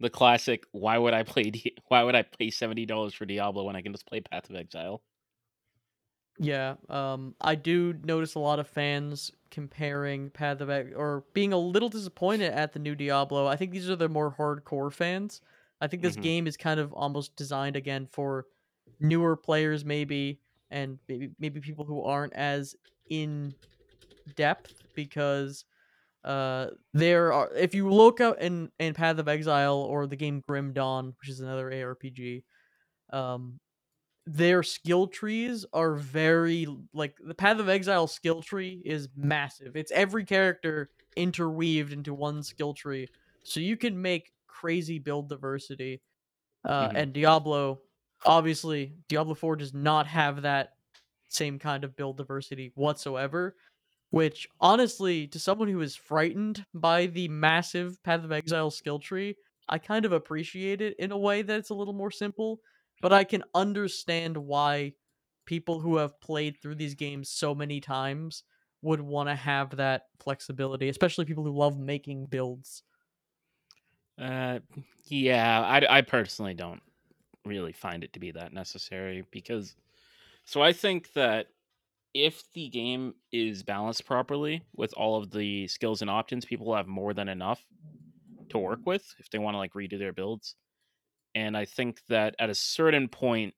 the 0.00 0.10
classic. 0.10 0.64
Why 0.72 0.98
would 0.98 1.14
I 1.14 1.22
play? 1.22 1.52
Why 1.88 2.02
would 2.02 2.14
I 2.14 2.22
pay 2.22 2.50
seventy 2.50 2.86
dollars 2.86 3.14
for 3.14 3.26
Diablo 3.26 3.64
when 3.64 3.76
I 3.76 3.82
can 3.82 3.92
just 3.92 4.06
play 4.06 4.20
Path 4.20 4.50
of 4.50 4.56
Exile? 4.56 5.02
Yeah, 6.38 6.76
um, 6.90 7.34
I 7.40 7.54
do 7.54 7.94
notice 7.94 8.34
a 8.34 8.38
lot 8.40 8.58
of 8.58 8.68
fans 8.68 9.30
comparing 9.50 10.28
Path 10.30 10.60
of 10.60 10.68
Ex- 10.68 10.92
or 10.94 11.24
being 11.32 11.52
a 11.54 11.58
little 11.58 11.88
disappointed 11.88 12.52
at 12.52 12.72
the 12.74 12.78
new 12.78 12.94
Diablo. 12.94 13.46
I 13.46 13.56
think 13.56 13.72
these 13.72 13.88
are 13.88 13.96
the 13.96 14.08
more 14.08 14.34
hardcore 14.34 14.92
fans. 14.92 15.40
I 15.80 15.86
think 15.86 16.02
this 16.02 16.16
hmm 16.16 16.16
game 16.16 16.46
is 16.46 16.56
kind 16.58 16.78
of 16.78 16.92
almost 16.92 17.36
designed 17.36 17.74
again 17.76 18.06
for 18.12 18.46
newer 19.00 19.34
players, 19.36 19.82
maybe, 19.84 20.42
and 20.70 20.98
maybe 21.08 21.30
maybe 21.38 21.60
people 21.60 21.86
who 21.86 22.02
aren't 22.02 22.34
as 22.34 22.76
in 23.08 23.54
depth 24.34 24.82
because 24.94 25.64
uh 26.26 26.68
there 26.94 27.32
are 27.32 27.52
if 27.54 27.74
you 27.74 27.90
look 27.90 28.20
out 28.20 28.40
in 28.42 28.72
in 28.80 28.94
Path 28.94 29.18
of 29.18 29.28
Exile 29.28 29.76
or 29.78 30.06
the 30.08 30.16
game 30.16 30.42
Grim 30.46 30.74
Dawn, 30.74 31.14
which 31.20 31.30
is 31.30 31.40
another 31.40 31.70
ARPG, 31.72 32.44
um 33.12 33.60
their 34.26 34.62
skill 34.62 35.06
trees 35.06 35.64
are 35.72 35.94
very 35.94 36.66
like 36.92 37.16
the 37.24 37.34
Path 37.34 37.58
of 37.60 37.68
Exile 37.68 38.06
skill 38.08 38.42
tree 38.42 38.82
is 38.84 39.08
massive. 39.16 39.76
It's 39.76 39.92
every 39.92 40.24
character 40.24 40.90
interweaved 41.16 41.92
into 41.92 42.12
one 42.14 42.42
skill 42.42 42.74
tree, 42.74 43.08
so 43.44 43.60
you 43.60 43.76
can 43.76 44.00
make 44.02 44.32
crazy 44.48 44.98
build 44.98 45.28
diversity. 45.28 46.02
Uh, 46.64 46.90
hmm 46.90 46.96
and 46.96 47.12
Diablo, 47.12 47.82
obviously, 48.24 48.96
Diablo 49.08 49.34
Four 49.34 49.56
does 49.56 49.74
not 49.74 50.06
have 50.06 50.42
that 50.42 50.70
same 51.28 51.58
kind 51.58 51.84
of 51.84 51.96
build 51.96 52.16
diversity 52.18 52.72
whatsoever. 52.74 53.56
Which 54.10 54.48
honestly, 54.60 55.26
to 55.28 55.38
someone 55.38 55.68
who 55.68 55.80
is 55.80 55.96
frightened 55.96 56.64
by 56.72 57.06
the 57.06 57.28
massive 57.28 58.02
Path 58.02 58.24
of 58.24 58.32
Exile 58.32 58.70
skill 58.70 58.98
tree, 58.98 59.36
I 59.68 59.78
kind 59.78 60.04
of 60.04 60.12
appreciate 60.12 60.80
it 60.80 60.94
in 60.98 61.12
a 61.12 61.18
way 61.18 61.42
that 61.42 61.58
it's 61.58 61.70
a 61.70 61.74
little 61.74 61.94
more 61.94 62.10
simple, 62.10 62.60
but 63.02 63.12
I 63.12 63.24
can 63.24 63.42
understand 63.54 64.36
why 64.36 64.94
people 65.44 65.80
who 65.80 65.96
have 65.96 66.20
played 66.20 66.56
through 66.60 66.76
these 66.76 66.94
games 66.94 67.30
so 67.30 67.54
many 67.54 67.80
times 67.80 68.44
would 68.82 69.00
want 69.00 69.28
to 69.28 69.34
have 69.34 69.76
that 69.76 70.04
flexibility, 70.20 70.88
especially 70.88 71.24
people 71.24 71.44
who 71.44 71.56
love 71.56 71.78
making 71.78 72.26
builds. 72.26 72.84
Uh, 74.18 74.60
yeah. 75.06 75.60
I 75.60 75.98
I 75.98 76.00
personally 76.02 76.54
don't 76.54 76.82
really 77.44 77.72
find 77.72 78.04
it 78.04 78.12
to 78.14 78.20
be 78.20 78.30
that 78.32 78.52
necessary 78.52 79.24
because. 79.30 79.76
So 80.44 80.62
I 80.62 80.72
think 80.72 81.12
that 81.14 81.48
if 82.16 82.42
the 82.54 82.68
game 82.70 83.14
is 83.30 83.62
balanced 83.62 84.06
properly 84.06 84.62
with 84.74 84.94
all 84.96 85.16
of 85.16 85.30
the 85.30 85.68
skills 85.68 86.00
and 86.00 86.10
options, 86.10 86.46
people 86.46 86.74
have 86.74 86.86
more 86.86 87.12
than 87.12 87.28
enough 87.28 87.62
to 88.48 88.58
work 88.58 88.80
with 88.86 89.04
if 89.18 89.28
they 89.28 89.38
want 89.38 89.54
to 89.54 89.58
like 89.58 89.74
redo 89.74 89.98
their 89.98 90.14
builds. 90.14 90.54
And 91.34 91.54
I 91.54 91.66
think 91.66 92.00
that 92.08 92.34
at 92.38 92.48
a 92.48 92.54
certain 92.54 93.08
point, 93.08 93.52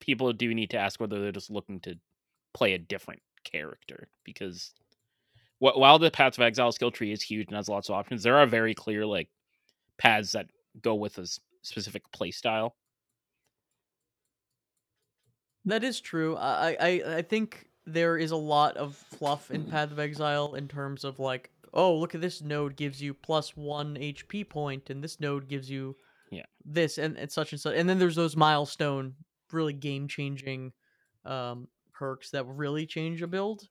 people 0.00 0.32
do 0.32 0.52
need 0.54 0.70
to 0.70 0.76
ask 0.76 0.98
whether 0.98 1.20
they're 1.20 1.30
just 1.30 1.50
looking 1.50 1.78
to 1.80 1.94
play 2.52 2.72
a 2.74 2.78
different 2.78 3.22
character 3.44 4.08
because 4.24 4.74
wh- 5.60 5.76
while 5.76 6.00
the 6.00 6.10
Paths 6.10 6.36
of 6.36 6.42
Exile 6.42 6.72
skill 6.72 6.90
tree 6.90 7.12
is 7.12 7.22
huge 7.22 7.46
and 7.46 7.56
has 7.56 7.68
lots 7.68 7.88
of 7.88 7.94
options, 7.94 8.24
there 8.24 8.36
are 8.38 8.46
very 8.46 8.74
clear 8.74 9.06
like 9.06 9.28
paths 9.98 10.32
that 10.32 10.46
go 10.82 10.96
with 10.96 11.16
a 11.18 11.26
specific 11.62 12.02
play 12.10 12.32
style. 12.32 12.74
That 15.66 15.84
is 15.84 16.00
true. 16.00 16.36
I 16.36 16.76
I 16.80 17.16
I 17.18 17.22
think 17.22 17.68
there 17.86 18.16
is 18.16 18.30
a 18.30 18.36
lot 18.36 18.76
of 18.76 18.96
fluff 18.96 19.50
in 19.50 19.66
Path 19.66 19.90
of 19.92 19.98
Exile 19.98 20.54
in 20.54 20.68
terms 20.68 21.04
of 21.04 21.18
like, 21.18 21.50
oh, 21.74 21.96
look 21.98 22.14
at 22.14 22.20
this 22.20 22.42
node 22.42 22.76
gives 22.76 23.02
you 23.02 23.14
plus 23.14 23.56
one 23.56 23.96
HP 23.96 24.44
point, 24.44 24.90
and 24.90 25.02
this 25.02 25.20
node 25.20 25.48
gives 25.48 25.70
you 25.70 25.96
Yeah. 26.30 26.46
this 26.64 26.98
and, 26.98 27.18
and 27.18 27.32
such 27.32 27.52
and 27.52 27.60
such. 27.60 27.76
And 27.76 27.88
then 27.88 27.98
there's 27.98 28.16
those 28.16 28.36
milestone, 28.36 29.16
really 29.52 29.74
game 29.74 30.08
changing 30.08 30.72
um, 31.24 31.68
perks 31.94 32.30
that 32.32 32.44
really 32.46 32.86
change 32.86 33.22
a 33.22 33.28
build. 33.28 33.68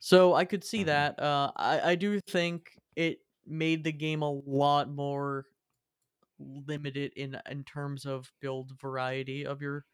So 0.00 0.34
I 0.34 0.44
could 0.46 0.64
see 0.64 0.84
hmm 0.84 0.84
that. 0.84 1.20
Uh, 1.20 1.52
I 1.56 1.92
I 1.92 1.94
do 1.96 2.20
think 2.20 2.70
it 2.96 3.20
made 3.46 3.84
the 3.84 3.92
game 3.92 4.22
a 4.22 4.30
lot 4.32 4.90
more 4.90 5.46
limited 6.38 7.12
in 7.16 7.40
in 7.50 7.64
terms 7.64 8.06
of 8.06 8.32
build 8.40 8.72
variety 8.80 9.44
of 9.44 9.60
your 9.60 9.84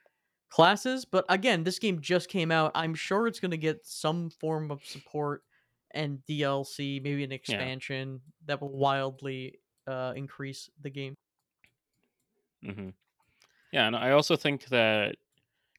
classes. 0.54 1.04
But 1.04 1.24
again, 1.28 1.64
this 1.64 1.78
game 1.78 2.00
just 2.00 2.28
came 2.28 2.50
out. 2.50 2.72
I'm 2.74 2.94
sure 2.94 3.26
it's 3.26 3.40
going 3.40 3.50
to 3.52 3.58
get 3.58 3.84
some 3.86 4.30
form 4.30 4.70
of 4.70 4.84
support 4.84 5.44
and 5.92 6.24
DLC, 6.26 7.00
maybe 7.00 7.24
an 7.24 7.32
Yeah. 7.46 7.70
expansion 7.72 8.22
that 8.46 8.60
will 8.60 8.76
wildly 8.76 9.60
uh, 9.86 10.12
increase 10.16 10.70
the 10.80 10.90
game. 10.90 11.14
hmm 12.62 12.90
Yeah. 13.72 13.86
And 13.86 13.96
I 13.96 14.12
also 14.12 14.36
think 14.36 14.66
that 14.66 15.16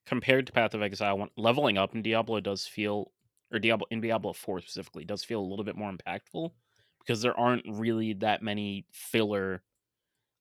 compared 0.05 0.47
to 0.47 0.53
Path 0.53 0.73
of 0.73 0.83
Exile, 0.83 1.29
leveling 1.38 1.77
up 1.77 1.95
in 1.95 2.03
Diablo 2.03 2.39
does 2.41 2.67
feel, 2.67 3.13
or 3.51 3.59
Diablo 3.59 3.88
in 3.91 4.01
Diablo 4.01 4.33
Four 4.33 4.61
specifically, 4.61 5.05
does 5.05 5.23
feel 5.23 5.41
a 5.41 5.47
little 5.47 5.65
bit 5.65 5.77
more 5.77 5.91
impactful 5.91 6.51
because 6.99 7.21
there 7.21 7.39
aren't 7.39 7.65
really 7.67 8.13
that 8.15 8.43
many 8.43 8.88
filler, 8.91 9.63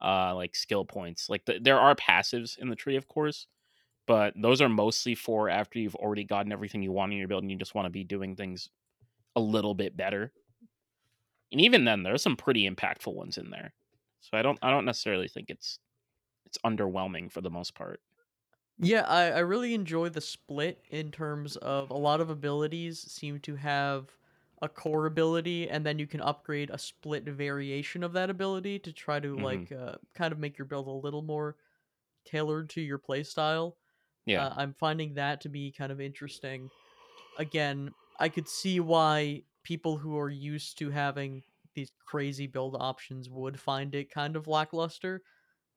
uh, 0.02 0.34
like 0.34 0.56
skill 0.56 0.84
points. 0.84 1.30
Like 1.30 1.46
th- 1.46 1.62
there 1.62 1.80
are 1.80 1.96
passives 1.96 2.58
in 2.58 2.68
the 2.70 2.76
tree, 2.76 2.96
of 2.96 3.08
course, 3.08 3.48
but 4.06 4.34
those 4.40 4.60
are 4.60 4.68
mostly 4.68 5.14
for 5.14 5.48
after 5.48 5.78
you've 5.78 5.96
already 5.96 6.24
gotten 6.24 6.52
everything 6.52 6.82
you 6.82 6.92
want 6.92 7.12
in 7.12 7.18
your 7.18 7.28
build 7.28 7.42
and 7.44 7.50
you 7.50 7.58
just 7.58 7.74
want 7.74 7.86
to 7.86 7.90
be 7.90 8.04
doing 8.04 8.36
things 8.36 8.70
a 9.36 9.40
little 9.40 9.74
bit 9.74 9.96
better. 9.96 10.32
and 11.52 11.60
even 11.60 11.84
then, 11.84 12.02
there's 12.02 12.22
some 12.22 12.36
pretty 12.36 12.68
impactful 12.68 13.14
ones 13.14 13.38
in 13.38 13.50
there. 13.50 13.74
So 14.20 14.36
I 14.36 14.42
don't 14.42 14.58
I 14.62 14.70
don't 14.70 14.84
necessarily 14.84 15.28
think 15.28 15.50
it's 15.50 15.78
it's 16.46 16.58
underwhelming 16.64 17.32
for 17.32 17.40
the 17.40 17.50
most 17.50 17.74
part. 17.74 18.00
Yeah, 18.78 19.02
I, 19.02 19.30
I 19.30 19.38
really 19.40 19.74
enjoy 19.74 20.08
the 20.08 20.20
split 20.20 20.84
in 20.88 21.12
terms 21.12 21.56
of 21.56 21.90
a 21.90 21.94
lot 21.96 22.20
of 22.20 22.28
abilities 22.30 23.00
seem 23.00 23.38
to 23.40 23.54
have 23.56 24.16
a 24.60 24.68
core 24.68 25.06
ability, 25.06 25.68
and 25.68 25.86
then 25.86 25.98
you 25.98 26.06
can 26.06 26.20
upgrade 26.20 26.70
a 26.70 26.78
split 26.78 27.24
variation 27.24 28.02
of 28.02 28.12
that 28.14 28.30
ability 28.30 28.78
to 28.80 28.92
try 28.92 29.20
to 29.20 29.36
hmm 29.36 29.64
like 29.64 29.70
uh, 29.70 29.96
kind 30.14 30.32
of 30.32 30.38
make 30.38 30.58
your 30.58 30.64
build 30.66 30.88
a 30.88 30.90
little 30.90 31.22
more 31.22 31.56
tailored 32.24 32.70
to 32.70 32.80
your 32.82 32.98
playstyle. 32.98 33.76
Yeah. 34.26 34.46
Uh, 34.46 34.54
I'm 34.56 34.74
finding 34.74 35.14
that 35.14 35.42
to 35.42 35.48
be 35.48 35.72
kind 35.72 35.92
of 35.92 36.00
interesting. 36.00 36.70
Again, 37.37 37.94
I 38.18 38.28
could 38.28 38.48
see 38.48 38.80
why 38.80 39.44
people 39.64 39.98
who 39.98 40.18
are 40.18 40.30
used 40.30 40.78
to 40.78 40.90
having 40.90 41.44
these 41.74 41.92
crazy 42.06 42.46
build 42.46 42.76
options 42.78 43.28
would 43.30 43.60
find 43.60 43.94
it 43.94 44.10
kind 44.10 44.37
of 44.37 44.46
lackluster 44.46 45.22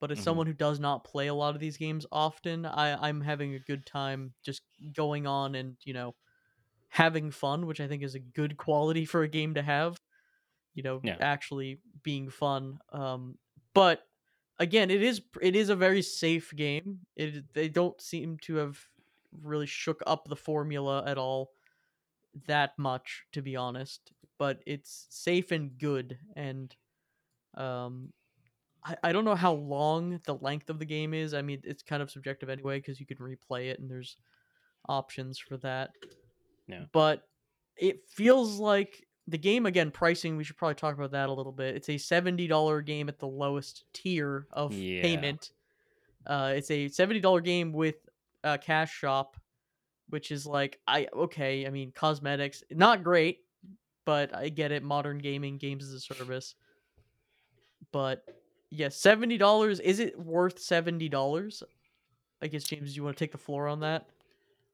but 0.01 0.12
as 0.12 0.19
hmm 0.19 0.21
someone 0.21 0.47
who 0.47 0.53
does 0.53 0.79
not 0.79 1.03
play 1.05 1.27
a 1.27 1.33
lot 1.36 1.55
of 1.55 1.62
these 1.62 1.77
games 1.77 2.05
often, 2.12 2.65
I 2.65 2.95
I'm 3.07 3.21
having 3.21 3.53
a 3.55 3.60
good 3.60 3.86
time 3.86 4.33
just 4.43 4.63
going 4.93 5.27
on 5.27 5.55
and, 5.55 5.77
you 5.86 5.93
know, 5.93 6.15
having 6.89 7.31
fun, 7.31 7.65
which 7.67 7.81
I 7.81 7.88
think 7.88 8.03
is 8.03 8.15
a 8.15 8.19
good 8.19 8.57
quality 8.57 9.05
for 9.05 9.23
a 9.23 9.27
game 9.29 9.55
to 9.55 9.62
have, 9.63 9.99
you 10.73 10.83
know, 10.83 11.03
Yeah. 11.03 11.19
actually 11.19 11.81
being 12.03 12.29
fun. 12.29 12.79
Um 12.91 13.38
but 13.73 14.03
again, 14.59 14.89
it 14.91 15.03
is 15.03 15.21
it 15.41 15.55
is 15.55 15.69
a 15.69 15.75
very 15.75 16.01
safe 16.01 16.55
game. 16.55 17.01
It 17.15 17.53
they 17.53 17.69
don't 17.69 17.99
seem 18.01 18.37
to 18.43 18.55
have 18.55 18.79
really 19.31 19.65
shook 19.65 20.01
up 20.07 20.27
the 20.27 20.35
formula 20.35 21.03
at 21.05 21.17
all 21.17 21.51
that 22.47 22.77
much 22.77 23.25
to 23.33 23.41
be 23.41 23.55
honest, 23.55 24.13
but 24.37 24.61
it's 24.65 25.07
safe 25.09 25.51
and 25.51 25.77
good 25.77 26.19
and 26.35 26.75
um 27.55 28.13
I, 28.83 28.97
I 29.03 29.11
don't 29.13 29.25
know 29.25 29.35
how 29.35 29.53
long 29.53 30.21
the 30.25 30.35
length 30.35 30.69
of 30.69 30.79
the 30.79 30.85
game 30.85 31.13
is. 31.13 31.33
I 31.33 31.41
mean, 31.41 31.61
it's 31.63 31.83
kind 31.83 32.03
of 32.03 32.11
subjective 32.11 32.49
anyway 32.49 32.79
because 32.79 32.99
you 32.99 33.05
can 33.05 33.17
replay 33.17 33.71
it 33.71 33.79
and 33.79 33.89
there's 33.89 34.17
options 34.89 35.39
for 35.39 35.57
that. 35.57 35.91
Yeah. 36.67 36.85
But 36.91 37.23
it 37.77 38.07
feels 38.09 38.59
like 38.59 39.06
the 39.27 39.37
game 39.37 39.65
again 39.65 39.91
pricing. 39.91 40.37
We 40.37 40.43
should 40.43 40.57
probably 40.57 40.75
talk 40.75 40.95
about 40.95 41.11
that 41.11 41.29
a 41.29 41.33
little 41.33 41.51
bit. 41.51 41.75
It's 41.75 41.89
a 41.89 41.97
seventy 41.97 42.47
dollar 42.47 42.81
game 42.81 43.09
at 43.09 43.19
the 43.19 43.27
lowest 43.27 43.83
tier 43.93 44.47
of 44.51 44.73
Yeah. 44.73 45.01
payment. 45.01 45.51
Uh, 46.25 46.53
it's 46.55 46.71
a 46.71 46.87
seventy 46.87 47.19
dollar 47.19 47.41
game 47.41 47.73
with 47.73 47.95
a 48.43 48.57
cash 48.57 48.93
shop, 48.93 49.37
which 50.09 50.31
is 50.31 50.45
like 50.45 50.79
I 50.87 51.07
okay. 51.13 51.65
I 51.67 51.69
mean, 51.69 51.91
cosmetics 51.91 52.63
not 52.71 53.03
great, 53.03 53.39
but 54.05 54.35
I 54.35 54.49
get 54.49 54.71
it. 54.71 54.83
Modern 54.83 55.17
gaming, 55.17 55.57
games 55.57 55.83
as 55.85 55.93
a 55.93 55.99
service. 55.99 56.55
But 57.91 58.23
yeah, 58.69 58.89
seventy 58.89 59.37
dollars. 59.37 59.79
Is 59.79 59.99
it 59.99 60.19
worth 60.19 60.59
seventy 60.59 61.09
dollars? 61.09 61.63
I 62.41 62.47
guess 62.47 62.65
James, 62.65 62.95
you 62.95 63.03
want 63.03 63.17
to 63.17 63.23
take 63.23 63.31
the 63.31 63.37
floor 63.37 63.67
on 63.67 63.79
that? 63.79 64.07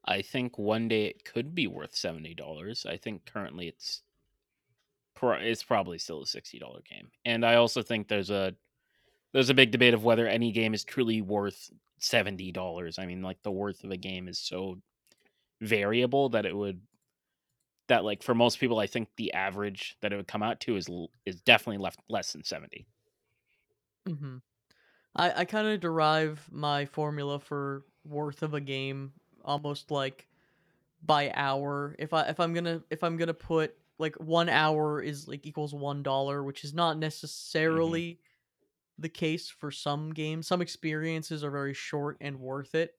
I 0.05 0.21
think 0.21 0.57
one 0.57 0.89
day 0.89 1.05
it 1.05 1.23
could 1.23 1.55
be 1.55 1.67
worth 1.67 1.95
seventy 1.95 2.33
dollars. 2.33 2.85
I 2.87 2.97
think 2.97 3.25
currently 3.25 3.67
it's 3.67 4.01
pro- 5.23 5.39
it's 5.39 5.63
probably 5.63 5.97
still 5.97 6.21
a 6.23 6.27
sixty 6.27 6.59
dollar 6.59 6.81
game, 6.81 7.11
and 7.25 7.45
I 7.45 7.55
also 7.55 7.81
think 7.81 8.07
there's 8.07 8.29
a 8.29 8.55
there's 9.33 9.49
a 9.49 9.55
big 9.55 9.71
debate 9.71 9.93
of 9.93 10.03
whether 10.05 10.27
any 10.27 10.51
game 10.51 10.73
is 10.73 10.83
truly 10.83 11.21
worth 11.21 11.71
seventy 11.99 12.51
dollars. 12.51 12.99
I 12.99 13.05
mean, 13.05 13.21
like 13.23 13.43
the 13.43 13.51
worth 13.51 13.83
of 13.83 13.91
a 13.91 13.97
game 13.97 14.27
is 14.27 14.39
so 14.39 14.81
variable 15.61 16.29
that 16.29 16.45
it 16.45 16.55
would 16.55 16.81
that 17.87 18.03
like 18.03 18.23
for 18.23 18.33
most 18.33 18.59
people, 18.59 18.79
I 18.79 18.87
think 18.87 19.09
the 19.17 19.33
average 19.33 19.97
that 20.01 20.13
it 20.13 20.15
would 20.15 20.27
come 20.27 20.43
out 20.43 20.59
to 20.61 20.75
is 20.77 20.89
is 21.25 21.41
definitely 21.41 21.77
left 21.83 21.99
less 22.09 22.33
than 22.33 22.43
seventy. 22.43 22.87
hmm 24.07 24.37
I 25.15 25.41
I 25.41 25.45
kind 25.45 25.67
of 25.67 25.79
derive 25.79 26.49
my 26.51 26.85
formula 26.85 27.39
for 27.39 27.85
worth 28.05 28.43
of 28.43 28.53
a 28.53 28.61
game 28.61 29.13
almost 29.43 29.91
like 29.91 30.27
by 31.03 31.31
hour. 31.33 31.95
If 31.99 32.13
I 32.13 32.29
if 32.29 32.39
I'm 32.39 32.53
gonna 32.53 32.83
if 32.91 33.03
I'm 33.03 33.17
gonna 33.17 33.33
put 33.35 33.77
like 33.99 34.15
one 34.15 34.49
hour 34.49 35.01
is 35.01 35.27
like 35.27 35.45
equals 35.45 35.73
one 35.73 36.03
dollar, 36.03 36.43
which 36.43 36.63
is 36.63 36.73
not 36.73 36.97
hmm 37.69 38.03
necessarily 38.03 38.19
the 38.97 39.09
case 39.09 39.49
for 39.49 39.71
some 39.71 40.11
games. 40.13 40.47
Some 40.47 40.61
experiences 40.61 41.43
are 41.43 41.51
very 41.51 41.73
short 41.73 42.17
and 42.21 42.39
worth 42.39 42.75
it. 42.75 42.95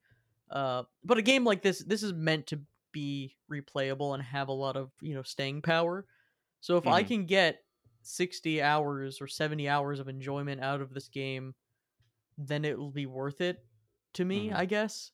Uh, 0.50 0.84
but 1.04 1.18
a 1.18 1.22
game 1.22 1.44
like 1.44 1.62
this, 1.62 1.80
this 1.84 2.02
is 2.02 2.12
meant 2.12 2.46
to 2.48 2.62
be 2.92 3.36
replayable 3.50 4.14
and 4.14 4.22
have 4.22 4.48
a 4.48 4.52
lot 4.52 4.76
of 4.76 4.92
you 5.00 5.14
know 5.14 5.22
staying 5.22 5.62
power. 5.62 6.06
So 6.60 6.78
if 6.78 6.86
I 6.86 7.02
hmm 7.02 7.04
can 7.04 7.26
get 7.26 7.64
60 8.02 8.62
hours 8.62 9.20
or 9.20 9.28
70 9.28 9.68
hours 9.68 10.00
of 10.00 10.08
enjoyment 10.08 10.60
out 10.62 10.80
of 10.80 10.94
this 10.94 11.08
game, 11.08 11.54
then 12.36 12.64
it 12.64 12.78
will 12.78 12.90
be 12.90 13.06
worth 13.06 13.40
it 13.40 13.66
to 14.14 14.24
me, 14.24 14.52
hmm 14.52 14.54
I 14.54 14.66
guess. 14.66 15.12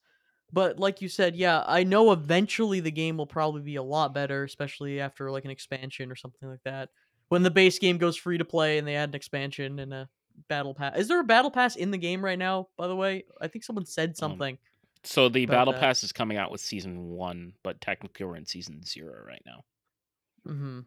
But 0.53 0.79
like 0.79 1.01
you 1.01 1.09
said, 1.09 1.37
yeah, 1.37 1.63
I 1.67 1.85
know 1.85 2.13
eventually 2.13 2.81
the 2.81 2.91
game 2.91 3.17
will 3.17 3.27
probably 3.27 3.63
be 3.63 3.77
a 3.77 3.83
lot 3.83 4.13
better, 4.15 4.45
especially 4.45 5.01
after 5.01 5.31
like 5.31 5.45
an 5.45 5.51
expansion 5.51 6.11
or 6.11 6.17
something 6.17 6.49
like 6.49 6.63
that. 6.65 6.91
When 7.29 7.43
the 7.45 7.51
base 7.51 7.79
game 7.79 7.99
goes 7.99 8.17
free 8.17 8.39
to 8.39 8.45
play 8.45 8.79
and 8.79 8.87
they 8.87 8.97
add 8.97 9.11
an 9.11 9.15
expansion 9.15 9.79
and 9.79 9.95
a 9.95 10.09
battle 10.49 10.75
pass. 10.75 10.99
Is 10.99 11.09
there 11.09 11.21
a 11.21 11.25
battle 11.25 11.51
pass 11.51 11.77
in 11.77 11.93
the 11.93 11.99
game 11.99 12.25
right 12.25 12.39
now, 12.39 12.69
by 12.77 12.89
the 12.89 12.97
way? 12.97 13.25
I 13.41 13.47
think 13.49 13.65
someone 13.65 13.87
said 13.87 14.17
Um, 14.19 14.19
something 14.19 14.59
so 15.05 15.29
the 15.29 15.47
battle 15.47 15.73
that. 15.73 15.75
pass 15.75 16.05
is 16.05 16.13
coming 16.13 16.37
out 16.39 16.51
with 16.51 16.61
season 16.61 17.11
one, 17.11 17.55
but 17.63 17.81
technically 17.81 18.27
we're 18.27 18.37
in 18.37 18.47
season 18.47 18.83
zero 18.85 19.25
right 19.25 19.43
now. 19.47 19.65
Mhm. 20.47 20.87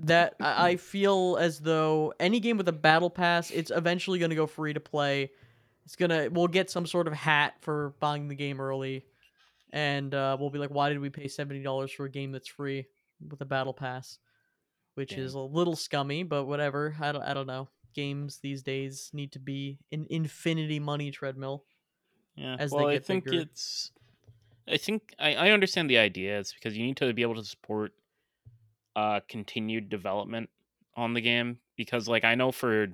That 0.00 0.36
I 0.40 0.70
I 0.70 0.76
feel 0.76 1.36
as 1.40 1.60
though 1.60 2.14
any 2.18 2.40
game 2.40 2.56
with 2.56 2.68
a 2.68 2.72
battle 2.72 3.10
pass, 3.10 3.50
it's 3.50 3.70
eventually 3.70 4.18
going 4.18 4.30
to 4.30 4.36
go 4.36 4.46
free 4.46 4.72
to 4.72 4.80
play. 4.80 5.32
It's 5.84 5.96
gonna 5.96 6.28
we'll 6.30 6.48
get 6.48 6.70
some 6.70 6.86
sort 6.86 7.08
of 7.08 7.14
hat 7.14 7.54
for 7.62 7.90
buying 8.00 8.28
the 8.28 8.34
game 8.36 8.60
early, 8.60 9.06
and 9.72 10.14
uh, 10.14 10.36
we'll 10.40 10.50
be 10.50 10.58
like, 10.58 10.70
why 10.70 10.90
did 10.90 11.00
we 11.00 11.10
pay 11.10 11.28
seventy 11.28 11.62
dollars 11.62 11.92
for 11.92 12.06
a 12.06 12.10
game 12.10 12.32
that's 12.32 12.48
free 12.48 12.86
with 13.20 13.40
a 13.40 13.46
battle 13.46 13.74
pass? 13.74 14.18
Which 14.94 15.16
Yeah. 15.16 15.18
is 15.18 15.34
a 15.34 15.40
little 15.40 15.76
scummy, 15.76 16.22
but 16.24 16.46
whatever. 16.46 16.96
I 17.00 17.12
don't 17.12 17.22
I 17.22 17.34
don't 17.34 17.46
know. 17.46 17.70
Games 17.94 18.40
these 18.40 18.62
days 18.62 19.10
need 19.12 19.32
to 19.32 19.38
be 19.40 19.80
an 19.92 20.06
infinity 20.10 20.80
money 20.80 21.10
treadmill 21.10 21.66
Yeah. 22.34 22.58
as 22.58 22.74
they 22.74 22.84
Well, 22.84 22.86
I 22.86 22.98
think 22.98 23.24
bigger. 23.24 23.32
it's 23.32 23.92
I 24.66 24.76
think 24.76 25.14
I, 25.18 25.34
I 25.34 25.50
understand 25.50 25.90
the 25.90 25.98
idea. 25.98 26.38
It's 26.38 26.52
because 26.52 26.76
you 26.76 26.84
need 26.84 26.96
to 26.98 27.12
be 27.12 27.22
able 27.22 27.34
to 27.36 27.44
support 27.44 27.94
uh 28.94 29.20
continued 29.28 29.88
development 29.88 30.50
on 30.94 31.14
the 31.14 31.20
game 31.20 31.58
because 31.76 32.08
like 32.08 32.24
I 32.24 32.34
know 32.34 32.52
for 32.52 32.88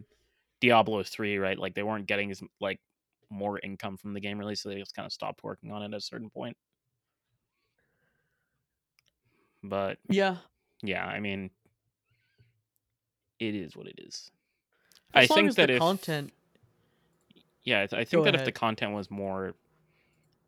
Diablo 0.61 1.03
3, 1.03 1.38
right? 1.38 1.59
Like 1.59 1.75
they 1.75 1.83
weren't 1.83 2.07
getting 2.07 2.31
as 2.31 2.42
like 2.61 2.81
more 3.31 3.59
income 3.62 3.97
from 3.97 4.12
the 4.14 4.21
game 4.21 4.38
really, 4.38 4.55
so 4.55 4.68
they 4.68 4.79
just 4.79 4.94
kind 4.94 5.07
of 5.07 5.12
stopped 5.12 5.42
working 5.44 5.73
on 5.73 5.83
it 5.83 5.87
at 5.87 5.94
a 5.94 6.01
certain 6.01 6.31
point. 6.31 6.57
But 9.62 9.99
Yeah, 10.09 10.38
yeah, 10.83 11.05
I 11.07 11.21
mean, 11.21 11.51
it 13.38 13.55
is 13.55 13.77
what 13.77 13.87
it 13.87 13.99
is. 13.99 14.31
I 15.14 15.23
as 15.23 15.31
long 15.31 15.40
think 15.40 15.49
as 15.49 15.57
the 15.57 15.62
that 15.62 15.71
if 15.71 15.79
content. 15.79 16.33
yeah, 17.64 17.87
I 17.92 17.97
I 18.01 18.05
think 18.05 18.25
Go 18.25 18.25
that 18.25 18.35
if 18.35 18.44
the 18.44 18.53
content 18.53 18.92
was 18.94 19.11
more 19.11 19.55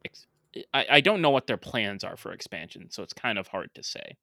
ex- 0.04 0.26
eh, 0.54 0.62
I, 0.74 0.86
I 0.90 1.00
don't 1.00 1.22
know 1.22 1.30
what 1.30 1.46
their 1.46 1.56
plans 1.56 2.04
are 2.04 2.16
for 2.16 2.32
expansion, 2.32 2.90
so 2.90 3.02
it's 3.02 3.12
kind 3.12 3.38
of 3.38 3.48
hard 3.48 3.70
to 3.74 3.82
say. 3.82 4.16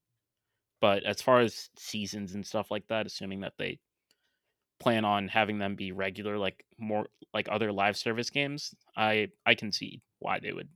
But 0.82 1.04
as 1.04 1.22
far 1.22 1.40
as 1.42 1.70
seasons 1.78 2.36
and 2.36 2.46
stuff 2.46 2.72
like 2.72 2.88
that, 2.88 3.06
assuming 3.08 3.42
that 3.42 3.54
they 3.58 3.80
plan 4.80 5.06
on 5.06 5.28
having 5.28 5.58
them 5.58 5.76
be 5.76 5.92
regular, 5.92 6.38
like 6.38 6.66
more 6.78 7.08
like 7.34 7.48
other 7.52 7.72
live 7.72 7.98
service 7.98 8.30
games, 8.30 8.74
I 8.96 9.30
I 9.46 9.56
can 9.56 9.72
see 9.72 10.02
why 10.20 10.40
they 10.40 10.54
would 10.54 10.70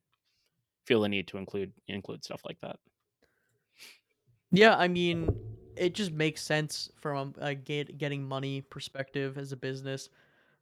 feel 0.86 1.02
the 1.02 1.10
need 1.10 1.28
to 1.30 1.38
include 1.38 1.72
include 1.88 2.24
stuff 2.24 2.42
like 2.46 2.60
that. 2.62 2.78
Yeah, 4.52 4.76
I 4.76 4.88
mean, 4.88 5.34
it 5.78 5.94
just 5.94 6.12
makes 6.12 6.42
sense 6.42 6.90
from 7.00 7.34
a 7.40 7.56
get, 7.56 7.98
getting 7.98 8.28
money 8.28 8.62
perspective 8.62 9.38
as 9.38 9.52
a 9.52 9.58
business. 9.58 10.10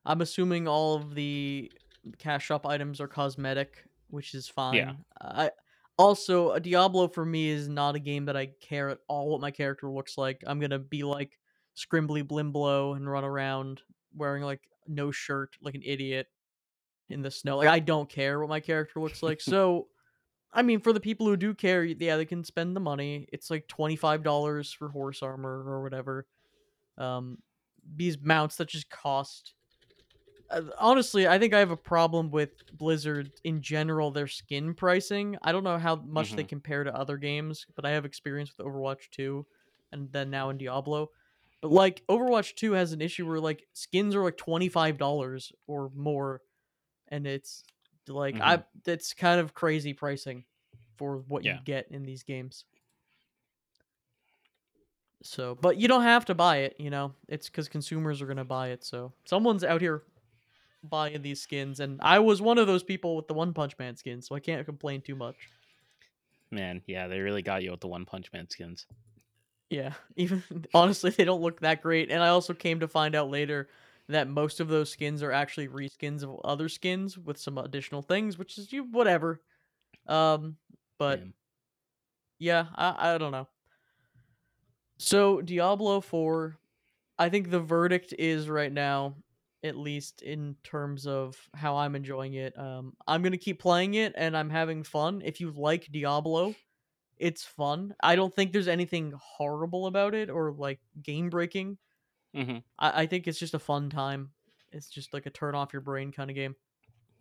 I'm 0.06 0.22
assuming 0.22 0.68
all 0.68 0.96
of 0.96 1.16
the 1.16 1.72
cash 2.20 2.46
shop 2.46 2.66
items 2.68 3.02
are 3.02 3.08
cosmetic, 3.08 3.84
which 4.10 4.36
is 4.36 4.48
fine. 4.48 4.76
Yeah. 4.76 4.94
I 5.20 5.52
also 5.98 6.52
a 6.52 6.60
Diablo 6.60 7.08
for 7.08 7.26
me 7.26 7.50
is 7.50 7.68
not 7.68 7.96
a 7.96 8.00
game 8.00 8.26
that 8.26 8.38
I 8.38 8.48
care 8.62 8.90
at 8.90 9.00
all 9.08 9.30
what 9.30 9.42
my 9.42 9.52
character 9.52 9.90
looks 9.90 10.18
like. 10.18 10.44
I'm 10.46 10.60
gonna 10.60 10.80
be 10.80 11.04
like 11.04 11.39
Scrimbly 11.80 12.24
Blimblow 12.24 12.96
and 12.96 13.10
run 13.10 13.24
around 13.24 13.82
wearing 14.14 14.44
like 14.44 14.70
no 14.88 15.12
shirt 15.12 15.56
like 15.62 15.76
an 15.76 15.84
idiot 15.86 16.28
in 17.10 17.22
the 17.22 17.32
snow. 17.32 17.58
Like 17.58 17.70
I 17.70 17.80
don't 17.80 18.10
care 18.10 18.40
what 18.40 18.50
my 18.50 18.60
character 18.60 19.00
looks 19.02 19.24
like. 19.24 19.42
So 19.42 19.90
I 20.54 20.64
mean, 20.64 20.82
for 20.82 20.94
the 20.94 21.02
people 21.02 21.28
who 21.28 21.38
do 21.38 21.54
care, 21.56 21.84
yeah, 21.86 22.18
they 22.18 22.26
can 22.26 22.44
spend 22.44 22.76
the 22.76 22.82
money. 22.82 23.28
It's 23.34 23.50
like 23.52 23.68
twenty 23.68 23.98
five 23.98 24.24
dollars 24.24 24.74
for 24.74 24.90
horse 24.90 25.24
armor 25.24 25.64
or 25.68 25.84
whatever. 25.84 26.28
Um, 26.98 27.40
these 27.86 28.20
mounts 28.20 28.58
that 28.58 28.70
just 28.70 28.90
cost. 28.90 29.56
Uh, 30.50 30.64
honestly, 30.80 31.28
I 31.28 31.38
think 31.38 31.54
I 31.54 31.60
have 31.60 31.72
a 31.72 31.78
problem 31.78 32.32
with 32.32 32.52
Blizzard 32.72 33.34
in 33.44 33.62
general. 33.62 34.12
Their 34.12 34.28
skin 34.28 34.74
pricing. 34.74 35.38
I 35.44 35.52
don't 35.52 35.64
know 35.64 35.78
how 35.78 35.98
much 35.98 36.36
they 36.36 36.44
hmm 36.44 36.46
compare 36.46 36.84
to 36.84 36.96
other 36.96 37.18
games, 37.18 37.68
but 37.76 37.86
I 37.86 37.92
have 37.92 38.06
experience 38.06 38.52
with 38.58 38.66
Overwatch 38.66 39.10
2, 39.12 39.46
and 39.92 40.12
then 40.12 40.30
now 40.32 40.50
in 40.50 40.58
Diablo. 40.58 41.10
But 41.62 41.72
like 41.72 42.04
Overwatch 42.08 42.56
2 42.56 42.72
has 42.74 42.94
an 42.94 43.02
issue 43.02 43.28
where 43.28 43.40
like 43.40 43.68
skins 43.74 44.16
are 44.16 44.24
like 44.24 44.38
$25 44.38 45.52
or 45.68 45.92
more 45.96 46.42
and 47.10 47.28
it's 47.28 47.64
like 48.08 48.36
Mhm. 48.36 48.42
I 48.42 48.64
that's 48.84 49.14
kind 49.14 49.40
of 49.40 49.54
crazy 49.54 49.94
pricing 49.94 50.46
for 50.98 51.18
what 51.18 51.44
Yeah. 51.44 51.56
you 51.58 51.64
get 51.64 51.88
in 51.92 52.04
these 52.04 52.24
games. 52.24 52.66
So, 55.22 55.56
but 55.56 55.76
you 55.78 55.88
don't 55.90 56.04
have 56.04 56.26
to 56.26 56.36
buy 56.36 56.58
it, 56.60 56.76
you 56.80 56.90
know. 56.90 57.14
It's 57.28 57.50
cuz 57.50 57.68
consumers 57.68 58.22
are 58.22 58.26
going 58.26 58.38
to 58.38 58.46
buy 58.46 58.70
it. 58.70 58.86
So, 58.86 59.12
someone's 59.26 59.66
out 59.66 59.82
here 59.82 60.04
buying 60.84 61.22
these 61.22 61.42
skins 61.42 61.82
and 61.82 62.00
I 62.02 62.20
was 62.20 62.42
one 62.42 62.58
of 62.58 62.68
those 62.68 62.84
people 62.84 63.18
with 63.18 63.28
the 63.28 63.34
One 63.34 63.54
Punch 63.54 63.78
Man 63.78 63.98
skin, 63.98 64.22
so 64.22 64.34
I 64.34 64.40
can't 64.40 64.66
complain 64.66 65.02
too 65.02 65.16
much. 65.16 65.36
Man, 66.52 66.82
yeah, 66.88 67.08
they 67.08 67.20
really 67.20 67.42
got 67.42 67.64
you 67.64 67.72
with 67.72 67.82
the 67.82 67.88
One 67.88 68.06
Punch 68.06 68.32
Man 68.32 68.50
skins. 68.50 68.88
Yeah, 69.70 69.94
even 70.16 70.44
honestly, 70.74 71.12
they 71.12 71.26
don't 71.26 71.42
look 71.42 71.62
that 71.62 71.82
great. 71.82 72.12
And 72.12 72.24
I 72.24 72.30
also 72.30 72.54
came 72.54 72.80
to 72.80 72.88
find 72.88 73.16
out 73.16 73.30
later 73.30 73.70
that 74.08 74.28
most 74.28 74.60
of 74.60 74.68
those 74.68 74.90
skins 74.90 75.22
are 75.22 75.32
actually 75.32 75.68
reskins 75.68 76.24
of 76.24 76.40
other 76.44 76.68
skins 76.70 77.18
with 77.18 77.38
some 77.38 77.58
additional 77.58 78.02
things, 78.02 78.38
which 78.38 78.58
is 78.58 78.74
you 78.74 78.84
whatever. 78.86 79.42
Um, 80.08 80.58
but 81.00 81.20
Damn. 81.20 81.34
yeah, 82.40 82.66
I 82.76 83.16
I 83.16 83.18
don't 83.18 83.32
know. 83.32 83.48
So 84.98 85.42
Diablo 85.42 86.02
4, 86.02 86.58
I 87.18 87.30
think 87.30 87.50
the 87.50 87.60
verdict 87.60 88.14
is 88.18 88.50
right 88.50 88.72
now, 88.72 89.16
at 89.64 89.76
least 89.76 90.22
in 90.22 90.56
terms 90.64 91.08
of 91.08 91.38
how 91.54 91.78
I'm 91.78 91.96
enjoying 91.96 92.34
it. 92.34 92.58
Um, 92.58 92.96
I'm 93.08 93.22
gonna 93.24 93.38
keep 93.38 93.60
playing 93.60 93.96
it 93.96 94.14
and 94.16 94.36
I'm 94.36 94.50
having 94.50 94.84
fun. 94.84 95.22
If 95.24 95.40
you 95.42 95.52
like 95.52 95.92
Diablo, 95.92 96.56
it's 97.20 97.44
fun. 97.44 97.94
I 98.02 98.16
don't 98.16 98.34
think 98.34 98.52
there's 98.54 98.68
anything 98.68 99.14
horrible 99.22 99.86
about 99.88 100.16
it 100.16 100.30
or 100.30 100.52
like 100.52 100.80
game 101.04 101.30
breaking. 101.30 101.78
Mhm. 102.36 102.64
I, 102.78 103.04
I 103.04 103.06
think 103.08 103.28
it's 103.28 103.40
just 103.40 103.54
a 103.54 103.60
fun 103.60 103.90
time. 103.90 104.32
It's 104.72 104.90
just 104.90 105.14
like 105.14 105.26
a 105.26 105.32
turn 105.32 105.56
off 105.56 105.74
your 105.74 105.82
brain 105.82 106.12
kind 106.12 106.30
of 106.30 106.36
game. 106.36 106.56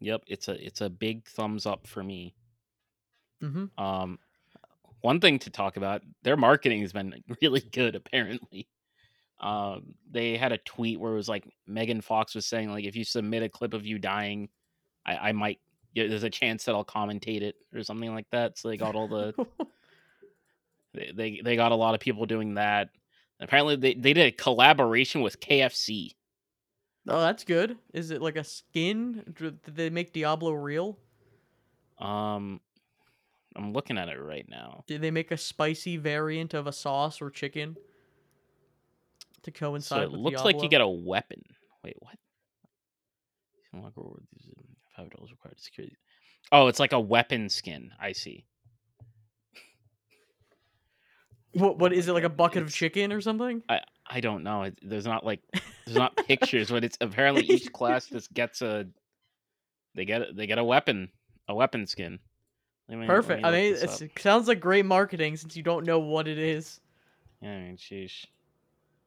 Yep, 0.00 0.22
it's 0.26 0.48
a 0.48 0.64
it's 0.64 0.80
a 0.80 0.88
big 0.88 1.26
thumbs 1.26 1.66
up 1.66 1.86
for 1.86 2.02
me. 2.02 2.34
Mm-hmm. 3.42 3.82
Um, 3.82 4.18
one 5.00 5.20
thing 5.20 5.38
to 5.40 5.50
talk 5.50 5.76
about, 5.76 6.02
their 6.22 6.36
marketing 6.36 6.82
has 6.82 6.92
been 6.92 7.22
really 7.42 7.60
good. 7.60 7.94
Apparently, 7.94 8.68
um, 9.40 9.94
they 10.10 10.36
had 10.36 10.52
a 10.52 10.58
tweet 10.58 11.00
where 11.00 11.12
it 11.12 11.16
was 11.16 11.28
like 11.28 11.48
Megan 11.66 12.00
Fox 12.00 12.34
was 12.34 12.46
saying 12.46 12.70
like, 12.70 12.84
if 12.84 12.96
you 12.96 13.04
submit 13.04 13.42
a 13.42 13.48
clip 13.48 13.74
of 13.74 13.86
you 13.86 13.98
dying, 13.98 14.48
I, 15.06 15.16
I 15.28 15.32
might. 15.32 15.58
There's 15.94 16.22
a 16.22 16.30
chance 16.30 16.64
that 16.64 16.74
I'll 16.74 16.84
commentate 16.84 17.42
it 17.42 17.56
or 17.74 17.82
something 17.82 18.14
like 18.14 18.26
that. 18.30 18.56
So 18.56 18.68
they 18.68 18.76
got 18.76 18.94
all 18.94 19.08
the 19.08 19.34
they 20.94 21.12
they, 21.14 21.40
they 21.44 21.56
got 21.56 21.72
a 21.72 21.76
lot 21.76 21.94
of 21.94 22.00
people 22.00 22.26
doing 22.26 22.54
that. 22.54 22.90
Apparently, 23.40 23.76
they, 23.76 23.94
they 23.94 24.12
did 24.12 24.26
a 24.26 24.32
collaboration 24.32 25.20
with 25.20 25.40
KFC. 25.40 26.14
oh, 27.08 27.20
that's 27.20 27.44
good. 27.44 27.76
Is 27.94 28.10
it 28.10 28.20
like 28.20 28.36
a 28.36 28.44
skin? 28.44 29.34
Did 29.36 29.60
they 29.64 29.90
make 29.90 30.12
Diablo 30.12 30.52
real? 30.52 30.98
Um, 31.98 32.60
I'm 33.56 33.72
looking 33.72 33.98
at 33.98 34.08
it 34.08 34.20
right 34.20 34.46
now. 34.48 34.84
Did 34.86 35.02
they 35.02 35.10
make 35.10 35.30
a 35.30 35.36
spicy 35.36 35.96
variant 35.96 36.54
of 36.54 36.66
a 36.66 36.72
sauce 36.72 37.20
or 37.20 37.30
chicken 37.30 37.76
to 39.42 39.50
coincide? 39.50 39.98
So 39.98 40.02
it 40.02 40.12
looks 40.12 40.36
Diablo? 40.42 40.52
like 40.52 40.62
you 40.62 40.68
get 40.68 40.80
a 40.80 40.88
weapon. 40.88 41.42
Wait, 41.84 41.96
what? 42.00 42.16
Unlock 43.72 43.92
reward, 43.96 44.22
Five 44.96 45.10
dollars 45.10 45.30
required 45.30 45.56
to 45.56 45.62
secure. 45.62 45.86
Oh, 46.50 46.66
it's 46.68 46.80
like 46.80 46.92
a 46.92 47.00
weapon 47.00 47.48
skin. 47.48 47.90
I 48.00 48.12
see. 48.12 48.44
What? 51.52 51.78
What 51.78 51.92
is 51.92 52.06
my 52.06 52.12
it 52.12 52.14
like 52.14 52.24
a 52.24 52.28
God, 52.28 52.36
bucket 52.36 52.62
of 52.62 52.72
chicken 52.72 53.12
or 53.12 53.20
something? 53.20 53.62
I 53.68 53.80
I 54.06 54.20
don't 54.20 54.42
know. 54.42 54.64
It, 54.64 54.78
there's 54.82 55.06
not 55.06 55.24
like 55.24 55.40
there's 55.86 55.96
not 55.96 56.16
pictures, 56.28 56.70
but 56.70 56.84
it's 56.84 56.98
apparently 57.00 57.44
each 57.44 57.72
class 57.72 58.06
just 58.06 58.32
gets 58.32 58.62
a. 58.62 58.86
They 59.94 60.04
get 60.04 60.36
they 60.36 60.46
get 60.46 60.58
a 60.58 60.64
weapon, 60.64 61.08
a 61.48 61.54
weapon 61.54 61.86
skin. 61.86 62.18
Me- 62.88 63.06
Perfect. 63.06 63.44
I 63.44 63.50
mean, 63.50 63.72
this 63.74 63.82
it's- 63.82 64.02
up. 64.02 64.08
it 64.14 64.18
sounds 64.18 64.48
like 64.48 64.60
great 64.60 64.86
marketing 64.86 65.36
since 65.36 65.56
you 65.56 65.62
don't 65.62 65.84
know 65.84 65.98
what 65.98 66.26
it 66.28 66.38
is. 66.38 66.80
Yeah, 67.42 67.52
I 67.52 67.60
mean, 67.60 67.76
sheesh. 67.76 68.24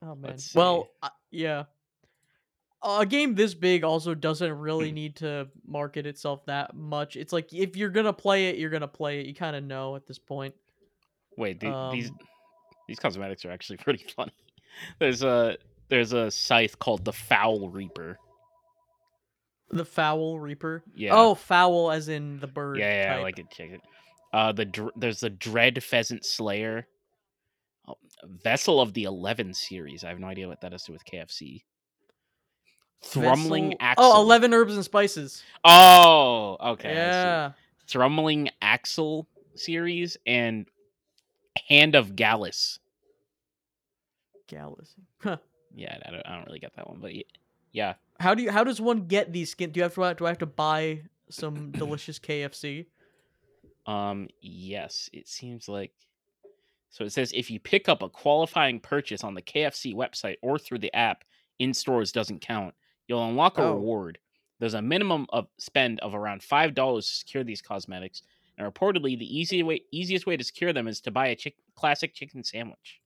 Oh 0.03 0.15
man. 0.15 0.37
Well, 0.55 0.89
uh, 1.03 1.09
yeah. 1.31 1.63
A 2.83 3.05
game 3.05 3.35
this 3.35 3.53
big 3.53 3.83
also 3.83 4.15
doesn't 4.15 4.49
Hmm. 4.51 4.59
really 4.59 4.91
need 4.91 5.15
to 5.17 5.47
market 5.67 6.07
itself 6.07 6.43
that 6.47 6.75
much. 6.75 7.15
It's 7.15 7.31
like 7.31 7.53
if 7.53 7.77
you're 7.77 7.89
gonna 7.91 8.13
play 8.13 8.47
it, 8.49 8.57
you're 8.57 8.71
gonna 8.71 8.87
play 8.87 9.19
it. 9.21 9.27
You 9.27 9.35
kind 9.35 9.55
of 9.55 9.63
know 9.63 9.95
at 9.95 10.07
this 10.07 10.17
point. 10.17 10.55
Wait, 11.37 11.59
the, 11.59 11.67
Um, 11.71 11.95
these 11.95 12.11
cosmetics 12.99 13.45
are 13.45 13.51
actually 13.51 13.77
pretty 13.83 14.05
funny. 14.15 14.33
There's 14.99 15.23
a 15.23 15.57
there's 15.89 16.13
a 16.13 16.31
scythe 16.31 16.79
called 16.79 17.03
the 17.05 17.13
Fowl 17.13 17.69
Reaper. 17.69 18.17
The 19.73 19.85
fowl 19.85 20.37
reaper. 20.37 20.83
Yeah. 20.93 21.11
Oh, 21.13 21.33
fowl 21.33 21.91
as 21.91 22.09
in 22.09 22.39
the 22.41 22.47
bird. 22.47 22.77
yeah, 22.77 23.05
yeah, 23.13 23.17
I 23.17 23.21
like 23.21 23.39
it. 23.39 23.49
Check 23.51 23.69
it. 23.69 23.81
Uh, 24.33 24.51
the 24.51 24.65
dr- 24.65 24.91
there's 24.97 25.21
the 25.21 25.29
Dread 25.29 25.81
Pheasant 25.81 26.25
Slayer. 26.25 26.87
Oh, 27.87 27.95
Vessel 28.43 28.81
of 28.81 28.93
the 28.93 29.05
Eleven 29.05 29.53
series. 29.53 30.03
I 30.03 30.09
have 30.09 30.19
no 30.19 30.27
idea 30.27 30.49
what 30.49 30.59
that 30.59 30.73
has 30.73 30.83
to 30.83 30.87
do 30.91 30.93
with 30.93 31.05
KFC. 31.05 31.63
Thrumbling 33.03 33.69
Vessel- 33.69 33.77
Axle. 33.79 34.05
Oh, 34.05 34.21
11 34.21 34.53
herbs 34.53 34.75
and 34.75 34.83
spices. 34.83 35.41
Oh, 35.63 36.57
okay. 36.73 36.93
Yeah. 36.93 37.51
Thrumbling 37.87 38.49
Axle 38.61 39.25
series 39.55 40.17
and 40.25 40.67
Hand 41.69 41.95
of 41.95 42.15
Gallus. 42.17 42.79
Gallus. 44.51 44.95
Huh. 45.23 45.37
Yeah, 45.73 45.97
I 46.05 46.11
don't, 46.11 46.27
I 46.27 46.35
don't 46.35 46.45
really 46.47 46.59
get 46.59 46.75
that 46.75 46.87
one, 46.89 46.99
but 47.01 47.11
yeah. 47.71 47.93
How 48.19 48.35
do 48.35 48.43
you? 48.43 48.51
How 48.51 48.63
does 48.63 48.81
one 48.81 49.07
get 49.07 49.31
these 49.31 49.49
skin? 49.49 49.71
Do 49.71 49.79
you 49.79 49.83
have 49.83 49.95
to? 49.95 50.13
Do 50.15 50.25
I 50.25 50.29
have 50.29 50.37
to 50.39 50.45
buy 50.45 51.01
some 51.29 51.71
delicious 51.71 52.19
KFC? 52.19 52.85
Um, 53.87 54.27
yes, 54.41 55.09
it 55.13 55.27
seems 55.27 55.67
like. 55.67 55.91
So 56.89 57.05
it 57.05 57.11
says 57.11 57.31
if 57.33 57.49
you 57.49 57.59
pick 57.59 57.87
up 57.87 58.01
a 58.01 58.09
qualifying 58.09 58.79
purchase 58.81 59.23
on 59.23 59.33
the 59.33 59.41
KFC 59.41 59.95
website 59.95 60.35
or 60.41 60.59
through 60.59 60.79
the 60.79 60.93
app, 60.93 61.23
in 61.59 61.73
stores 61.73 62.11
doesn't 62.11 62.41
count. 62.41 62.73
You'll 63.07 63.25
unlock 63.27 63.57
a 63.57 63.61
Oh. 63.63 63.73
reward. 63.75 64.19
There's 64.59 64.73
a 64.75 64.81
minimum 64.81 65.25
of 65.29 65.47
spend 65.57 65.99
of 66.01 66.13
around 66.13 66.43
five 66.43 66.75
dollars 66.75 67.07
to 67.07 67.13
secure 67.15 67.43
these 67.43 67.61
cosmetics, 67.61 68.21
and 68.57 68.71
reportedly 68.71 69.17
the 69.17 69.39
easy 69.39 69.63
way, 69.63 69.81
easiest 69.91 70.27
way 70.27 70.37
to 70.37 70.43
secure 70.43 70.73
them 70.73 70.87
is 70.87 71.01
to 71.01 71.11
buy 71.11 71.27
a 71.27 71.35
chick, 71.35 71.55
classic 71.75 72.13
chicken 72.13 72.43
sandwich. 72.43 73.00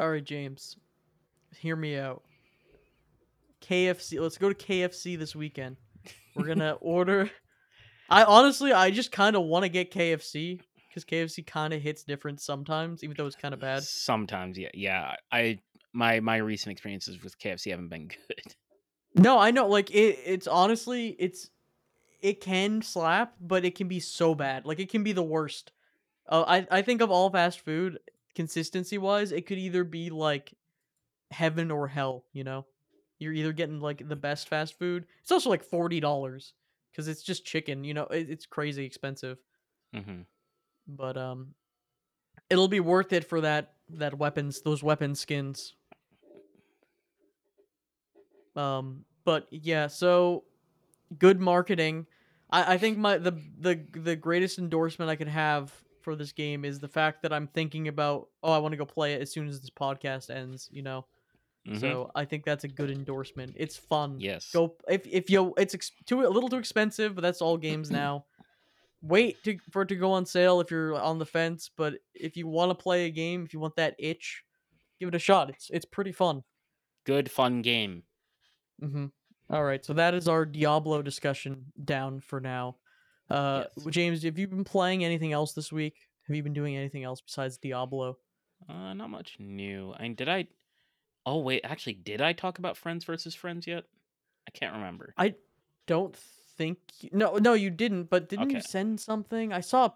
All 0.00 0.10
right, 0.10 0.24
James. 0.24 0.78
Hear 1.58 1.76
me 1.76 1.98
out. 1.98 2.22
KFC. 3.60 4.18
Let's 4.18 4.38
go 4.38 4.50
to 4.50 4.54
KFC 4.54 5.18
this 5.18 5.36
weekend. 5.36 5.76
We're 6.34 6.46
gonna 6.46 6.72
order. 6.80 7.30
I 8.08 8.24
honestly, 8.24 8.72
I 8.72 8.92
just 8.92 9.12
kind 9.12 9.36
of 9.36 9.42
want 9.42 9.64
to 9.64 9.68
get 9.68 9.92
KFC 9.92 10.62
because 10.88 11.04
KFC 11.04 11.46
kind 11.46 11.74
of 11.74 11.82
hits 11.82 12.02
different 12.02 12.40
sometimes, 12.40 13.04
even 13.04 13.14
though 13.14 13.26
it's 13.26 13.36
kind 13.36 13.52
of 13.52 13.60
bad. 13.60 13.82
Sometimes, 13.82 14.56
yeah, 14.56 14.70
yeah. 14.72 15.16
I 15.30 15.58
my 15.92 16.20
my 16.20 16.38
recent 16.38 16.72
experiences 16.72 17.22
with 17.22 17.38
KFC 17.38 17.70
haven't 17.70 17.90
been 17.90 18.08
good. 18.28 18.54
No, 19.16 19.38
I 19.38 19.50
know. 19.50 19.68
Like 19.68 19.90
it, 19.90 20.18
it's 20.24 20.46
honestly, 20.46 21.14
it's 21.18 21.50
it 22.22 22.40
can 22.40 22.80
slap, 22.80 23.34
but 23.38 23.66
it 23.66 23.74
can 23.74 23.86
be 23.86 24.00
so 24.00 24.34
bad. 24.34 24.64
Like 24.64 24.80
it 24.80 24.88
can 24.88 25.02
be 25.02 25.12
the 25.12 25.22
worst. 25.22 25.72
Uh, 26.26 26.44
I 26.48 26.78
I 26.78 26.80
think 26.80 27.02
of 27.02 27.10
all 27.10 27.28
fast 27.28 27.60
food 27.60 27.98
consistency 28.34 28.98
wise, 28.98 29.32
it 29.32 29.46
could 29.46 29.58
either 29.58 29.84
be 29.84 30.10
like 30.10 30.54
heaven 31.30 31.70
or 31.70 31.88
hell. 31.88 32.26
You 32.32 32.44
know, 32.44 32.66
you're 33.18 33.32
either 33.32 33.52
getting 33.52 33.80
like 33.80 34.06
the 34.08 34.16
best 34.16 34.48
fast 34.48 34.78
food. 34.78 35.06
It's 35.22 35.32
also 35.32 35.50
like 35.50 35.64
forty 35.64 36.00
dollars 36.00 36.54
because 36.92 37.08
it's 37.08 37.22
just 37.22 37.44
chicken. 37.44 37.84
You 37.84 37.94
know, 37.94 38.04
it, 38.06 38.30
it's 38.30 38.46
crazy 38.46 38.84
expensive, 38.84 39.38
hmm 39.94 40.22
but 40.86 41.16
um, 41.16 41.54
it'll 42.50 42.68
be 42.68 42.80
worth 42.80 43.12
it 43.12 43.24
for 43.24 43.40
that 43.42 43.74
that 43.90 44.18
weapons 44.18 44.62
those 44.62 44.82
weapon 44.82 45.14
skins. 45.14 45.74
Um, 48.56 49.04
but 49.24 49.46
yeah, 49.50 49.86
so 49.86 50.44
good 51.18 51.40
marketing. 51.40 52.06
I, 52.50 52.74
I 52.74 52.78
think 52.78 52.98
my 52.98 53.18
the 53.18 53.32
the 53.58 53.86
the 53.92 54.16
greatest 54.16 54.58
endorsement 54.58 55.10
I 55.10 55.16
could 55.16 55.28
have 55.28 55.72
for 56.02 56.16
this 56.16 56.32
game 56.32 56.64
is 56.64 56.78
the 56.78 56.88
fact 56.88 57.22
that 57.22 57.32
I'm 57.32 57.46
thinking 57.48 57.88
about 57.88 58.28
oh 58.42 58.52
I 58.52 58.58
want 58.58 58.72
to 58.72 58.76
go 58.78 58.84
play 58.86 59.14
it 59.14 59.22
as 59.22 59.32
soon 59.32 59.48
as 59.48 59.60
this 59.60 59.70
podcast 59.70 60.30
ends, 60.30 60.68
you 60.72 60.82
know. 60.82 61.06
So 61.78 62.10
I 62.14 62.24
think 62.24 62.44
that's 62.44 62.64
a 62.64 62.68
good 62.68 62.90
endorsement. 62.90 63.54
It's 63.56 63.76
fun. 63.76 64.18
yes, 64.18 64.50
Go 64.50 64.76
if 64.88 65.06
if 65.06 65.28
you 65.30 65.54
it's 65.58 65.74
ex- 65.74 65.92
too 66.06 66.26
a 66.26 66.28
little 66.28 66.48
too 66.48 66.56
expensive, 66.56 67.14
but 67.14 67.20
that's 67.20 67.42
all 67.42 67.56
games 67.58 67.90
now. 68.02 68.24
Wait 69.02 69.42
to, 69.44 69.58
for 69.70 69.82
it 69.82 69.88
to 69.88 69.94
go 69.94 70.10
on 70.12 70.26
sale 70.26 70.60
if 70.60 70.70
you're 70.70 70.94
on 71.00 71.18
the 71.18 71.26
fence, 71.26 71.70
but 71.76 71.94
if 72.14 72.36
you 72.36 72.46
want 72.46 72.70
to 72.70 72.74
play 72.74 73.06
a 73.06 73.10
game, 73.10 73.44
if 73.44 73.54
you 73.54 73.60
want 73.60 73.76
that 73.76 73.94
itch, 73.98 74.42
give 74.98 75.08
it 75.08 75.14
a 75.14 75.18
shot. 75.18 75.48
It's 75.50 75.70
it's 75.70 75.84
pretty 75.84 76.12
fun. 76.12 76.42
good 77.04 77.30
fun 77.30 77.62
game. 77.62 78.02
Mm-hmm. 78.82 79.06
All 79.50 79.62
right, 79.64 79.84
so 79.84 79.92
that 79.94 80.14
is 80.14 80.28
our 80.28 80.44
Diablo 80.46 81.02
discussion 81.02 81.66
down 81.84 82.20
for 82.20 82.40
now. 82.40 82.76
Uh, 83.30 83.64
Yes. 83.76 83.86
James, 83.90 84.22
have 84.24 84.38
you 84.38 84.48
been 84.48 84.64
playing 84.64 85.04
anything 85.04 85.32
else 85.32 85.52
this 85.52 85.72
week? 85.72 85.94
Have 86.26 86.36
you 86.36 86.42
been 86.42 86.52
doing 86.52 86.76
anything 86.76 87.04
else 87.04 87.20
besides 87.20 87.58
Diablo? 87.58 88.18
Uh, 88.68 88.92
not 88.94 89.10
much 89.10 89.36
new. 89.38 89.94
I 89.98 90.02
mean, 90.02 90.14
did 90.14 90.28
I? 90.28 90.48
Oh 91.26 91.38
wait, 91.38 91.62
actually, 91.64 91.94
did 91.94 92.20
I 92.20 92.32
talk 92.32 92.58
about 92.58 92.76
Friends 92.76 93.04
versus 93.04 93.34
Friends 93.34 93.66
yet? 93.66 93.84
I 94.48 94.50
can't 94.50 94.74
remember. 94.74 95.14
I 95.16 95.34
don't 95.86 96.16
think 96.16 96.78
no 97.12 97.36
no 97.36 97.54
you 97.54 97.70
didn't, 97.70 98.04
but 98.10 98.28
didn't 98.28 98.50
you 98.50 98.60
send 98.60 99.00
something? 99.00 99.52
I 99.52 99.60
saw 99.60 99.90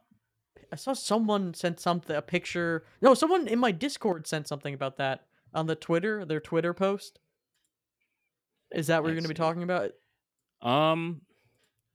I 0.73 0.77
saw 0.77 0.93
someone 0.93 1.55
sent 1.55 1.81
something 1.81 2.15
a 2.17 2.23
picture. 2.23 2.85
No, 3.01 3.15
someone 3.15 3.49
in 3.49 3.59
my 3.59 3.71
Discord 3.71 4.27
sent 4.27 4.49
something 4.49 4.75
about 4.75 4.97
that 4.97 5.27
on 5.53 5.67
the 5.67 5.77
Twitter, 5.77 6.25
their 6.25 6.41
Twitter 6.41 6.75
post. 6.75 7.19
Is 8.73 8.89
that 8.89 9.03
what 9.03 9.09
I 9.09 9.11
you're 9.11 9.21
going 9.21 9.25
to 9.25 9.29
be 9.29 9.35
talking 9.35 9.63
about? 9.63 9.93
Um, 10.63 11.21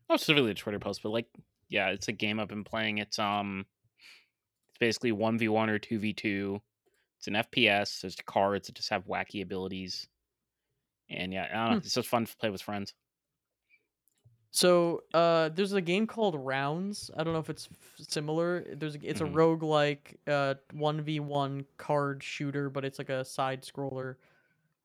not 0.10 0.19
specifically 0.19 0.52
a 0.52 0.56
Twitter 0.56 0.80
post, 0.80 1.04
but 1.04 1.10
like, 1.10 1.28
yeah, 1.69 1.89
it's 1.89 2.08
a 2.08 2.12
game 2.13 2.39
I've 2.39 2.48
been 2.48 2.63
playing. 2.63 2.98
It's 3.00 3.19
um, 3.19 3.65
it's 4.69 4.78
basically 4.80 5.12
one 5.12 5.38
v 5.38 5.48
one 5.50 5.69
or 5.69 5.80
two 5.80 6.00
v 6.00 6.13
two. 6.13 6.62
It's 7.17 7.28
an 7.28 7.34
FPS. 7.36 8.02
There's 8.02 8.15
cards 8.26 8.67
that 8.67 8.76
just 8.76 8.89
have 8.89 9.06
wacky 9.06 9.41
abilities, 9.41 10.08
and 11.10 11.34
yeah, 11.34 11.48
I 11.52 11.56
don't 11.56 11.69
know. 11.72 11.74
Hmm. 11.74 11.78
It's 11.78 11.93
just 11.93 12.10
fun 12.10 12.26
to 12.26 12.38
play 12.38 12.50
with 12.50 12.62
friends. 12.62 12.93
So, 14.52 15.04
uh, 15.13 15.50
there's 15.50 15.74
a 15.74 15.82
game 15.82 16.08
called 16.08 16.36
Rounds. 16.36 17.12
I 17.15 17.24
don't 17.24 17.34
know 17.34 17.39
if 17.39 17.52
it's 17.52 17.69
f- 17.72 17.95
similar. 18.08 18.65
There's 18.76 18.95
a, 18.95 19.00
it's 19.08 19.22
Mhm. 19.22 19.28
a 19.28 19.28
roguelike 19.30 20.17
uh 20.28 20.56
1v1 20.74 21.65
card 21.78 22.24
shooter, 22.24 22.69
but 22.69 22.84
it's 22.84 22.98
like 22.98 23.10
a 23.10 23.24
side 23.24 23.62
scroller. 23.63 24.15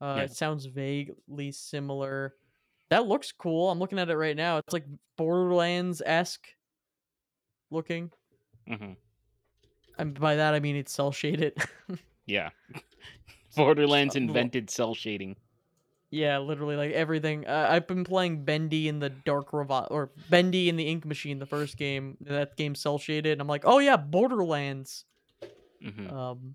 Uh, 0.00 0.18
Yeah. 0.18 0.24
it 0.24 0.32
sounds 0.32 0.66
vaguely 0.66 1.52
similar. 1.52 2.36
That 2.94 3.08
looks 3.08 3.32
cool. 3.32 3.70
I'm 3.72 3.80
looking 3.80 3.98
at 3.98 4.08
it 4.08 4.16
right 4.16 4.36
now. 4.36 4.58
It's 4.58 4.72
like 4.72 4.84
Borderlands 5.16 6.00
esque 6.06 6.46
looking. 7.72 8.12
hmm 8.68 8.92
And 9.98 10.18
by 10.18 10.36
that 10.36 10.54
I 10.54 10.60
mean 10.60 10.76
it's 10.76 10.92
cell 10.92 11.10
shaded. 11.10 11.56
Yeah, 12.26 12.50
Borderlands 13.56 14.14
invented 14.16 14.70
cell 14.70 14.94
shading. 14.94 15.36
yeah, 16.10 16.38
literally 16.38 16.76
like 16.76 16.92
everything. 16.92 17.46
Uh, 17.46 17.66
I've 17.68 17.86
been 17.88 18.04
playing 18.04 18.44
Bendy 18.44 18.86
in 18.88 19.00
the 19.00 19.10
Dark 19.10 19.50
Revi 19.50 19.88
or 19.90 20.10
Bendy 20.30 20.70
and 20.70 20.78
the 20.78 20.86
Ink 20.86 21.04
Machine, 21.04 21.40
the 21.40 21.46
first 21.46 21.76
game. 21.76 22.16
That 22.20 22.56
game 22.56 22.76
cell 22.76 22.98
shaded. 22.98 23.32
And 23.32 23.40
I'm 23.40 23.48
like, 23.48 23.64
oh 23.66 23.78
yeah, 23.80 23.96
Borderlands. 23.98 25.04
hmm 25.82 26.08
Um. 26.08 26.54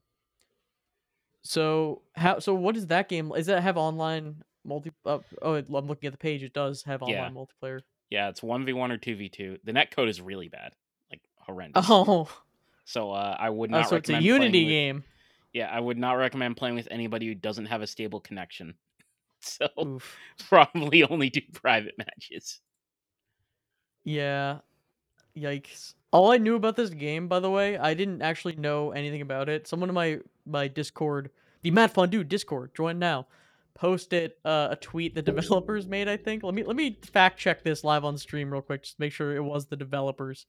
So 1.43 2.01
how? 2.15 2.39
So 2.39 2.53
what 2.53 2.75
is 2.77 2.87
that 2.87 3.09
game? 3.09 3.31
Is 3.35 3.45
that 3.47 3.61
have 3.61 3.77
online 3.77 4.41
multi? 4.69 4.91
Uh, 5.05 5.19
oh, 5.41 5.55
I'm 5.55 5.87
looking 5.87 6.07
at 6.07 6.13
the 6.13 6.17
page. 6.17 6.43
It 6.43 6.53
does 6.53 6.83
have 6.83 7.01
online 7.01 7.17
Yeah. 7.17 7.29
multiplayer. 7.31 7.81
Yeah, 8.09 8.29
it's 8.29 8.41
one 8.41 8.65
v 8.65 8.71
one 8.73 8.91
or 8.91 8.97
two 8.97 9.15
v 9.17 9.27
two. 9.29 9.57
The 9.65 9.73
net 9.73 9.91
code 9.91 10.07
is 10.07 10.21
really 10.21 10.47
bad, 10.47 10.71
like 11.11 11.21
horrendous. 11.35 11.85
Oh, 11.89 12.29
So 12.85 13.11
uh, 13.11 13.35
I 13.37 13.49
would 13.49 13.69
oh, 13.73 13.77
not 13.79 13.89
so 13.89 13.97
it's 13.97 14.09
a 14.09 14.21
Unity 14.21 14.63
with- 14.63 14.69
game. 14.69 15.03
Yeah, 15.51 15.69
I 15.71 15.79
would 15.79 15.97
not 15.97 16.13
recommend 16.13 16.57
playing 16.57 16.75
with 16.75 16.87
anybody 16.91 17.25
who 17.27 17.33
doesn't 17.35 17.65
have 17.65 17.81
a 17.81 17.87
stable 17.87 18.19
connection. 18.21 18.75
So 19.41 19.69
Oof. 19.81 20.17
probably 20.49 21.01
only 21.05 21.29
do 21.29 21.39
private 21.53 21.97
matches. 21.97 22.59
Yeah. 24.03 24.59
Yikes. 25.37 25.93
All 26.11 26.31
I 26.31 26.37
knew 26.37 26.55
about 26.55 26.75
this 26.75 26.89
game, 26.89 27.27
by 27.29 27.39
the 27.39 27.49
way, 27.49 27.77
I 27.77 27.93
didn't 27.93 28.21
actually 28.21 28.55
know 28.57 28.91
anything 28.91 29.21
about 29.21 29.47
it. 29.47 29.65
Someone 29.67 29.89
in 29.89 29.95
my 29.95 30.19
my 30.45 30.67
Discord, 30.67 31.29
the 31.61 31.71
Mad 31.71 31.91
Fun 31.91 32.09
Dude 32.09 32.27
Discord, 32.27 32.75
join 32.75 32.99
now, 32.99 33.27
posted 33.75 34.33
uh, 34.43 34.69
a 34.71 34.75
tweet 34.75 35.15
the 35.15 35.21
developers 35.21 35.87
made. 35.87 36.07
I 36.07 36.17
think. 36.17 36.43
Let 36.43 36.53
me 36.53 36.63
let 36.63 36.75
me 36.75 36.99
fact 37.11 37.39
check 37.39 37.63
this 37.63 37.83
live 37.83 38.05
on 38.05 38.17
stream 38.17 38.51
real 38.51 38.61
quick, 38.61 38.83
just 38.83 38.99
make 38.99 39.13
sure 39.13 39.35
it 39.35 39.43
was 39.43 39.67
the 39.67 39.75
developers. 39.75 40.45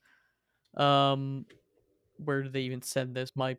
Um, 0.76 1.46
where 2.16 2.42
did 2.42 2.52
they 2.52 2.62
even 2.62 2.82
send 2.82 3.14
this? 3.14 3.32
My 3.34 3.56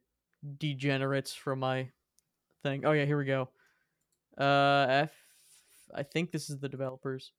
degenerates 0.57 1.33
from 1.33 1.59
my 1.59 1.89
thing. 2.63 2.85
Oh 2.85 2.91
yeah, 2.91 3.05
here 3.05 3.17
we 3.17 3.25
go. 3.25 3.49
Uh, 4.37 4.85
F. 4.89 5.11
I 5.93 6.03
think 6.03 6.31
this 6.31 6.49
is 6.49 6.59
the 6.59 6.69
developers, 6.69 7.31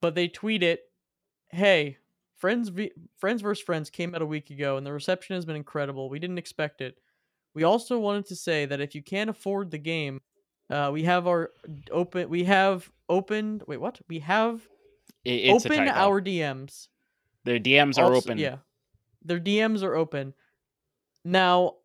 but 0.00 0.14
they 0.14 0.28
tweet 0.28 0.62
it. 0.62 0.82
Hey, 1.48 1.96
Friends 2.36 2.68
v- 2.68 2.92
Friends 3.18 3.42
vs 3.42 3.64
Friends 3.64 3.90
came 3.90 4.14
out 4.14 4.22
a 4.22 4.26
week 4.26 4.50
ago, 4.50 4.76
and 4.76 4.86
the 4.86 4.92
reception 4.92 5.34
has 5.34 5.44
been 5.44 5.56
incredible. 5.56 6.10
We 6.10 6.18
didn't 6.18 6.38
expect 6.38 6.80
it. 6.80 6.96
We 7.54 7.64
also 7.64 7.98
wanted 7.98 8.26
to 8.26 8.36
say 8.36 8.66
that 8.66 8.80
if 8.80 8.94
you 8.94 9.02
can't 9.02 9.30
afford 9.30 9.70
the 9.70 9.78
game, 9.78 10.20
uh, 10.70 10.90
we 10.92 11.02
have 11.04 11.26
our 11.26 11.50
open. 11.90 12.28
We 12.28 12.44
have 12.44 12.90
opened. 13.08 13.64
Wait, 13.66 13.78
what? 13.80 14.00
We 14.08 14.20
have 14.20 14.60
It, 15.24 15.30
it's 15.50 15.66
open 15.66 15.88
our 15.88 16.20
DMs. 16.20 16.88
Their 17.44 17.58
DMs 17.58 17.98
are 17.98 18.04
Also- 18.12 18.28
open. 18.30 18.38
Yeah, 18.38 18.56
their 19.22 19.40
DMs 19.40 19.82
are 19.82 19.94
open. 19.94 20.34
Now, 21.24 21.76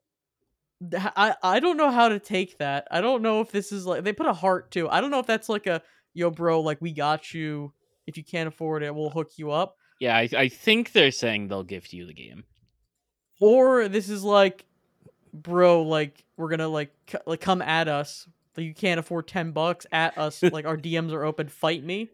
I 0.94 1.36
I 1.42 1.60
don't 1.60 1.78
know 1.78 1.92
how 1.92 2.10
to 2.10 2.20
take 2.20 2.58
that. 2.60 2.88
I 2.92 3.02
don't 3.02 3.22
know 3.22 3.42
if 3.42 3.52
this 3.52 3.72
is 3.72 3.86
like 3.86 4.04
they 4.04 4.14
put 4.14 4.28
a 4.28 4.34
heart 4.34 4.72
too. 4.72 4.90
I 4.90 5.02
don't 5.02 5.12
know 5.12 5.20
if 5.20 5.26
that's 5.28 5.50
like 5.50 5.68
a 5.68 5.82
yo, 6.14 6.30
bro, 6.30 6.62
like 6.62 6.82
we 6.82 6.92
got 6.94 7.34
you. 7.34 7.74
If 8.08 8.18
you 8.18 8.24
can't 8.24 8.48
afford 8.48 8.84
it, 8.84 8.94
we'll 8.94 9.10
hook 9.10 9.32
you 9.38 9.52
up. 9.52 9.78
Yeah, 10.00 10.16
I, 10.16 10.30
I 10.38 10.48
think 10.50 10.92
they're 10.92 11.10
saying 11.12 11.48
they'll 11.48 11.64
gift 11.64 11.92
you 11.94 12.06
the 12.06 12.14
game. 12.14 12.44
Or 13.40 13.88
this 13.88 14.10
is 14.10 14.24
like, 14.24 14.66
bro, 15.34 15.82
like 15.84 16.24
we're 16.38 16.50
gonna 16.50 16.68
like 16.68 16.92
c- 17.10 17.18
like 17.26 17.42
come 17.42 17.62
at 17.62 17.88
us. 17.88 18.28
Like 18.58 18.66
you 18.66 18.74
can't 18.74 19.00
afford 19.00 19.28
ten 19.28 19.52
bucks 19.52 19.86
at 19.92 20.18
us. 20.18 20.42
like 20.52 20.66
our 20.66 20.78
DMs 20.78 21.12
are 21.12 21.24
open. 21.24 21.50
Fight 21.50 21.84
me. 21.84 22.10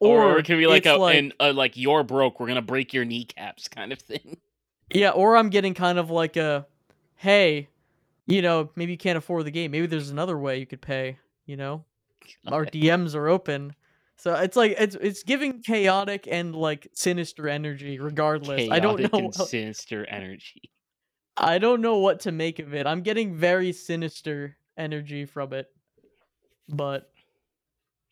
Or, 0.00 0.38
it 0.38 0.44
could 0.44 0.58
be 0.58 0.66
like 0.66 0.84
a, 0.84 1.00
an, 1.02 1.32
a 1.40 1.52
like 1.52 1.76
you're 1.76 2.02
broke, 2.02 2.38
we're 2.38 2.48
gonna 2.48 2.62
break 2.62 2.92
your 2.92 3.04
kneecaps 3.04 3.68
kind 3.68 3.92
of 3.92 3.98
thing. 3.98 4.36
Yeah, 4.92 5.10
or 5.10 5.36
I'm 5.36 5.48
getting 5.48 5.74
kind 5.74 5.98
of 5.98 6.10
like 6.10 6.36
a, 6.36 6.66
hey, 7.16 7.68
you 8.26 8.42
know, 8.42 8.70
maybe 8.76 8.92
you 8.92 8.98
can't 8.98 9.18
afford 9.18 9.44
the 9.46 9.50
game. 9.50 9.70
Maybe 9.70 9.86
there's 9.86 10.10
another 10.10 10.38
way 10.38 10.58
you 10.58 10.66
could 10.66 10.82
pay. 10.82 11.18
You 11.46 11.56
know, 11.56 11.84
our 12.46 12.66
DMs 12.66 13.14
are 13.14 13.28
open. 13.28 13.74
So 14.16 14.34
it's 14.34 14.56
like 14.56 14.74
it's 14.78 14.96
it's 14.96 15.22
giving 15.22 15.62
chaotic 15.62 16.26
and 16.30 16.54
like 16.54 16.88
sinister 16.92 17.48
energy. 17.48 17.98
Regardless, 17.98 18.70
I 18.70 18.78
don't 18.80 18.96
Chaotic 18.96 19.12
know. 19.12 19.18
and 19.18 19.34
sinister 19.34 20.06
energy. 20.06 20.70
I 21.36 21.58
don't 21.58 21.82
know 21.82 21.98
what 21.98 22.20
to 22.20 22.32
make 22.32 22.58
of 22.58 22.74
it. 22.74 22.86
I'm 22.86 23.02
getting 23.02 23.36
very 23.36 23.72
sinister 23.72 24.56
energy 24.76 25.24
from 25.24 25.52
it. 25.52 25.70
But 26.68 27.10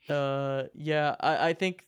uh 0.08 0.64
yeah, 0.74 1.16
I 1.20 1.48
I 1.48 1.52
think 1.54 1.86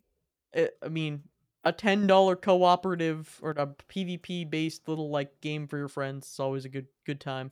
it, 0.52 0.76
I 0.82 0.88
mean 0.88 1.22
a 1.64 1.72
$10 1.72 2.36
cooperative 2.36 3.38
or 3.42 3.50
a 3.50 3.66
PvP 3.66 4.48
based 4.48 4.88
little 4.88 5.10
like 5.10 5.40
game 5.40 5.66
for 5.66 5.76
your 5.78 5.88
friends 5.88 6.30
is 6.30 6.40
always 6.40 6.64
a 6.64 6.68
good 6.68 6.86
good 7.04 7.20
time. 7.20 7.50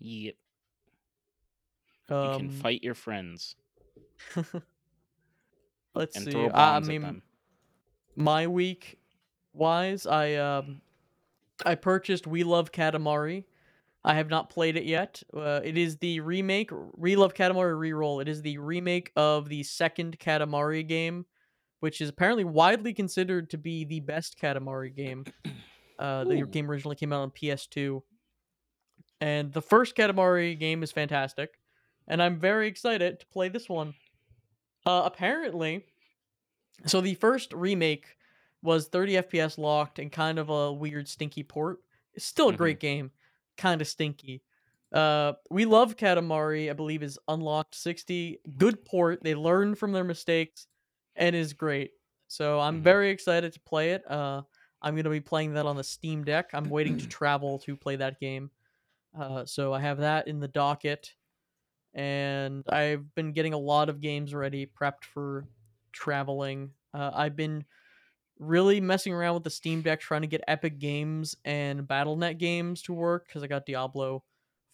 Yep. 0.00 0.34
Um 2.10 2.22
You 2.22 2.38
can 2.38 2.50
fight 2.50 2.82
your 2.82 2.94
friends 2.94 3.56
let's 5.94 6.22
see. 6.22 6.48
I 6.48 6.80
mean 6.80 7.22
my 8.16 8.46
week 8.46 8.98
wise, 9.52 10.06
I 10.06 10.34
um 10.34 10.80
I 11.64 11.74
purchased 11.74 12.26
We 12.26 12.44
Love 12.44 12.72
Katamari. 12.72 13.44
I 14.06 14.14
have 14.14 14.28
not 14.30 14.50
played 14.50 14.76
it 14.76 14.84
yet. 14.84 15.22
Uh, 15.34 15.60
it 15.64 15.76
is 15.76 15.98
the 15.98 16.20
remake, 16.20 16.70
We 16.94 17.16
Love 17.16 17.34
Katamari 17.34 17.74
Reroll. 17.76 18.22
It 18.22 18.28
is 18.28 18.40
the 18.40 18.56
remake 18.58 19.10
of 19.16 19.48
the 19.48 19.64
second 19.64 20.18
Katamari 20.20 20.86
game, 20.86 21.26
which 21.80 22.00
is 22.00 22.08
apparently 22.10 22.44
widely 22.44 22.94
considered 22.94 23.50
to 23.50 23.58
be 23.58 23.84
the 23.84 24.00
best 24.00 24.38
Katamari 24.40 24.94
game. 24.94 25.26
Uh, 25.98 26.26
the 26.26 26.42
Ooh. 26.42 26.46
game 26.48 26.70
originally 26.70 26.94
came 26.94 27.10
out 27.10 27.22
on 27.22 27.30
PS2, 27.30 28.04
and 29.20 29.52
the 29.52 29.62
first 29.62 29.96
Katamari 29.96 30.58
game 30.58 30.82
is 30.82 30.92
fantastic, 30.92 31.58
and 32.06 32.22
I'm 32.22 32.38
very 32.38 32.68
excited 32.68 33.20
to 33.20 33.26
play 33.28 33.48
this 33.48 33.68
one. 33.68 33.94
Uh, 34.86 35.02
apparently, 35.06 35.86
so 36.86 37.00
the 37.00 37.14
first 37.14 37.52
remake 37.52 38.16
was 38.62 38.88
30 38.88 39.16
FPS 39.18 39.58
locked 39.58 39.98
and 39.98 40.10
kind 40.12 40.38
of 40.38 40.48
a 40.50 40.72
weird 40.72 41.08
stinky 41.08 41.42
port. 41.42 41.80
It's 42.14 42.24
still 42.24 42.48
a 42.48 42.52
Mhm. 42.52 42.56
great 42.56 42.80
game, 42.80 43.12
kind 43.56 43.80
of 43.80 43.88
stinky. 43.88 44.42
Uh, 44.92 45.34
we 45.50 45.64
love 45.64 45.96
Katamari. 45.96 46.70
I 46.70 46.72
believe 46.72 47.02
is 47.02 47.18
unlocked 47.28 47.74
60. 47.74 48.40
Good 48.56 48.84
port. 48.84 49.22
They 49.22 49.34
learn 49.34 49.74
from 49.74 49.92
their 49.92 50.04
mistakes, 50.04 50.68
and 51.16 51.34
is 51.36 51.52
great. 51.52 51.92
So 52.28 52.60
I'm 52.60 52.80
Mhm. 52.80 52.84
very 52.84 53.10
excited 53.10 53.52
to 53.54 53.60
play 53.60 53.92
it. 53.92 54.08
Uh, 54.10 54.42
I'm 54.82 54.96
gonna 54.96 55.10
be 55.10 55.20
playing 55.20 55.54
that 55.54 55.66
on 55.66 55.76
the 55.76 55.84
Steam 55.84 56.24
Deck. 56.24 56.50
I'm 56.52 56.68
waiting 56.70 56.98
to 56.98 57.08
travel 57.08 57.58
to 57.60 57.76
play 57.76 57.96
that 57.96 58.20
game. 58.20 58.50
Uh, 59.18 59.46
so 59.46 59.72
I 59.72 59.80
have 59.80 59.98
that 59.98 60.28
in 60.28 60.40
the 60.40 60.48
docket, 60.48 61.14
and 61.94 62.64
I've 62.68 63.14
been 63.14 63.32
getting 63.32 63.54
a 63.54 63.58
lot 63.58 63.88
of 63.88 64.00
games 64.00 64.34
ready, 64.34 64.66
prepped 64.66 65.04
for 65.04 65.46
traveling. 65.92 66.74
Uh, 66.92 67.10
I've 67.14 67.36
been 67.36 67.64
really 68.38 68.80
messing 68.80 69.12
around 69.12 69.34
with 69.34 69.44
the 69.44 69.50
Steam 69.50 69.82
Deck, 69.82 70.00
trying 70.00 70.22
to 70.22 70.26
get 70.26 70.42
Epic 70.48 70.78
Games 70.78 71.36
and 71.44 71.86
Battle.net 71.86 72.38
games 72.38 72.82
to 72.82 72.92
work 72.92 73.26
because 73.26 73.42
I 73.42 73.46
got 73.46 73.66
Diablo 73.66 74.22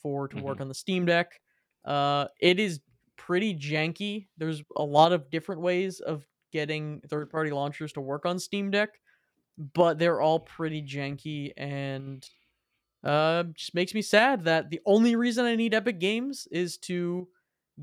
4 0.00 0.28
to 0.28 0.38
work 0.42 0.60
on 0.60 0.68
the 0.68 0.74
Steam 0.74 1.06
Deck. 1.06 1.40
Uh, 1.84 2.26
it 2.40 2.58
is 2.58 2.80
pretty 3.16 3.54
janky. 3.56 4.26
There's 4.36 4.62
a 4.76 4.82
lot 4.82 5.12
of 5.12 5.30
different 5.30 5.60
ways 5.60 6.00
of 6.00 6.26
getting 6.52 7.00
third-party 7.08 7.50
launchers 7.50 7.92
to 7.92 8.00
work 8.00 8.26
on 8.26 8.38
Steam 8.38 8.70
Deck, 8.70 9.00
but 9.74 9.98
they're 9.98 10.20
all 10.20 10.40
pretty 10.40 10.82
janky 10.82 11.52
and 11.56 12.28
Uh, 13.04 13.44
just 13.54 13.74
makes 13.74 13.94
me 13.94 14.02
sad 14.02 14.44
that 14.44 14.70
the 14.70 14.80
only 14.86 15.16
reason 15.16 15.44
I 15.44 15.56
need 15.56 15.74
Epic 15.74 15.98
Games 15.98 16.46
is 16.52 16.76
to 16.78 17.28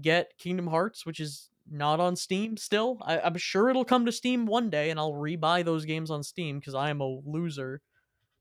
get 0.01 0.37
Kingdom 0.37 0.67
Hearts, 0.67 1.05
which 1.05 1.19
is 1.19 1.49
not 1.69 1.99
on 1.99 2.15
Steam 2.15 2.57
still. 2.57 2.97
I, 3.01 3.19
I'm 3.19 3.37
sure 3.37 3.69
it'll 3.69 3.85
come 3.85 4.05
to 4.05 4.11
Steam 4.11 4.45
one 4.45 4.69
day, 4.69 4.89
and 4.89 4.99
I'll 4.99 5.13
rebuy 5.13 5.63
those 5.63 5.85
games 5.85 6.11
on 6.11 6.23
Steam 6.23 6.59
because 6.59 6.75
I 6.75 6.89
am 6.89 7.01
a 7.01 7.19
loser 7.25 7.81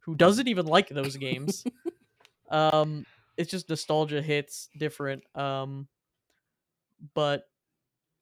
who 0.00 0.14
doesn't 0.14 0.48
even 0.48 0.66
like 0.66 0.88
those 0.88 1.16
games. 1.16 1.64
um, 2.50 3.04
it's 3.36 3.50
just 3.50 3.68
nostalgia 3.68 4.22
hits 4.22 4.68
different. 4.76 5.24
Um, 5.36 5.88
but 7.14 7.44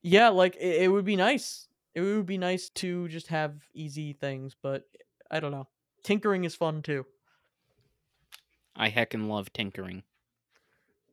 yeah, 0.02 0.28
like 0.28 0.56
it, 0.56 0.82
it 0.82 0.88
would 0.88 1.04
be 1.04 1.16
nice. 1.16 1.68
It 1.94 2.00
would 2.00 2.26
be 2.26 2.38
nice 2.38 2.68
to 2.70 3.08
just 3.08 3.28
have 3.28 3.54
easy 3.74 4.12
things, 4.12 4.54
but 4.60 4.84
I 5.30 5.40
don't 5.40 5.52
know. 5.52 5.68
Tinkering 6.02 6.44
is 6.44 6.54
fun 6.54 6.82
too. 6.82 7.06
I 8.74 8.90
heckin' 8.90 9.28
love 9.28 9.52
tinkering. 9.52 10.02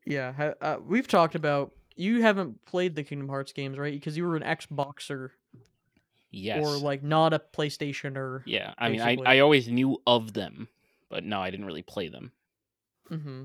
Yeah, 0.06 0.54
uh, 0.60 0.78
we've 0.86 1.08
talked 1.08 1.34
about 1.34 1.72
you 1.96 2.22
haven't 2.22 2.66
played 2.66 2.96
the 2.96 3.04
Kingdom 3.04 3.30
Hearts 3.30 3.52
games, 3.54 3.78
right? 3.78 3.94
Because 3.94 4.18
you 4.18 4.26
were 4.26 4.36
an 4.36 4.44
Xboxer 4.44 5.30
Yes. 6.32 6.66
or 6.66 6.78
like 6.78 7.04
not 7.04 7.34
a 7.34 7.40
PlayStationer. 7.40 8.42
yeah. 8.46 8.74
I 8.78 8.90
mean, 8.90 9.02
I. 9.02 9.18
I 9.26 9.40
always 9.40 9.68
knew 9.68 10.02
of 10.08 10.34
them, 10.34 10.68
but 11.10 11.24
no, 11.24 11.40
I 11.40 11.52
didn't 11.52 11.66
really 11.68 11.84
play 11.84 12.08
them. 12.08 12.32
Mm-hmm. 13.12 13.44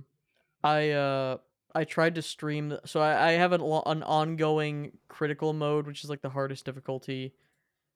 I 0.64 0.90
uh 0.90 1.36
I 1.74 1.84
tried 1.84 2.14
to 2.14 2.22
stream, 2.22 2.76
so 2.86 3.00
I, 3.00 3.28
I 3.28 3.32
have 3.32 3.52
an, 3.52 3.60
an 3.60 4.02
ongoing 4.02 4.92
critical 5.08 5.52
mode, 5.52 5.86
which 5.86 6.02
is 6.02 6.08
like 6.10 6.22
the 6.22 6.30
hardest 6.30 6.64
difficulty, 6.64 7.34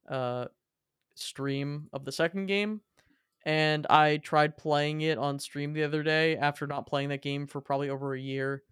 uh, 0.08 0.46
stream 1.14 1.88
of 1.92 2.04
the 2.04 2.12
second 2.12 2.46
game, 2.46 2.82
and 3.46 3.86
I 3.88 4.18
tried 4.18 4.58
playing 4.58 5.00
it 5.00 5.16
on 5.16 5.38
stream 5.38 5.72
the 5.72 5.84
other 5.84 6.02
day 6.02 6.36
after 6.36 6.66
not 6.66 6.86
playing 6.86 7.08
that 7.08 7.22
game 7.22 7.46
for 7.46 7.60
probably 7.62 7.88
over 7.88 8.14
a 8.14 8.20
year, 8.20 8.62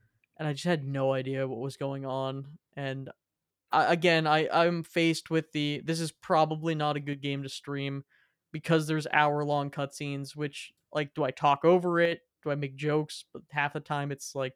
and 0.41 0.49
I 0.49 0.55
just 0.55 0.65
had 0.65 0.85
no 0.89 1.13
idea 1.13 1.47
what 1.47 1.59
was 1.61 1.77
going 1.77 2.07
on, 2.07 2.47
and 2.75 3.11
I, 3.71 3.93
again 3.93 4.27
I 4.27 4.49
I'm 4.51 4.83
faced 4.83 5.31
with 5.31 5.53
the 5.53 5.83
this 5.85 6.01
is 6.01 6.11
probably 6.11 6.75
not 6.75 6.97
a 6.97 7.01
good 7.01 7.21
game 7.21 7.43
to 7.45 7.49
stream 7.49 8.05
because 8.51 8.87
there's 8.89 9.07
hour 9.13 9.45
long 9.45 9.71
cutscenes, 9.71 10.35
which 10.35 10.73
like 10.93 11.15
do 11.15 11.23
I 11.23 11.31
talk 11.31 11.65
over 11.65 12.01
it? 12.01 12.23
Do 12.43 12.51
I 12.51 12.55
make 12.55 12.75
jokes? 12.75 13.27
But 13.33 13.43
half 13.51 13.75
the 13.75 13.81
time 13.81 14.11
it's 14.11 14.35
like 14.35 14.55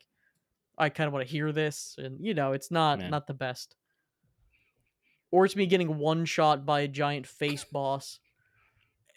I 0.79 0.89
kind 0.89 1.07
of 1.07 1.13
want 1.13 1.27
to 1.27 1.31
hear 1.31 1.53
this, 1.53 1.95
and 1.99 2.19
you 2.25 2.33
know, 2.35 2.53
it's 2.53 2.71
not 2.71 2.99
Yeah. 2.99 3.11
not 3.11 3.27
the 3.27 3.35
best. 3.35 3.77
Or 5.31 5.45
it's 5.45 5.57
me 5.57 5.67
getting 5.67 5.99
one 5.99 6.25
shot 6.25 6.65
by 6.65 6.81
a 6.81 6.89
giant 6.89 7.27
face 7.27 7.65
boss 7.73 8.21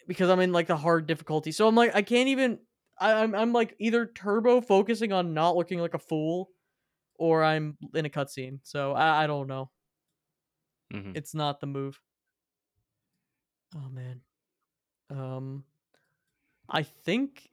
because 0.06 0.28
I'm 0.30 0.40
in 0.40 0.52
like 0.52 0.66
the 0.66 0.76
hard 0.76 1.06
difficulty. 1.06 1.50
So 1.50 1.66
I'm 1.66 1.74
like, 1.74 1.94
I 1.94 2.02
can't 2.02 2.28
even. 2.28 2.58
I, 3.00 3.14
I'm 3.22 3.34
I'm 3.34 3.52
like 3.52 3.74
either 3.78 4.06
turbo 4.06 4.60
focusing 4.60 5.12
on 5.12 5.32
not 5.32 5.56
looking 5.56 5.78
like 5.78 5.94
a 5.94 5.98
fool, 6.00 6.50
or 7.18 7.44
I'm 7.44 7.78
in 7.94 8.06
a 8.06 8.10
cutscene. 8.10 8.60
So 8.64 8.92
I, 8.94 9.24
I 9.24 9.26
don't 9.26 9.46
know. 9.48 9.70
hmm 10.92 11.14
It's 11.14 11.34
not 11.34 11.60
the 11.60 11.66
move. 11.66 12.00
Oh 13.74 13.88
man. 13.88 14.22
Um, 15.10 15.64
I 16.68 16.82
think. 16.82 17.50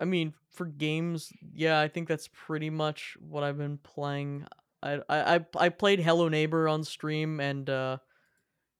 I 0.00 0.06
mean, 0.06 0.34
for 0.50 0.66
games, 0.66 1.32
yeah, 1.52 1.80
I 1.80 1.88
think 1.88 2.08
that's 2.08 2.28
pretty 2.28 2.68
much 2.68 3.16
what 3.20 3.44
I've 3.44 3.56
been 3.56 3.78
playing. 3.78 4.46
I 4.82 5.00
I 5.08 5.36
I, 5.36 5.46
I 5.56 5.68
played 5.68 6.00
Hello 6.00 6.28
Neighbor 6.28 6.68
on 6.68 6.84
stream 6.84 7.40
and 7.40 7.68
uh 7.70 7.98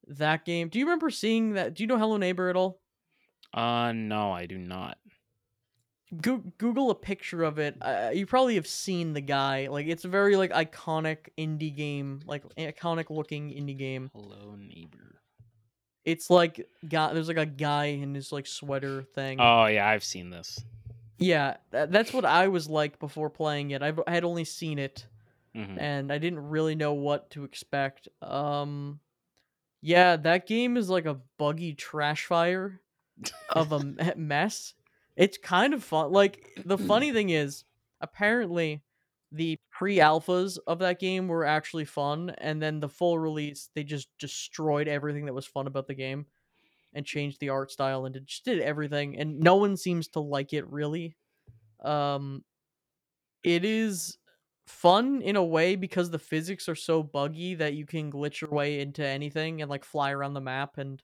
that 0.09 0.45
game. 0.45 0.69
Do 0.71 0.79
you 0.79 0.87
remember 0.87 1.11
seeing 1.11 1.55
that? 1.55 1.75
Do 1.75 1.83
you 1.83 1.89
know 1.89 1.99
Hello 1.99 2.17
Neighbor 2.19 2.51
at 2.51 2.57
all? 2.57 2.83
Uh, 3.53 3.93
no, 3.93 4.33
I 4.33 4.47
do 4.47 4.59
not. 4.59 4.99
Go- 6.21 6.43
Google 6.59 6.91
a 6.91 6.95
picture 6.95 7.43
of 7.43 7.59
it. 7.59 7.77
Uh, 7.81 8.11
you 8.13 8.27
probably 8.27 8.55
have 8.57 8.67
seen 8.67 9.13
the 9.13 9.21
guy. 9.21 9.69
Like 9.69 9.87
it's 9.87 10.05
a 10.05 10.09
very 10.09 10.37
like 10.37 10.53
iconic 10.53 11.29
indie 11.39 11.75
game, 11.75 12.21
like 12.27 12.43
iconic 12.57 13.11
looking 13.11 13.51
indie 13.51 13.77
game. 13.77 14.11
Hello, 14.15 14.57
neighbor. 14.57 15.21
It's 16.05 16.29
like 16.29 16.69
guy. 16.89 17.13
There's 17.15 17.29
like 17.29 17.37
a 17.39 17.47
guy 17.47 17.87
in 17.87 18.15
his 18.15 18.31
like 18.33 18.47
sweater 18.47 19.03
thing. 19.03 19.39
Oh 19.41 19.67
yeah, 19.67 19.89
I've 19.89 20.05
seen 20.05 20.31
this. 20.31 20.63
Yeah, 21.19 21.57
tha- 21.71 21.89
that's 21.91 22.13
what 22.13 22.25
I 22.25 22.49
was 22.49 22.69
like 22.69 22.99
before 22.99 23.31
playing 23.31 23.71
it. 23.71 23.83
I've, 23.83 24.01
I 24.07 24.13
had 24.13 24.25
only 24.25 24.45
seen 24.45 24.79
it, 24.79 25.07
hmm 25.55 25.79
and 25.79 26.13
I 26.13 26.19
didn't 26.19 26.49
really 26.49 26.75
know 26.75 26.93
what 26.95 27.31
to 27.31 27.45
expect. 27.45 28.09
Um, 28.21 29.01
yeah, 29.81 30.17
that 30.17 30.47
game 30.47 30.77
is 30.77 30.91
like 30.91 31.07
a 31.07 31.21
buggy 31.39 31.73
trash 31.75 32.27
fire 32.27 32.81
of 33.51 33.73
a 33.73 33.81
mess. 34.17 34.75
It's 35.17 35.39
kind 35.39 35.75
of 35.75 35.85
fun. 35.85 36.13
Like 36.13 36.43
the 36.65 36.79
funny 36.79 37.13
thing 37.13 37.31
is, 37.31 37.65
apparently, 38.01 38.83
the 39.33 39.59
pre-alphas 39.71 40.59
of 40.67 40.79
that 40.81 41.01
game 41.01 41.29
were 41.29 41.45
actually 41.45 41.85
fun, 41.85 42.31
and 42.39 42.63
then 42.63 42.81
the 42.81 42.89
full 42.89 43.19
release 43.19 43.71
they 43.75 43.85
just 43.85 44.09
destroyed 44.19 44.89
everything 44.89 45.27
that 45.27 45.35
was 45.35 45.47
fun 45.47 45.67
about 45.67 45.87
the 45.87 45.95
game, 45.95 46.27
and 46.95 47.07
changed 47.07 47.41
the 47.41 47.51
art 47.51 47.71
style 47.73 48.07
and 48.07 48.27
just 48.27 48.45
did 48.45 48.61
everything, 48.61 49.19
and 49.19 49.41
no 49.41 49.57
one 49.57 49.77
seems 49.77 50.09
to 50.09 50.21
like 50.21 50.53
it 50.53 50.69
really. 50.71 51.17
Um, 51.81 52.45
it 53.43 53.65
is 53.65 54.19
fun 54.67 55.21
in 55.21 55.37
a 55.37 55.45
way 55.45 55.77
because 55.77 56.11
the 56.11 56.19
physics 56.19 56.69
are 56.69 56.75
so 56.75 57.03
buggy 57.03 57.55
that 57.55 57.75
you 57.75 57.85
can 57.85 58.11
glitch 58.11 58.41
your 58.41 58.51
way 58.51 58.81
into 58.81 59.05
anything 59.05 59.61
and 59.61 59.71
like 59.71 59.85
fly 59.85 60.11
around 60.11 60.35
the 60.35 60.41
map 60.41 60.79
and 60.79 61.03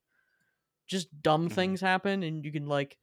just 0.89 1.23
dumb 1.23 1.49
Mhm. 1.49 1.51
things 1.51 1.83
happen 1.83 2.25
and 2.25 2.45
you 2.47 2.53
can 2.53 2.67
like 2.69 2.99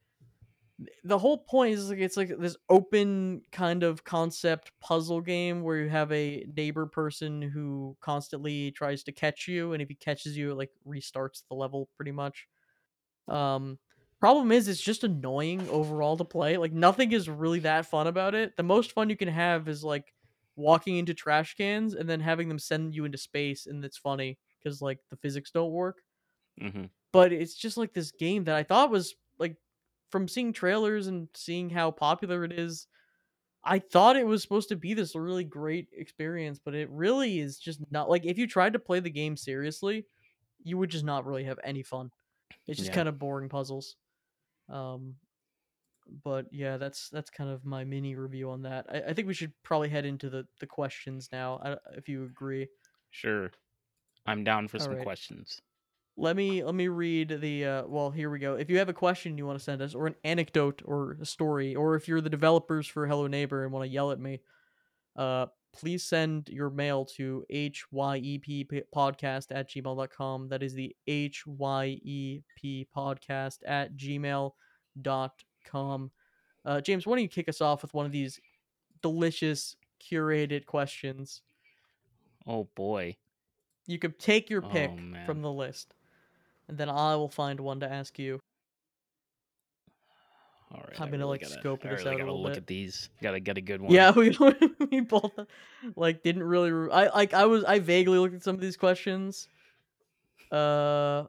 the 1.02 1.18
whole 1.18 1.38
point 1.38 1.74
is 1.74 1.90
like 1.90 1.98
it's 1.98 2.16
like 2.16 2.30
this 2.38 2.56
open 2.68 3.42
kind 3.50 3.82
of 3.82 4.04
concept 4.04 4.70
puzzle 4.80 5.20
game 5.20 5.62
where 5.62 5.78
you 5.78 5.88
have 5.88 6.12
a 6.12 6.44
neighbor 6.56 6.86
person 6.86 7.42
who 7.42 7.96
constantly 8.00 8.70
tries 8.70 9.02
to 9.04 9.12
catch 9.12 9.48
you 9.48 9.72
and 9.72 9.82
if 9.82 9.88
he 9.88 9.94
catches 9.96 10.36
you 10.36 10.52
it 10.52 10.54
like 10.54 10.70
restarts 10.86 11.42
the 11.48 11.54
level 11.56 11.90
pretty 11.96 12.12
much. 12.12 12.46
Um 13.28 13.78
problem 14.20 14.52
is 14.52 14.68
it's 14.68 14.82
just 14.82 15.04
annoying 15.04 15.68
overall 15.70 16.16
to 16.16 16.24
play 16.24 16.56
like 16.56 16.72
nothing 16.72 17.12
is 17.12 17.28
really 17.28 17.60
that 17.60 17.86
fun 17.86 18.06
about 18.06 18.34
it. 18.34 18.56
The 18.56 18.62
most 18.64 18.92
fun 18.92 19.10
you 19.10 19.16
can 19.16 19.28
have 19.28 19.68
is 19.68 19.84
like 19.84 20.14
walking 20.56 20.96
into 20.98 21.14
trash 21.14 21.54
cans 21.54 21.94
and 21.94 22.08
then 22.08 22.20
having 22.20 22.48
them 22.48 22.58
send 22.58 22.94
you 22.94 23.04
into 23.04 23.18
space 23.18 23.66
and 23.66 23.84
it's 23.84 23.98
funny 23.98 24.38
because 24.58 24.82
like 24.82 25.00
the 25.10 25.16
physics 25.16 25.50
don't 25.52 25.72
work. 25.72 26.02
Hmm 26.60 26.90
but 27.12 27.32
it's 27.32 27.54
just 27.54 27.76
like 27.76 27.92
this 27.92 28.10
game 28.10 28.44
that 28.44 28.56
I 28.56 28.62
thought 28.62 28.90
was 28.90 29.14
from 30.10 30.28
seeing 30.28 30.52
trailers 30.52 31.06
and 31.06 31.28
seeing 31.34 31.70
how 31.70 31.90
popular 31.90 32.44
it 32.44 32.52
is, 32.52 32.86
I 33.64 33.78
thought 33.80 34.16
it 34.16 34.26
was 34.26 34.42
supposed 34.42 34.68
to 34.70 34.76
be 34.76 34.94
this 34.94 35.16
really 35.16 35.44
great 35.44 35.88
experience, 35.92 36.60
but 36.64 36.74
it 36.74 36.90
really 36.90 37.40
is 37.40 37.58
just 37.58 37.80
not 37.92 38.10
like 38.10 38.24
if 38.26 38.38
you 38.38 38.46
tried 38.46 38.74
to 38.74 38.78
play 38.78 39.00
the 39.00 39.10
game 39.10 39.36
seriously, 39.36 40.06
you 40.64 40.78
would 40.78 40.90
just 40.90 41.04
not 41.04 41.26
really 41.26 41.44
have 41.44 41.60
any 41.64 41.82
fun. 41.82 42.12
It's 42.68 42.78
just 42.78 42.92
Yeah. 42.92 42.92
kind 42.92 43.08
of 43.08 43.18
boring 43.18 43.48
puzzles. 43.50 43.96
Um 44.68 45.16
but 46.06 46.46
yeah, 46.52 46.76
that's 46.78 47.10
that's 47.10 47.30
kind 47.30 47.50
of 47.50 47.64
my 47.64 47.84
mini 47.84 48.16
review 48.16 48.50
on 48.50 48.62
that. 48.62 48.86
I, 48.88 49.10
I 49.10 49.14
think 49.14 49.28
we 49.28 49.34
should 49.34 49.52
probably 49.62 49.88
head 49.90 50.04
into 50.06 50.30
the 50.30 50.46
the 50.60 50.66
questions 50.66 51.28
now, 51.32 51.58
I, 51.58 51.76
if 51.96 52.08
you 52.08 52.24
agree. 52.24 52.68
Sure. 53.10 53.52
I'm 54.26 54.44
down 54.44 54.68
for 54.68 54.78
some 54.78 54.96
Alright. 54.96 54.98
questions. 54.98 55.62
Let 56.20 56.34
me 56.36 56.64
let 56.64 56.74
me 56.74 56.88
read 56.88 57.38
the 57.40 57.64
uh 57.64 57.82
well 57.86 58.10
here 58.10 58.28
we 58.28 58.38
go. 58.40 58.54
If 58.54 58.68
you 58.68 58.78
have 58.78 58.88
a 58.88 58.92
question 58.94 59.38
you 59.38 59.46
want 59.46 59.58
to 59.58 59.64
send 59.64 59.80
us 59.80 59.94
or 59.94 60.06
an 60.08 60.16
anecdote 60.24 60.82
or 60.84 61.16
a 61.20 61.24
story 61.24 61.74
or 61.76 61.94
if 61.94 62.08
you're 62.08 62.20
the 62.20 62.28
developers 62.28 62.86
for 62.86 63.06
hello 63.06 63.26
neighbor 63.28 63.62
and 63.62 63.72
want 63.72 63.84
to 63.84 63.88
yell 63.92 64.10
at 64.10 64.18
me 64.18 64.40
uh 65.16 65.46
please 65.72 66.02
send 66.02 66.48
your 66.48 66.70
mail 66.70 67.04
to 67.04 67.44
hyep 67.52 68.82
podcast 68.94 69.46
at 69.50 69.70
gmail.com 69.70 70.48
that 70.48 70.62
is 70.62 70.74
the 70.74 70.94
hyep 71.08 72.86
podcast 72.96 73.58
at 73.66 73.94
gmail.com 75.04 76.10
uh 76.64 76.80
james 76.80 77.06
why 77.06 77.14
don't 77.14 77.22
you 77.22 77.28
kick 77.28 77.48
us 77.48 77.60
off 77.60 77.82
with 77.82 77.94
one 77.94 78.06
of 78.06 78.12
these 78.12 78.40
delicious 79.02 79.76
curated 80.10 80.64
questions? 80.66 81.42
Oh 82.46 82.68
boy. 82.74 83.16
you 83.86 83.98
could 83.98 84.18
take 84.18 84.48
your 84.50 84.64
Oh, 84.64 84.68
pick 84.68 84.96
man. 84.96 85.26
from 85.26 85.42
the 85.42 85.52
list 85.52 85.94
and 86.68 86.76
then 86.78 86.88
i 86.88 87.14
will 87.16 87.28
find 87.28 87.58
one 87.60 87.80
to 87.80 87.90
ask 87.90 88.18
you 88.18 88.38
All 90.70 90.84
right. 90.86 91.00
I'm 91.00 91.06
gonna, 91.10 91.18
really 91.24 91.30
like, 91.38 91.40
gotta, 91.42 91.54
scope 91.60 91.82
this 91.82 92.04
really 92.04 92.16
out 92.16 92.20
a 92.20 92.24
little 92.24 92.42
look 92.42 92.52
bit. 92.52 92.58
at 92.58 92.66
these. 92.66 93.08
Gotta 93.22 93.40
get 93.40 93.56
a 93.56 93.62
good 93.62 93.80
one. 93.80 93.90
Yeah, 93.90 94.10
we 94.16 94.36
we 94.90 95.00
both 95.00 95.32
like 95.96 96.22
didn't 96.22 96.42
really. 96.42 96.70
re- 96.70 96.90
I 96.92 97.08
like 97.08 97.32
I 97.32 97.46
was 97.46 97.64
I 97.64 97.78
vaguely 97.78 98.18
looked 98.18 98.34
at 98.34 98.42
some 98.42 98.54
of 98.54 98.60
these 98.60 98.76
questions. 98.76 99.48
Uh, 100.52 101.24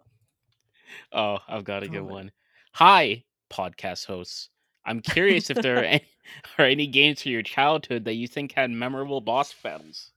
Oh, 1.14 1.38
I've 1.48 1.64
got 1.64 1.84
a 1.84 1.88
good 1.88 2.02
one. 2.04 2.32
Hi, 2.74 3.24
podcast 3.50 4.06
hosts. 4.08 4.50
I'm 4.86 5.00
curious 5.02 5.50
if 5.50 5.58
there 5.62 5.78
are 5.78 5.84
any, 5.96 6.06
are 6.58 6.66
any 6.66 6.88
games 6.88 7.22
from 7.22 7.32
your 7.32 7.44
childhood 7.44 8.04
that 8.06 8.16
you 8.16 8.28
think 8.28 8.52
had 8.54 8.72
memorable 8.72 9.22
boss 9.22 9.54
battles. 9.64 10.12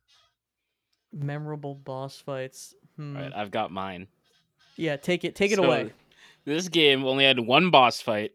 memorable 1.12 1.74
boss 1.76 2.16
fights. 2.18 2.74
Hmm. 2.96 3.16
All 3.16 3.22
right, 3.22 3.32
I've 3.36 3.50
got 3.52 3.70
mine. 3.70 4.08
Yeah, 4.76 4.96
take 4.96 5.24
it 5.24 5.34
take 5.34 5.52
it 5.52 5.56
So, 5.56 5.64
away. 5.64 5.92
This 6.44 6.68
game 6.68 7.04
only 7.04 7.24
had 7.24 7.38
one 7.38 7.70
boss 7.70 8.00
fight, 8.00 8.32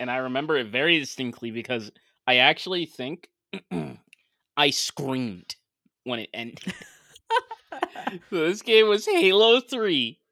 and 0.00 0.10
I 0.10 0.16
remember 0.16 0.56
it 0.56 0.68
very 0.68 0.98
distinctly 0.98 1.50
because 1.50 1.90
I 2.26 2.36
actually 2.36 2.86
think 2.86 3.28
I 4.56 4.70
screamed 4.70 5.56
when 6.04 6.20
it 6.20 6.30
ended. 6.32 6.72
so 8.30 8.48
this 8.48 8.62
game 8.62 8.88
was 8.88 9.06
Halo 9.06 9.60
3. 9.60 10.18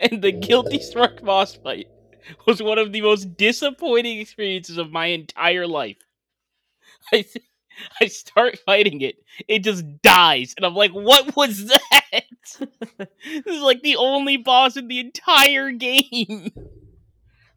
And 0.00 0.22
the 0.22 0.32
Guilty 0.32 0.78
Spark 0.80 1.20
boss 1.22 1.54
fight 1.56 1.88
was 2.46 2.62
one 2.62 2.78
of 2.78 2.92
the 2.92 3.00
most 3.02 3.36
disappointing 3.36 4.18
experiences 4.18 4.78
of 4.78 4.90
my 4.92 5.06
entire 5.06 5.66
life. 5.66 5.98
I 7.12 7.22
th- 7.22 7.44
I 8.00 8.06
start 8.06 8.58
fighting 8.64 9.02
it, 9.02 9.16
it 9.48 9.60
just 9.60 9.84
dies, 10.02 10.54
and 10.56 10.64
I'm 10.64 10.74
like, 10.74 10.92
what 10.92 11.36
was 11.36 11.66
that? 11.66 12.24
this 12.98 13.46
is 13.46 13.62
like 13.62 13.82
the 13.82 13.96
only 13.96 14.36
boss 14.36 14.76
in 14.76 14.88
the 14.88 15.00
entire 15.00 15.70
game. 15.70 16.50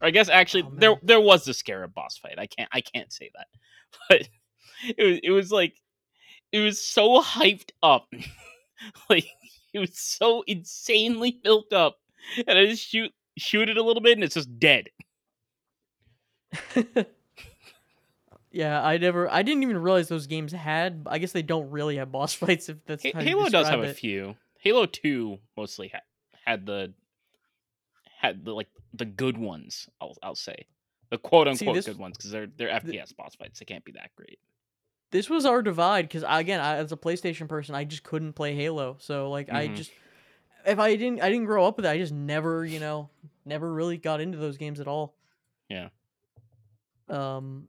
Or 0.00 0.08
I 0.08 0.10
guess 0.10 0.28
actually 0.28 0.64
Oh, 0.64 0.72
there 0.74 0.96
there 1.02 1.20
was 1.20 1.44
the 1.44 1.54
Scarab 1.54 1.94
boss 1.94 2.16
fight. 2.16 2.38
I 2.38 2.46
can't 2.46 2.68
I 2.72 2.80
can't 2.80 3.12
say 3.12 3.30
that. 3.34 3.46
But 4.08 4.28
it 4.96 5.04
was 5.04 5.20
it 5.22 5.30
was 5.30 5.52
like 5.52 5.74
it 6.52 6.60
was 6.60 6.80
so 6.80 7.20
hyped 7.20 7.70
up. 7.82 8.08
like 9.10 9.26
it 9.72 9.78
was 9.78 9.98
so 9.98 10.42
insanely 10.46 11.38
built 11.42 11.72
up. 11.72 11.98
And 12.46 12.58
I 12.58 12.66
just 12.66 12.86
shoot 12.86 13.12
shoot 13.36 13.68
it 13.68 13.76
a 13.76 13.82
little 13.82 14.02
bit 14.02 14.12
and 14.12 14.24
it's 14.24 14.34
just 14.34 14.58
dead. 14.58 14.88
yeah, 18.50 18.84
I 18.84 18.98
never. 18.98 19.30
I 19.30 19.42
didn't 19.42 19.62
even 19.62 19.78
realize 19.78 20.08
those 20.08 20.26
games 20.26 20.52
had. 20.52 21.06
I 21.06 21.18
guess 21.18 21.32
they 21.32 21.42
don't 21.42 21.70
really 21.70 21.96
have 21.96 22.10
boss 22.10 22.34
fights. 22.34 22.68
If 22.68 22.84
that's 22.86 23.04
you 23.04 23.12
Halo 23.14 23.48
does 23.48 23.68
have 23.68 23.80
describe 23.80 23.84
a 23.84 23.94
few. 23.94 24.36
Halo 24.60 24.86
2 24.86 25.38
mostly 25.56 25.88
ha- 25.88 26.00
had 26.44 26.66
the 26.66 26.92
had 28.18 28.44
the 28.44 28.52
like 28.52 28.68
the 28.94 29.04
good 29.06 29.36
ones, 29.38 29.88
I'll 30.00 30.16
I'll 30.22 30.34
say. 30.34 30.66
The 31.10 31.18
quote 31.18 31.48
unquote 31.48 31.74
this- 31.74 31.86
good 31.86 31.98
ones 31.98 32.16
because 32.16 32.30
they're 32.30 32.46
they're 32.46 32.68
FPS 32.68 33.16
boss 33.16 33.34
fights. 33.34 33.58
They 33.58 33.64
can't 33.64 33.84
be 33.84 33.92
that 33.92 34.10
great. 34.16 34.38
This 35.12 35.28
was 35.28 35.44
our 35.44 35.60
divide 35.62 36.02
because 36.08 36.24
again, 36.28 36.60
I, 36.60 36.76
as 36.76 36.92
a 36.92 36.96
PlayStation 36.96 37.48
person, 37.48 37.74
I 37.74 37.82
just 37.84 38.04
couldn't 38.04 38.34
play 38.34 38.54
Halo. 38.54 38.96
So 39.00 39.28
like, 39.30 39.50
I 39.52 39.66
Mhm. 39.68 39.76
just 39.76 39.90
if 40.66 40.78
I 40.78 40.94
didn't, 40.94 41.20
I 41.22 41.30
didn't 41.30 41.46
grow 41.46 41.64
up 41.66 41.78
with 41.78 41.86
it. 41.86 41.88
I 41.88 41.96
just 41.98 42.12
never, 42.12 42.64
you 42.64 42.78
know, 42.78 43.08
never 43.44 43.72
really 43.72 43.96
got 43.96 44.20
into 44.20 44.38
those 44.38 44.56
games 44.56 44.78
at 44.78 44.86
all. 44.86 45.16
Yeah. 45.68 45.88
Um, 47.08 47.66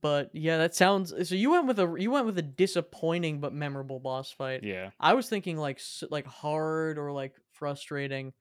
but 0.00 0.30
yeah, 0.32 0.58
that 0.58 0.74
sounds. 0.74 1.12
So 1.28 1.34
you 1.34 1.50
went 1.50 1.66
with 1.66 1.78
a 1.78 1.94
you 1.98 2.10
went 2.10 2.26
with 2.26 2.38
a 2.38 2.42
disappointing 2.42 3.40
but 3.40 3.52
memorable 3.52 4.00
boss 4.00 4.30
fight. 4.30 4.62
Yeah. 4.62 4.90
I 5.00 5.14
was 5.14 5.28
thinking 5.28 5.56
like 5.56 5.80
like 6.10 6.26
hard 6.26 6.98
or 6.98 7.12
like 7.12 7.34
frustrating. 7.52 8.32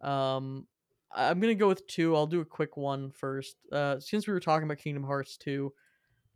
Um, 0.00 0.66
I'm 1.14 1.40
gonna 1.40 1.54
go 1.54 1.68
with 1.68 1.86
two. 1.86 2.16
I'll 2.16 2.26
do 2.26 2.40
a 2.40 2.44
quick 2.44 2.76
one 2.76 3.10
first. 3.10 3.56
Uh, 3.70 4.00
since 4.00 4.26
we 4.26 4.32
were 4.32 4.40
talking 4.40 4.64
about 4.64 4.78
Kingdom 4.78 5.04
Hearts 5.04 5.36
2, 5.36 5.72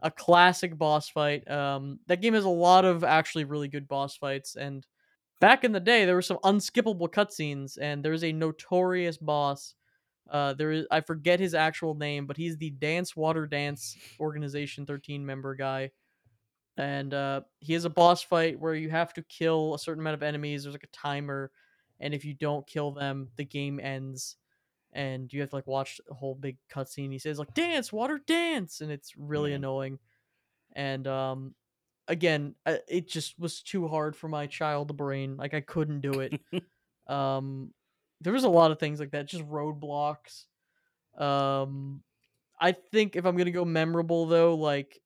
a 0.02 0.10
classic 0.10 0.76
boss 0.76 1.08
fight. 1.08 1.48
Um, 1.50 1.98
that 2.06 2.20
game 2.20 2.34
has 2.34 2.44
a 2.44 2.48
lot 2.48 2.84
of 2.84 3.02
actually 3.02 3.44
really 3.44 3.68
good 3.68 3.88
boss 3.88 4.16
fights, 4.16 4.54
and 4.56 4.86
back 5.40 5.64
in 5.64 5.72
the 5.72 5.80
day, 5.80 6.04
there 6.04 6.14
were 6.14 6.22
some 6.22 6.38
unskippable 6.44 7.08
cutscenes, 7.08 7.78
and 7.80 8.04
there's 8.04 8.24
a 8.24 8.32
notorious 8.32 9.16
boss. 9.16 9.74
Uh, 10.30 10.54
there 10.54 10.72
is 10.72 10.86
I 10.90 11.00
forget 11.00 11.40
his 11.40 11.54
actual 11.54 11.94
name, 11.94 12.26
but 12.26 12.36
he's 12.36 12.56
the 12.58 12.70
Dance 12.70 13.16
Water 13.16 13.46
Dance 13.46 13.98
Organization 14.20 14.86
13 14.86 15.24
member 15.26 15.54
guy. 15.54 15.92
And 16.76 17.14
uh, 17.14 17.42
he 17.60 17.72
has 17.72 17.84
a 17.86 17.90
boss 17.90 18.22
fight 18.22 18.60
where 18.60 18.74
you 18.74 18.90
have 18.90 19.14
to 19.14 19.22
kill 19.22 19.74
a 19.74 19.78
certain 19.78 20.00
amount 20.02 20.14
of 20.14 20.22
enemies. 20.22 20.62
There's 20.64 20.74
like 20.74 20.84
a 20.84 20.88
timer, 20.88 21.50
and 22.00 22.14
if 22.14 22.24
you 22.24 22.34
don't 22.34 22.66
kill 22.66 22.92
them, 22.92 23.30
the 23.36 23.44
game 23.44 23.80
ends. 23.80 24.36
And 24.92 25.32
you 25.32 25.40
have 25.42 25.50
to 25.50 25.56
like 25.56 25.66
watch 25.66 26.00
a 26.10 26.14
whole 26.14 26.34
big 26.34 26.58
cutscene. 26.70 27.12
He 27.12 27.18
says 27.18 27.38
like 27.38 27.54
"Dance, 27.54 27.92
water, 27.92 28.18
dance," 28.18 28.80
and 28.80 28.90
it's 28.90 29.16
really 29.16 29.52
Mhm. 29.52 29.54
annoying. 29.54 30.00
And 30.74 31.06
um, 31.06 31.54
again, 32.08 32.56
it 32.66 33.08
just 33.08 33.38
was 33.38 33.62
too 33.62 33.88
hard 33.88 34.16
for 34.16 34.28
my 34.28 34.46
child 34.46 34.96
brain. 34.96 35.36
Like 35.36 35.54
I 35.54 35.60
couldn't 35.60 36.00
do 36.00 36.20
it. 36.20 36.34
um, 37.06 37.74
there 38.20 38.32
was 38.32 38.44
a 38.44 38.48
lot 38.48 38.70
of 38.70 38.78
things 38.78 39.00
like 39.00 39.12
that, 39.12 39.26
just 39.26 39.44
roadblocks. 39.44 40.46
Um, 41.18 42.04
I 42.60 42.72
think 42.72 43.16
if 43.16 43.26
I'm 43.26 43.36
gonna 43.36 43.52
go 43.52 43.64
memorable 43.64 44.26
though, 44.26 44.54
like 44.56 45.02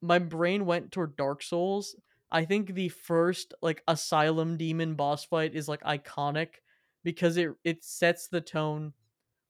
my 0.00 0.18
brain 0.18 0.66
went 0.66 0.92
toward 0.92 1.16
Dark 1.16 1.42
Souls. 1.42 1.96
I 2.30 2.44
think 2.44 2.74
the 2.74 2.88
first 2.88 3.54
like 3.62 3.82
Asylum 3.88 4.56
Demon 4.56 4.94
boss 4.94 5.24
fight 5.24 5.54
is 5.54 5.68
like 5.68 5.82
iconic 5.82 6.56
because 7.04 7.36
it 7.36 7.50
it 7.64 7.84
sets 7.84 8.28
the 8.28 8.40
tone 8.40 8.94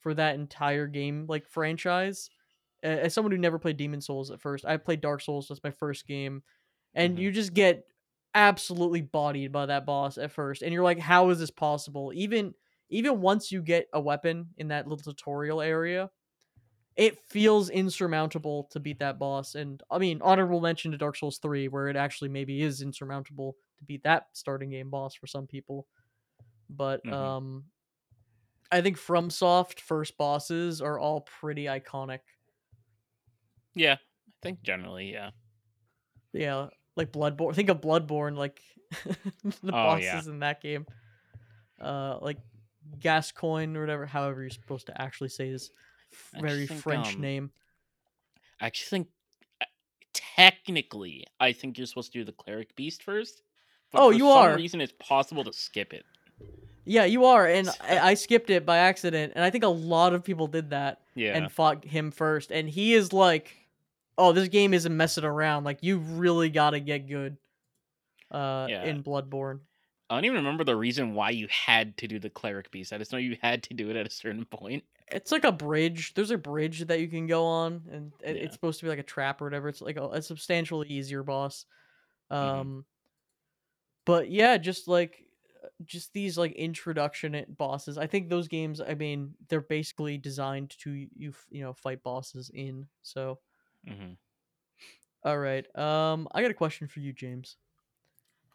for 0.00 0.14
that 0.14 0.34
entire 0.36 0.86
game 0.86 1.26
like 1.28 1.48
franchise. 1.48 2.30
As 2.82 3.14
someone 3.14 3.32
who 3.32 3.38
never 3.38 3.58
played 3.60 3.76
Demon's 3.76 4.06
Souls 4.06 4.30
at 4.30 4.40
first, 4.40 4.64
I 4.64 4.76
played 4.76 5.00
Dark 5.00 5.20
Souls. 5.22 5.48
That's 5.48 5.62
my 5.64 5.70
first 5.70 6.06
game, 6.06 6.42
and 6.94 7.18
Mhm. 7.18 7.20
you 7.20 7.30
just 7.32 7.54
get 7.54 7.84
absolutely 8.34 9.02
bodied 9.02 9.52
by 9.52 9.66
that 9.66 9.86
boss 9.86 10.18
at 10.18 10.32
first, 10.32 10.62
and 10.62 10.72
you're 10.72 10.82
like, 10.84 10.98
"How 10.98 11.30
is 11.30 11.38
this 11.38 11.50
possible?" 11.50 12.12
Even 12.14 12.54
even 12.92 13.20
once 13.20 13.52
you 13.52 13.62
get 13.62 13.88
a 13.92 14.00
weapon 14.00 14.50
in 14.58 14.68
that 14.68 14.86
little 14.88 15.02
tutorial 15.14 15.60
area, 15.62 16.10
it 16.96 17.18
feels 17.18 17.70
insurmountable 17.70 18.64
to 18.72 18.80
beat 18.80 18.98
that 19.00 19.18
boss. 19.18 19.54
And 19.54 19.82
I 19.90 19.98
mean, 19.98 20.20
honorable 20.22 20.60
mention 20.60 20.92
to 20.92 20.98
Dark 20.98 21.16
Souls 21.16 21.38
3, 21.38 21.68
where 21.68 21.88
it 21.88 21.96
actually 21.96 22.30
maybe 22.30 22.62
is 22.62 22.82
insurmountable 22.82 23.56
to 23.78 23.84
beat 23.84 24.02
that 24.04 24.28
starting 24.34 24.70
game 24.70 24.90
boss 24.90 25.14
for 25.14 25.26
some 25.26 25.46
people. 25.46 25.86
But 26.70 27.02
Mhm. 27.04 27.12
um 27.12 27.64
I 28.70 28.80
think 28.80 28.96
FromSoft 28.96 29.80
first 29.80 30.16
bosses 30.16 30.80
are 30.80 30.98
all 30.98 31.20
pretty 31.22 31.64
iconic. 31.66 32.20
Yeah. 33.74 33.94
I 33.94 34.32
think 34.42 34.62
generally, 34.62 35.12
yeah. 35.12 35.30
Yeah, 36.32 36.68
like 36.96 37.12
Bloodborne. 37.12 37.54
Think 37.54 37.68
of 37.68 37.80
Bloodborne, 37.80 38.36
like 38.36 38.60
the 39.62 39.72
Oh, 39.72 39.96
yeah. 39.96 40.22
bosses 40.22 40.26
in 40.28 40.40
that 40.40 40.60
game. 40.60 40.86
Uh, 41.80 42.18
like 42.20 42.38
Gascoigne 43.00 43.76
or 43.76 43.80
whatever, 43.80 44.06
however 44.06 44.42
you're 44.42 44.50
supposed 44.50 44.86
to 44.86 45.00
actually 45.00 45.28
say 45.30 45.48
his 45.48 45.70
very 46.38 46.66
think, 46.66 46.80
French 46.82 47.14
um, 47.14 47.20
name. 47.20 47.50
I 48.60 48.66
actually 48.66 48.90
think 48.90 49.08
uh, 49.60 49.66
technically 50.12 51.24
I 51.40 51.52
think 51.52 51.78
you're 51.78 51.86
supposed 51.86 52.12
to 52.12 52.18
do 52.18 52.24
the 52.24 52.32
cleric 52.32 52.74
beast 52.76 53.02
first. 53.02 53.42
Oh, 53.94 54.10
for 54.10 54.14
you 54.14 54.24
some 54.24 54.38
are. 54.38 54.56
reason 54.56 54.80
it's 54.80 54.94
possible 54.98 55.44
to 55.44 55.52
skip 55.52 55.92
it. 55.92 56.04
Yeah, 56.84 57.04
you 57.04 57.26
are, 57.26 57.46
and 57.46 57.68
I, 57.80 58.10
I 58.10 58.14
skipped 58.14 58.50
it 58.50 58.66
by 58.66 58.78
accident, 58.78 59.34
and 59.36 59.44
I 59.44 59.50
think 59.50 59.62
a 59.62 59.68
lot 59.68 60.14
of 60.14 60.24
people 60.24 60.48
did 60.48 60.70
that 60.70 61.02
Yeah. 61.14 61.36
and 61.36 61.52
fought 61.52 61.84
him 61.84 62.10
first, 62.10 62.50
and 62.50 62.68
he 62.68 62.94
is 62.94 63.12
like, 63.12 63.54
"Oh, 64.18 64.32
this 64.32 64.48
game 64.48 64.74
isn't 64.74 64.96
messing 64.96 65.22
around. 65.22 65.62
Like, 65.62 65.78
you 65.82 65.98
really 65.98 66.50
got 66.50 66.70
to 66.70 66.80
get 66.80 67.06
good." 67.06 67.36
Uh, 68.32 68.66
Yeah. 68.70 68.84
in 68.84 69.02
Bloodborne. 69.02 69.60
I 70.12 70.16
don't 70.16 70.26
even 70.26 70.36
remember 70.38 70.64
the 70.64 70.76
reason 70.76 71.14
why 71.14 71.30
you 71.30 71.48
had 71.50 71.96
to 71.98 72.08
do 72.08 72.18
the 72.18 72.30
cleric 72.30 72.70
beast. 72.70 72.92
I 72.92 72.98
just 72.98 73.12
know 73.12 73.18
you 73.18 73.36
had 73.42 73.62
to 73.64 73.74
do 73.74 73.90
it 73.90 73.96
at 73.96 74.06
a 74.06 74.10
certain 74.10 74.44
point. 74.44 74.84
It's 75.10 75.32
like 75.32 75.44
a 75.44 75.52
bridge. 75.52 76.14
There's 76.14 76.30
a 76.30 76.38
bridge 76.38 76.80
that 76.86 77.00
you 77.00 77.08
can 77.08 77.26
go 77.26 77.44
on, 77.44 77.82
and 77.90 78.12
it, 78.22 78.36
Yeah. 78.36 78.42
it's 78.44 78.54
supposed 78.54 78.80
to 78.80 78.86
be 78.86 78.90
like 78.90 78.98
a 78.98 79.02
trap 79.04 79.40
or 79.40 79.44
whatever. 79.44 79.68
It's 79.68 79.80
like 79.82 79.96
a, 79.96 80.08
a 80.08 80.22
substantially 80.22 80.88
easier 80.88 81.22
boss. 81.22 81.66
Mhm. 82.40 82.70
Um, 82.70 82.86
but 84.04 84.30
yeah, 84.30 84.56
just 84.58 84.88
like 84.88 85.24
uh, 85.64 85.68
just 85.84 86.12
these 86.12 86.36
like 86.38 86.52
introduction 86.52 87.34
it- 87.34 87.56
bosses. 87.56 87.98
I 87.98 88.06
think 88.06 88.28
those 88.28 88.48
games. 88.48 88.80
I 88.80 88.94
mean, 88.94 89.34
they're 89.48 89.60
basically 89.60 90.18
designed 90.18 90.70
to 90.80 90.90
you 90.92 91.32
you 91.50 91.62
know 91.62 91.72
fight 91.74 92.02
bosses 92.02 92.50
in. 92.52 92.88
So 93.02 93.40
hmm 93.86 94.12
all 95.24 95.38
right. 95.38 95.64
Um, 95.76 96.28
I 96.32 96.42
got 96.42 96.50
a 96.50 96.54
question 96.54 96.88
for 96.88 97.00
you, 97.00 97.12
James. 97.12 97.56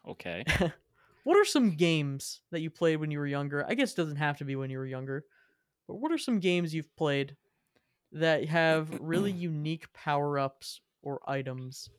Okay. 0.04 0.44
What 1.28 1.36
are 1.36 1.44
some 1.44 1.76
games 1.76 2.40
that 2.52 2.60
you 2.62 2.70
played 2.70 2.96
when 2.96 3.10
you 3.10 3.18
were 3.18 3.26
younger? 3.26 3.62
I 3.68 3.74
guess 3.74 3.92
it 3.92 3.96
doesn't 3.96 4.16
have 4.16 4.38
to 4.38 4.46
be 4.46 4.56
when 4.56 4.70
you 4.70 4.78
were 4.78 4.86
younger, 4.86 5.26
but 5.86 5.96
what 5.96 6.10
are 6.10 6.16
some 6.16 6.40
games 6.40 6.72
you've 6.72 6.96
played 6.96 7.36
that 8.12 8.46
have 8.46 8.90
really 8.98 9.32
unique 9.32 9.92
power 9.92 10.38
ups 10.38 10.80
or 11.02 11.20
items? 11.28 11.90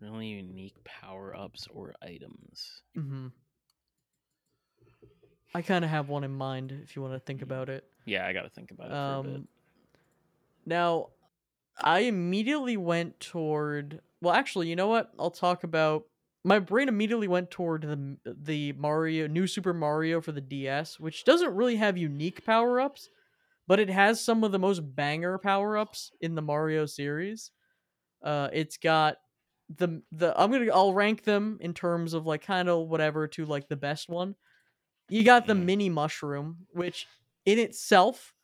really 0.00 0.28
unique 0.28 0.82
power 0.84 1.36
ups 1.36 1.68
or 1.74 1.94
items. 2.00 2.82
hmm 2.94 3.28
I 5.54 5.60
kind 5.60 5.84
of 5.84 5.90
have 5.90 6.08
one 6.08 6.24
in 6.24 6.30
mind 6.30 6.72
if 6.72 6.96
you 6.96 7.02
want 7.02 7.14
to 7.14 7.20
think 7.20 7.42
about 7.42 7.68
it. 7.68 7.84
Yeah, 8.06 8.26
I 8.26 8.32
got 8.32 8.42
to 8.42 8.48
think 8.48 8.70
about 8.70 8.90
it 8.90 8.98
for 9.04 9.12
a 9.12 9.18
bit. 9.18 9.42
Um, 9.42 9.48
now, 10.64 11.08
I 11.82 12.00
immediately 12.00 12.76
went 12.76 13.20
toward. 13.20 14.00
Well, 14.20 14.34
actually, 14.34 14.68
you 14.68 14.76
know 14.76 14.88
what? 14.88 15.12
I'll 15.18 15.30
talk 15.30 15.64
about. 15.64 16.06
My 16.42 16.58
brain 16.58 16.88
immediately 16.88 17.28
went 17.28 17.50
toward 17.50 17.82
the 17.82 18.18
the 18.24 18.72
Mario, 18.72 19.26
New 19.26 19.46
Super 19.46 19.74
Mario 19.74 20.20
for 20.20 20.32
the 20.32 20.40
DS, 20.40 20.98
which 20.98 21.24
doesn't 21.24 21.54
really 21.54 21.76
have 21.76 21.98
unique 21.98 22.44
power 22.46 22.80
ups, 22.80 23.10
but 23.66 23.80
it 23.80 23.90
has 23.90 24.22
some 24.24 24.44
of 24.44 24.52
the 24.52 24.58
most 24.58 24.80
banger 24.96 25.38
power 25.38 25.76
ups 25.78 26.12
in 26.20 26.34
the 26.36 26.42
Mario 26.42 26.86
series. 26.86 27.52
Uh, 28.22 28.50
it's 28.52 28.78
got 28.78 29.18
the 29.68 30.02
the 30.12 30.34
I'm 30.40 30.52
gonna 30.52 30.72
I'll 30.72 30.94
rank 30.94 31.24
them 31.24 31.58
in 31.60 31.74
terms 31.74 32.14
of 32.14 32.26
like 32.26 32.42
kind 32.42 32.68
of 32.68 32.88
whatever 32.88 33.28
to 33.28 33.46
like 33.46 33.68
the 33.68 33.76
best 33.76 34.08
one. 34.08 34.36
You 35.08 35.24
got 35.24 35.46
the 35.46 35.54
Mhm. 35.54 35.56
mini 35.56 35.88
mushroom, 35.90 36.66
which 36.72 37.06
in 37.46 37.58
itself 37.58 38.34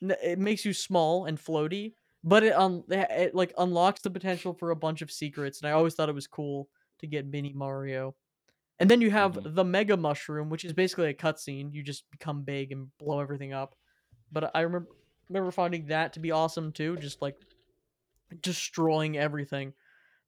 it 0.00 0.38
makes 0.38 0.64
you 0.64 0.72
small 0.72 1.26
and 1.26 1.38
floaty, 1.38 1.94
but 2.24 2.42
it 2.42 2.52
um 2.54 2.84
it 2.88 3.34
like 3.34 3.52
unlocks 3.58 4.00
the 4.02 4.10
potential 4.10 4.54
for 4.54 4.70
a 4.70 4.76
bunch 4.76 5.02
of 5.02 5.10
secrets, 5.12 5.60
and 5.60 5.68
I 5.68 5.72
always 5.72 5.94
thought 5.94 6.08
it 6.08 6.14
was 6.14 6.26
cool 6.26 6.68
to 7.02 7.06
get 7.06 7.26
Mini 7.26 7.52
Mario. 7.52 8.14
And 8.78 8.90
then 8.90 9.00
you 9.00 9.10
have 9.10 9.34
Mhm. 9.34 9.54
the 9.54 9.64
Mega 9.64 9.96
Mushroom, 9.96 10.48
which 10.48 10.64
is 10.64 10.72
basically 10.72 11.10
a 11.10 11.14
cutscene. 11.14 11.72
You 11.72 11.82
just 11.82 12.10
become 12.10 12.42
big 12.42 12.72
and 12.72 12.96
blow 12.98 13.20
everything 13.20 13.52
up. 13.52 13.76
But 14.32 14.50
I 14.54 14.62
remember 14.62 14.90
remember 15.28 15.50
finding 15.50 15.86
that 15.86 16.12
to 16.14 16.20
be 16.20 16.30
awesome 16.30 16.72
too, 16.72 16.96
just 16.98 17.22
like 17.22 17.36
destroying 18.40 19.16
everything. 19.16 19.72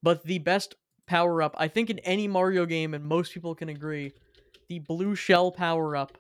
But 0.03 0.23
the 0.25 0.39
best 0.39 0.75
power 1.07 1.43
up, 1.43 1.55
I 1.59 1.69
think, 1.69 1.91
in 1.91 1.99
any 2.01 2.29
Mario 2.29 2.65
game, 2.67 2.95
and 2.95 3.05
most 3.05 3.33
people 3.33 3.55
can 3.55 3.69
agree, 3.69 4.13
the 4.69 4.79
blue 4.79 5.15
shell 5.15 5.51
power 5.51 5.97
up 5.97 6.17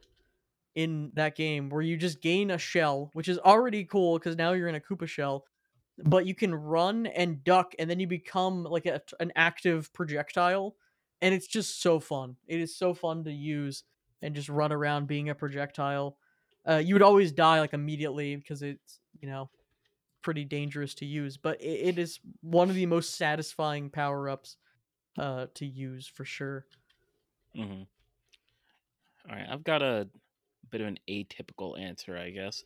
in 0.74 1.12
that 1.14 1.36
game, 1.36 1.70
where 1.70 1.82
you 1.82 1.96
just 1.96 2.20
gain 2.20 2.50
a 2.50 2.58
shell, 2.58 3.10
which 3.12 3.28
is 3.28 3.38
already 3.38 3.84
cool 3.84 4.18
because 4.18 4.36
now 4.36 4.52
you're 4.52 4.68
in 4.68 4.74
a 4.74 4.80
Koopa 4.80 5.06
shell, 5.06 5.46
but 5.98 6.26
you 6.26 6.34
can 6.34 6.54
run 6.54 7.06
and 7.06 7.44
duck, 7.44 7.74
and 7.78 7.88
then 7.88 8.00
you 8.00 8.06
become 8.06 8.64
like 8.64 8.86
a, 8.86 9.00
an 9.20 9.32
active 9.36 9.92
projectile, 9.92 10.76
and 11.22 11.34
it's 11.34 11.46
just 11.46 11.80
so 11.80 12.00
fun. 12.00 12.36
It 12.46 12.60
is 12.60 12.76
so 12.76 12.94
fun 12.94 13.24
to 13.24 13.32
use 13.32 13.84
and 14.22 14.34
just 14.34 14.48
run 14.48 14.72
around 14.72 15.06
being 15.06 15.28
a 15.28 15.34
projectile. 15.34 16.16
Uh, 16.68 16.76
you 16.76 16.94
would 16.94 17.02
always 17.02 17.30
die 17.30 17.60
like 17.60 17.74
immediately 17.74 18.36
because 18.36 18.62
it's 18.62 19.00
you 19.20 19.28
know 19.28 19.50
pretty 20.22 20.44
dangerous 20.44 20.94
to 20.94 21.06
use, 21.06 21.36
but 21.36 21.60
it, 21.60 21.88
it 21.96 21.98
is 21.98 22.18
one 22.40 22.70
of 22.70 22.74
the 22.74 22.86
most 22.86 23.16
satisfying 23.16 23.90
power 23.90 24.28
ups 24.28 24.56
uh, 25.18 25.46
to 25.54 25.66
use 25.66 26.06
for 26.06 26.24
sure. 26.24 26.66
Mm-hmm. 27.56 27.82
All 29.30 29.36
right, 29.36 29.46
I've 29.48 29.64
got 29.64 29.82
a 29.82 30.08
bit 30.70 30.80
of 30.80 30.88
an 30.88 30.98
atypical 31.08 31.78
answer, 31.78 32.16
I 32.16 32.30
guess. 32.30 32.64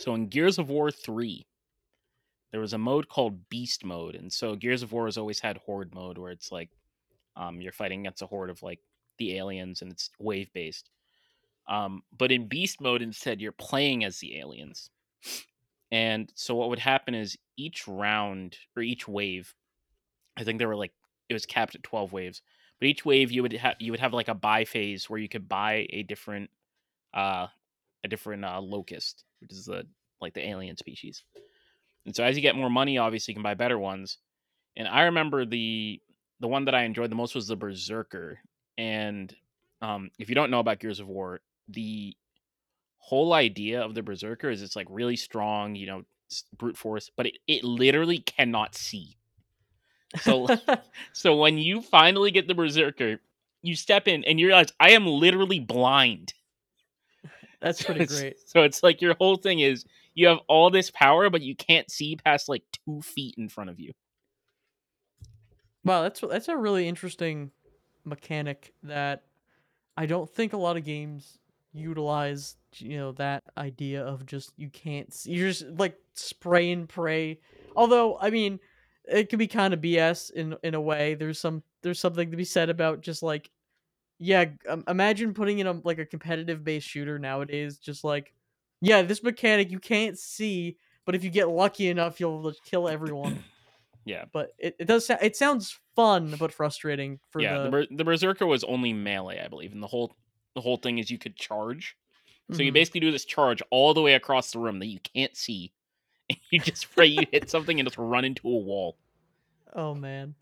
So 0.00 0.14
in 0.14 0.28
Gears 0.28 0.58
of 0.58 0.70
War 0.70 0.90
3, 0.90 1.46
there 2.52 2.60
was 2.60 2.72
a 2.72 2.78
mode 2.78 3.08
called 3.08 3.48
Beast 3.50 3.84
Mode. 3.84 4.14
And 4.14 4.32
so 4.32 4.56
Gears 4.56 4.82
of 4.82 4.92
War 4.92 5.04
has 5.04 5.18
always 5.18 5.40
had 5.40 5.58
Horde 5.58 5.94
mode 5.94 6.16
where 6.16 6.32
it's 6.32 6.50
like 6.50 6.70
um, 7.36 7.60
you're 7.60 7.70
fighting 7.70 8.00
against 8.00 8.22
a 8.22 8.26
horde 8.26 8.50
of 8.50 8.62
like 8.62 8.80
the 9.18 9.36
aliens 9.36 9.82
and 9.82 9.92
it's 9.92 10.10
wave 10.18 10.50
based. 10.52 10.88
Um, 11.68 12.02
but 12.16 12.32
in 12.32 12.48
Beast 12.48 12.80
Mode, 12.80 13.02
instead, 13.02 13.40
you're 13.40 13.52
playing 13.52 14.04
as 14.04 14.18
the 14.18 14.38
aliens. 14.38 14.90
And 15.92 16.32
so 16.34 16.54
what 16.54 16.70
would 16.70 16.78
happen 16.78 17.14
is 17.14 17.36
each 17.56 17.86
round 17.86 18.56
or 18.76 18.82
each 18.82 19.06
wave, 19.06 19.54
I 20.36 20.44
think 20.44 20.58
there 20.58 20.68
were 20.68 20.76
like 20.76 20.92
it 21.28 21.34
was 21.34 21.46
capped 21.46 21.74
at 21.74 21.82
12 21.82 22.12
waves, 22.12 22.42
but 22.80 22.88
each 22.88 23.04
wave 23.04 23.30
you 23.30 23.42
would 23.42 23.52
have 23.52 23.76
you 23.78 23.92
would 23.92 24.00
have 24.00 24.14
like 24.14 24.28
a 24.28 24.34
buy 24.34 24.64
phase 24.64 25.10
where 25.10 25.20
you 25.20 25.28
could 25.28 25.48
buy 25.48 25.86
a 25.90 26.02
different 26.02 26.50
uh 27.12 27.48
a 28.04 28.08
different 28.08 28.44
uh 28.44 28.60
locust, 28.60 29.24
which 29.40 29.52
is 29.52 29.66
the 29.66 29.84
like 30.20 30.34
the 30.34 30.46
alien 30.48 30.76
species. 30.76 31.24
And 32.06 32.14
so 32.14 32.24
as 32.24 32.36
you 32.36 32.42
get 32.42 32.56
more 32.56 32.70
money, 32.70 32.98
obviously 32.98 33.32
you 33.32 33.36
can 33.36 33.42
buy 33.42 33.54
better 33.54 33.78
ones. 33.78 34.18
And 34.76 34.88
I 34.88 35.02
remember 35.02 35.44
the 35.44 36.00
the 36.40 36.48
one 36.48 36.64
that 36.66 36.74
I 36.74 36.84
enjoyed 36.84 37.10
the 37.10 37.16
most 37.16 37.34
was 37.34 37.48
the 37.48 37.56
Berserker. 37.56 38.40
And 38.78 39.34
um 39.82 40.10
if 40.18 40.28
you 40.28 40.34
don't 40.34 40.50
know 40.50 40.60
about 40.60 40.80
Gears 40.80 41.00
of 41.00 41.08
War, 41.08 41.40
the 41.68 42.16
whole 42.98 43.32
idea 43.32 43.82
of 43.82 43.94
the 43.94 44.02
Berserker 44.02 44.50
is 44.50 44.62
it's 44.62 44.76
like 44.76 44.86
really 44.90 45.16
strong, 45.16 45.74
you 45.74 45.86
know, 45.86 46.04
brute 46.56 46.76
force, 46.76 47.10
but 47.16 47.26
it, 47.26 47.38
it 47.46 47.64
literally 47.64 48.18
cannot 48.18 48.74
see. 48.76 49.16
So 50.16 50.48
so 51.12 51.36
when 51.36 51.58
you 51.58 51.82
finally 51.82 52.30
get 52.30 52.48
the 52.48 52.54
Berserker, 52.54 53.20
you 53.62 53.76
step 53.76 54.08
in 54.08 54.24
and 54.24 54.40
you 54.40 54.46
realize 54.46 54.72
I 54.80 54.90
am 54.90 55.06
literally 55.06 55.60
blind. 55.60 56.34
That's 57.60 57.82
pretty 57.82 58.06
great. 58.06 58.36
So 58.46 58.62
it's 58.62 58.82
like 58.82 59.00
your 59.00 59.14
whole 59.14 59.36
thing 59.36 59.60
is 59.60 59.84
you 60.14 60.28
have 60.28 60.38
all 60.48 60.70
this 60.70 60.90
power, 60.90 61.30
but 61.30 61.42
you 61.42 61.54
can't 61.54 61.90
see 61.90 62.16
past 62.16 62.48
like 62.48 62.62
two 62.86 63.00
feet 63.02 63.34
in 63.38 63.48
front 63.48 63.70
of 63.70 63.78
you. 63.78 63.92
Wow, 65.84 66.02
that's 66.02 66.20
that's 66.20 66.48
a 66.48 66.56
really 66.56 66.88
interesting 66.88 67.50
mechanic 68.04 68.74
that 68.82 69.24
I 69.96 70.06
don't 70.06 70.28
think 70.28 70.52
a 70.52 70.58
lot 70.58 70.76
of 70.76 70.84
games 70.84 71.38
utilize. 71.72 72.56
You 72.76 72.98
know 72.98 73.12
that 73.12 73.44
idea 73.56 74.04
of 74.04 74.26
just 74.26 74.52
you 74.56 74.68
can't 74.68 75.12
see, 75.12 75.32
you're 75.32 75.48
just 75.48 75.66
like 75.78 75.96
spray 76.14 76.70
and 76.70 76.88
pray. 76.88 77.40
Although 77.76 78.18
I 78.20 78.30
mean, 78.30 78.60
it 79.04 79.28
can 79.28 79.38
be 79.38 79.46
kind 79.46 79.72
of 79.72 79.80
BS 79.80 80.30
in 80.32 80.56
in 80.62 80.74
a 80.74 80.80
way. 80.80 81.14
There's 81.14 81.40
some 81.40 81.62
there's 81.82 82.00
something 82.00 82.30
to 82.30 82.36
be 82.36 82.44
said 82.44 82.68
about 82.68 83.00
just 83.00 83.22
like 83.22 83.50
yeah. 84.20 84.44
Um, 84.68 84.84
imagine 84.86 85.34
putting 85.34 85.58
in 85.58 85.66
a 85.66 85.72
like 85.72 85.98
a 85.98 86.06
competitive 86.06 86.62
based 86.62 86.86
shooter 86.86 87.18
nowadays. 87.18 87.78
Just 87.78 88.04
like 88.04 88.32
yeah, 88.80 89.02
this 89.02 89.22
mechanic 89.22 89.70
you 89.70 89.80
can't 89.80 90.16
see, 90.18 90.76
but 91.04 91.14
if 91.16 91.24
you 91.24 91.30
get 91.30 91.48
lucky 91.48 91.88
enough, 91.88 92.20
you'll 92.20 92.48
just 92.48 92.62
kill 92.64 92.88
everyone. 92.88 93.42
Yeah. 94.06 94.24
but 94.32 94.52
it, 94.58 94.74
it 94.78 94.86
does. 94.86 95.08
It 95.20 95.36
sounds 95.36 95.78
fun 95.94 96.34
but 96.40 96.52
frustrating 96.52 97.20
for 97.28 97.40
yeah, 97.40 97.58
the, 97.58 97.64
the. 97.64 97.70
Ber- 97.70 97.86
the 97.90 98.02
Berserker 98.04 98.46
was 98.46 98.64
only 98.64 98.94
melee, 98.94 99.40
I 99.44 99.46
believe, 99.46 99.72
and 99.72 99.82
the 99.82 99.86
whole 99.86 100.16
the 100.54 100.60
whole 100.62 100.78
thing 100.78 100.98
is 100.98 101.10
you 101.10 101.18
could 101.18 101.36
charge. 101.36 101.96
So 102.50 102.62
you 102.62 102.70
Mhm. 102.72 102.74
basically 102.74 103.00
do 103.00 103.12
this 103.12 103.26
charge 103.26 103.62
all 103.70 103.92
the 103.94 104.00
way 104.00 104.14
across 104.14 104.52
the 104.52 104.58
room 104.58 104.78
that 104.80 104.86
you 104.86 104.98
can't 105.14 105.36
see. 105.36 105.72
And 106.30 106.38
you 106.50 106.60
just 106.60 106.90
pray 106.94 107.06
you 107.06 107.24
hit 107.30 107.50
something 107.50 107.78
and 107.78 107.86
just 107.88 107.98
run 107.98 108.24
into 108.24 108.48
a 108.48 108.56
wall. 108.56 108.96
Oh 109.74 109.94
man. 109.94 110.34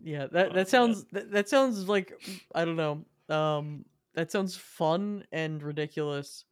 Yeah, 0.00 0.26
that 0.32 0.54
that 0.54 0.68
sounds 0.68 1.04
that, 1.12 1.30
that 1.32 1.48
sounds 1.48 1.88
like 1.88 2.12
I 2.54 2.64
don't 2.64 2.76
know. 2.76 3.04
Um 3.34 3.84
that 4.14 4.32
sounds 4.32 4.56
fun 4.56 5.24
and 5.32 5.62
ridiculous, 5.62 6.44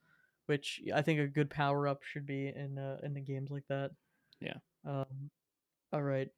which 0.46 0.80
I 0.94 1.02
think 1.02 1.20
a 1.20 1.26
good 1.26 1.50
power 1.50 1.88
up 1.88 2.02
should 2.04 2.26
be 2.26 2.48
in 2.48 2.78
uh, 2.78 2.98
in 3.02 3.14
the 3.14 3.20
games 3.20 3.50
like 3.50 3.66
that. 3.68 3.90
Yeah. 4.40 4.56
Um 4.84 5.30
all 5.92 6.02
right. 6.02 6.28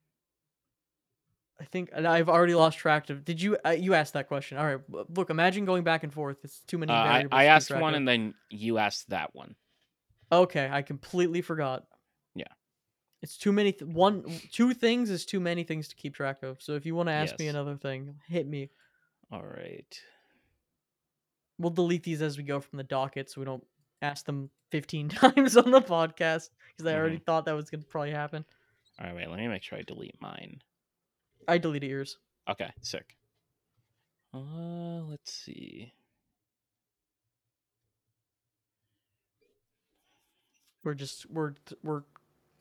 I 1.61 1.65
think 1.65 1.89
and 1.93 2.07
I've 2.07 2.29
already 2.29 2.55
lost 2.55 2.77
track 2.77 3.09
of. 3.09 3.25
Did 3.25 3.41
you 3.41 3.57
uh, 3.65 3.71
you 3.71 3.93
asked 3.93 4.13
that 4.13 4.27
question? 4.27 4.57
All 4.57 4.65
right. 4.65 4.79
Look, 4.89 5.29
imagine 5.29 5.65
going 5.65 5.83
back 5.83 6.03
and 6.03 6.13
forth. 6.13 6.37
It's 6.43 6.61
too 6.61 6.77
many 6.77 6.93
Uh, 6.93 6.95
I. 6.95 7.25
I 7.31 7.45
asked 7.45 7.71
one 7.71 7.93
of. 7.93 7.97
and 7.97 8.07
then 8.07 8.33
you 8.49 8.77
asked 8.77 9.09
that 9.09 9.35
one. 9.35 9.55
Okay, 10.31 10.69
I 10.71 10.83
completely 10.83 11.41
forgot. 11.41 11.85
It's 13.21 13.37
too 13.37 13.51
many. 13.51 13.73
Th- 13.73 13.89
one, 13.89 14.23
two 14.51 14.73
things 14.73 15.09
is 15.09 15.25
too 15.25 15.39
many 15.39 15.63
things 15.63 15.87
to 15.89 15.95
keep 15.95 16.15
track 16.15 16.41
of. 16.43 16.61
So 16.61 16.73
if 16.73 16.85
you 16.85 16.95
want 16.95 17.09
to 17.09 17.13
ask 17.13 17.37
me 17.37 17.47
another 17.47 17.75
thing, 17.75 18.15
hit 18.27 18.47
me. 18.47 18.69
All 19.31 19.43
right. 19.43 20.01
We'll 21.57 21.71
delete 21.71 22.03
these 22.03 22.21
as 22.21 22.37
we 22.37 22.43
go 22.43 22.61
from 22.61 22.77
the 22.77 22.83
docket, 22.83 23.29
so 23.29 23.41
we 23.41 23.45
don't 23.45 23.65
ask 24.01 24.25
them 24.25 24.49
fifteen 24.71 25.09
times 25.09 25.57
on 25.57 25.71
the 25.71 25.81
podcast 25.81 26.49
because 26.77 26.85
I 26.85 26.95
already 26.95 27.17
thought 27.17 27.45
that 27.45 27.55
was 27.55 27.69
gonna 27.69 27.83
probably 27.83 28.11
happen. 28.11 28.45
All 28.99 29.07
right, 29.07 29.15
wait, 29.15 29.29
let 29.29 29.39
me 29.39 29.47
make 29.47 29.63
sure 29.63 29.77
I 29.77 29.81
delete 29.81 30.19
mine. 30.21 30.61
I 31.47 31.57
deleted 31.57 31.89
yours. 31.89 32.17
Okay, 32.49 32.71
sick. 32.81 33.15
Uh, 34.33 35.01
let's 35.09 35.33
see. 35.33 35.93
We're 40.83 40.93
just 40.93 41.29
we're 41.29 41.53
we're 41.83 42.03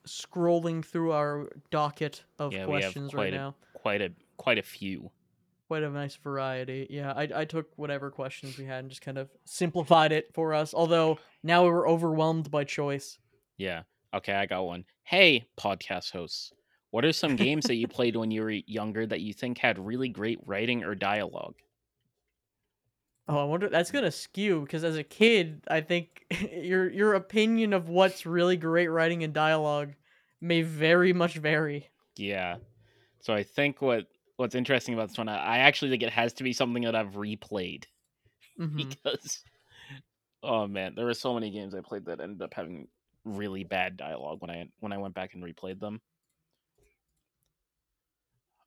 scrolling 0.07 0.85
through 0.85 1.13
our 1.13 1.49
docket 1.71 2.25
of 2.39 2.53
Yeah, 2.53 2.65
questions 2.65 3.15
right 3.15 3.33
a- 3.33 3.37
now. 3.37 3.55
Quite 3.75 4.03
a 4.03 4.13
quite 4.37 4.59
a 4.59 4.63
few. 4.63 5.11
Quite 5.69 5.83
a 5.83 5.91
nice 5.91 6.17
variety. 6.17 6.87
Yeah, 6.91 7.13
I 7.13 7.29
I 7.35 7.45
took 7.45 7.67
whatever 7.77 8.11
questions 8.11 8.57
we 8.59 8.65
had 8.65 8.81
and 8.81 8.89
just 8.89 9.03
kind 9.03 9.19
of 9.19 9.29
simplified 9.45 10.13
it 10.13 10.33
for 10.35 10.55
us. 10.55 10.73
Although 10.75 11.19
now 11.43 11.65
we 11.65 11.71
were 11.71 11.87
overwhelmed 11.89 12.51
by 12.51 12.65
choice. 12.65 13.19
Yeah. 13.59 13.83
Okay, 14.15 14.33
I 14.33 14.47
got 14.47 14.63
one. 14.65 14.85
Hey, 15.03 15.47
podcast 15.59 16.13
hosts. 16.13 16.53
What 16.91 17.05
are 17.05 17.13
some 17.13 17.37
games 17.37 17.67
that 17.67 17.75
you 17.75 17.87
played 17.99 18.17
when 18.17 18.31
you 18.31 18.41
were 18.41 18.51
younger 18.51 19.07
that 19.07 19.21
you 19.21 19.35
think 19.35 19.59
had 19.59 19.79
really 19.79 20.09
great 20.09 20.39
writing 20.47 20.83
or 20.85 20.95
dialogue? 20.95 21.55
Oh, 23.29 23.37
I 23.39 23.45
wonder 23.45 23.69
that's 23.69 23.91
gonna 23.91 24.11
skew 24.11 24.63
because 24.63 24.85
as 24.85 24.97
a 24.97 25.05
kid, 25.05 25.63
I 25.69 25.81
think 25.83 26.25
your 26.53 26.91
your 26.91 27.15
opinion 27.15 27.73
of 27.73 27.89
what's 27.89 28.25
really 28.27 28.57
great 28.57 28.89
writing 28.89 29.23
and 29.23 29.35
dialogue 29.35 29.95
may 30.41 30.63
very 30.63 31.13
much 31.13 31.35
vary. 31.37 31.91
Yeah. 32.17 32.57
So 33.21 33.35
I 33.35 33.43
think 33.43 33.83
what 33.83 34.07
what's 34.37 34.55
interesting 34.55 34.95
about 34.95 35.09
this 35.09 35.19
one, 35.19 35.29
I 35.29 35.59
actually 35.59 35.91
think 35.91 36.03
it 36.03 36.11
has 36.13 36.33
to 36.35 36.45
be 36.45 36.53
something 36.53 36.85
that 36.85 36.95
I've 36.95 37.15
replayed 37.15 37.85
hmm 38.59 38.93
because 38.93 39.45
oh 40.43 40.67
man, 40.67 40.95
there 40.95 41.07
were 41.07 41.15
so 41.15 41.35
many 41.35 41.51
games 41.51 41.75
I 41.75 41.81
played 41.81 42.07
that 42.07 42.21
ended 42.21 42.43
up 42.43 42.55
having 42.55 42.89
really 43.25 43.65
bad 43.65 43.97
dialogue 43.97 44.41
when 44.41 44.51
I 44.51 44.69
when 44.81 44.93
I 44.93 44.99
went 44.99 45.15
back 45.15 45.35
and 45.35 45.43
replayed 45.43 45.81
them. 45.81 46.01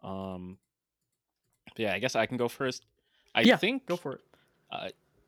Um 0.03 0.57
yeah, 1.78 1.93
I 1.93 1.99
guess 1.99 2.16
I 2.16 2.26
can 2.26 2.38
go 2.38 2.47
first. 2.47 2.86
I 3.34 3.45
Yeah, 3.45 3.55
think 3.57 3.86
Go 3.86 3.95
for 3.97 4.14
it. 4.14 4.22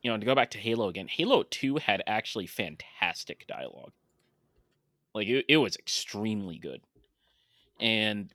You 0.02 0.10
know, 0.10 0.18
to 0.18 0.26
go 0.26 0.34
back 0.34 0.50
to 0.52 0.58
Halo 0.58 0.88
again, 0.88 1.08
Halo 1.08 1.42
2 1.44 1.76
had 1.76 2.02
actually 2.06 2.46
fantastic 2.46 3.46
dialogue. 3.46 3.92
Like 5.14 5.28
it, 5.28 5.44
it 5.48 5.56
was 5.56 5.76
extremely 5.76 6.58
good. 6.58 6.82
And 7.80 8.34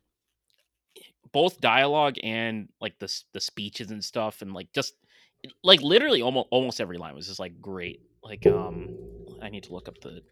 both 1.32 1.60
dialogue 1.60 2.16
and 2.22 2.68
like 2.80 2.98
the 2.98 3.22
the 3.32 3.40
speeches 3.40 3.90
and 3.90 4.04
stuff 4.04 4.42
and 4.42 4.52
like 4.52 4.72
just 4.72 4.94
like 5.62 5.80
literally 5.82 6.22
almost 6.22 6.48
almost 6.50 6.80
every 6.80 6.98
line 6.98 7.14
was 7.14 7.26
just 7.28 7.40
like 7.40 7.60
great. 7.60 8.00
Like 8.22 8.46
um 8.46 8.90
I 9.40 9.48
need 9.48 9.64
to 9.64 9.72
look 9.72 9.88
up 9.88 9.98
the 10.00 10.22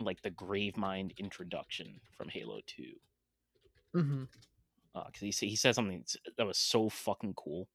like 0.00 0.22
the 0.22 0.30
Gravemind 0.32 1.16
introduction 1.18 2.00
from 2.16 2.28
Halo 2.28 2.60
Two. 2.66 2.94
hmm 3.94 4.24
Because 5.06 5.38
he 5.40 5.46
he 5.48 5.56
said 5.56 5.74
something 5.74 6.04
that 6.36 6.46
was 6.46 6.58
so 6.58 6.88
fucking 6.88 7.34
cool. 7.34 7.68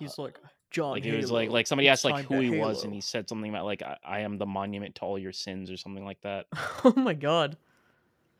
He's 0.00 0.18
like 0.18 0.38
John. 0.70 0.92
Like 0.92 1.04
it 1.04 1.16
was 1.16 1.30
like 1.30 1.50
like 1.50 1.66
somebody 1.66 1.88
asked 1.88 2.04
like 2.04 2.24
who 2.24 2.40
he 2.40 2.58
was, 2.58 2.84
and 2.84 2.92
he 2.92 3.00
said 3.00 3.28
something 3.28 3.50
about 3.50 3.64
like 3.66 3.82
I, 3.82 3.96
I 4.04 4.20
am 4.20 4.38
the 4.38 4.46
monument 4.46 4.96
to 4.96 5.02
all 5.02 5.18
your 5.18 5.32
sins 5.32 5.70
or 5.70 5.76
something 5.76 6.04
like 6.04 6.20
that. 6.22 6.46
oh 6.84 6.94
my 6.96 7.14
god. 7.14 7.56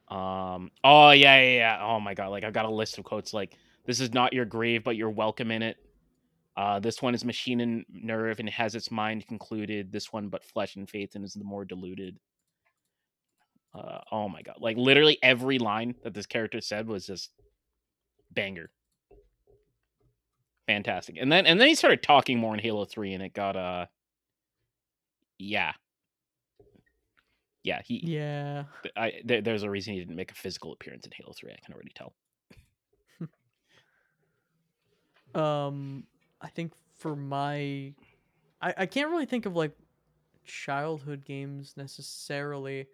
Um. 0.09 0.71
Oh 0.83 1.11
yeah, 1.11 1.41
yeah, 1.41 1.57
yeah. 1.57 1.79
Oh 1.83 2.01
my 2.01 2.15
god. 2.15 2.29
Like 2.29 2.45
I've 2.45 2.53
got 2.53 2.65
a 2.65 2.71
list 2.71 2.99
of 2.99 3.05
quotes. 3.05 3.33
Like 3.35 3.57
this 3.87 4.01
is 4.01 4.13
not 4.13 4.33
your 4.33 4.45
grave, 4.45 4.83
but 4.83 4.97
you're 4.97 5.11
welcome 5.11 5.51
in 5.51 5.63
it. 5.63 5.77
Uh, 6.57 6.81
this 6.81 7.01
one 7.01 7.15
is 7.15 7.25
machine 7.25 7.61
and 7.61 7.85
nerve, 7.89 8.41
and 8.41 8.49
has 8.49 8.75
its 8.75 8.91
mind 8.91 9.27
concluded. 9.27 9.93
This 9.93 10.13
one, 10.13 10.29
but 10.29 10.45
flesh 10.45 10.77
and 10.77 10.89
faith, 10.89 11.15
and 11.15 11.25
is 11.25 11.35
the 11.35 11.45
more 11.45 11.65
diluted. 11.65 12.19
Uh, 13.75 13.99
oh 14.11 14.29
my 14.29 14.43
god! 14.43 14.57
Like 14.61 14.77
literally 14.77 15.19
every 15.23 15.59
line 15.59 15.95
that 16.03 16.15
this 16.15 16.27
character 16.27 16.61
said 16.61 16.87
was 16.87 17.07
just 17.07 17.31
banger, 18.33 18.71
fantastic. 20.71 21.17
And 21.21 21.31
then 21.33 21.47
and 21.47 21.61
then 21.61 21.69
he 21.69 21.75
started 21.75 22.03
talking 22.03 22.39
more 22.39 22.55
in 22.55 22.61
Halo 22.61 22.85
Three, 22.85 23.13
and 23.13 23.23
it 23.23 23.35
got 23.35 23.57
uh, 23.57 23.87
yeah, 25.39 25.73
yeah. 27.65 27.81
He, 27.85 28.01
Yeah. 28.05 28.65
I 28.97 29.21
there, 29.25 29.41
there's 29.41 29.65
a 29.65 29.71
reason 29.71 29.95
he 29.95 30.01
didn't 30.01 30.17
make 30.17 30.31
a 30.31 30.35
physical 30.35 30.73
appearance 30.73 31.05
in 31.05 31.13
Halo 31.17 31.33
Three. 31.33 31.51
I 31.51 31.59
can 31.65 31.75
already 31.75 31.93
tell. 31.95 32.15
Um, 35.33 36.05
I 36.41 36.49
think 36.49 36.73
for 36.97 37.15
my, 37.15 37.95
I 38.61 38.75
I 38.79 38.87
can't 38.87 39.11
really 39.11 39.27
think 39.27 39.47
of 39.47 39.55
like 39.55 39.77
childhood 40.45 41.25
games 41.25 41.75
necessarily. 41.77 42.89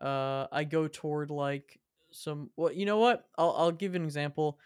Uh, 0.00 0.46
I 0.50 0.64
go 0.64 0.88
toward 0.88 1.30
like 1.30 1.78
some. 2.10 2.48
Well, 2.56 2.72
you 2.72 2.86
know 2.86 2.96
what? 2.96 3.28
I'll 3.36 3.54
I'll 3.54 3.72
give 3.72 3.94
an 3.94 4.04
example. 4.04 4.58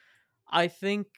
I 0.49 0.69
think 0.69 1.09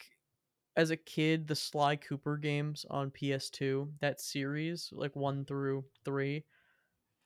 as 0.76 0.90
a 0.90 0.96
kid, 0.96 1.46
the 1.46 1.56
Sly 1.56 1.96
Cooper 1.96 2.36
games 2.36 2.84
on 2.90 3.10
PS2, 3.10 3.92
that 4.00 4.20
series, 4.20 4.90
like 4.92 5.14
one 5.16 5.44
through 5.44 5.86
three, 6.04 6.46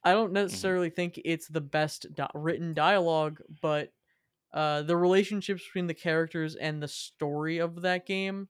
I 0.04 0.12
don't 0.12 0.32
necessarily 0.32 0.90
think 0.90 1.20
it's 1.24 1.48
the 1.48 1.60
best 1.60 2.14
di- 2.14 2.30
written 2.34 2.74
dialogue, 2.74 3.42
but 3.60 3.92
uh, 4.52 4.82
the 4.82 4.96
relationships 4.96 5.64
between 5.64 5.88
the 5.88 5.94
characters 5.94 6.56
and 6.56 6.82
the 6.82 6.88
story 6.88 7.58
of 7.58 7.82
that 7.82 8.06
game, 8.06 8.48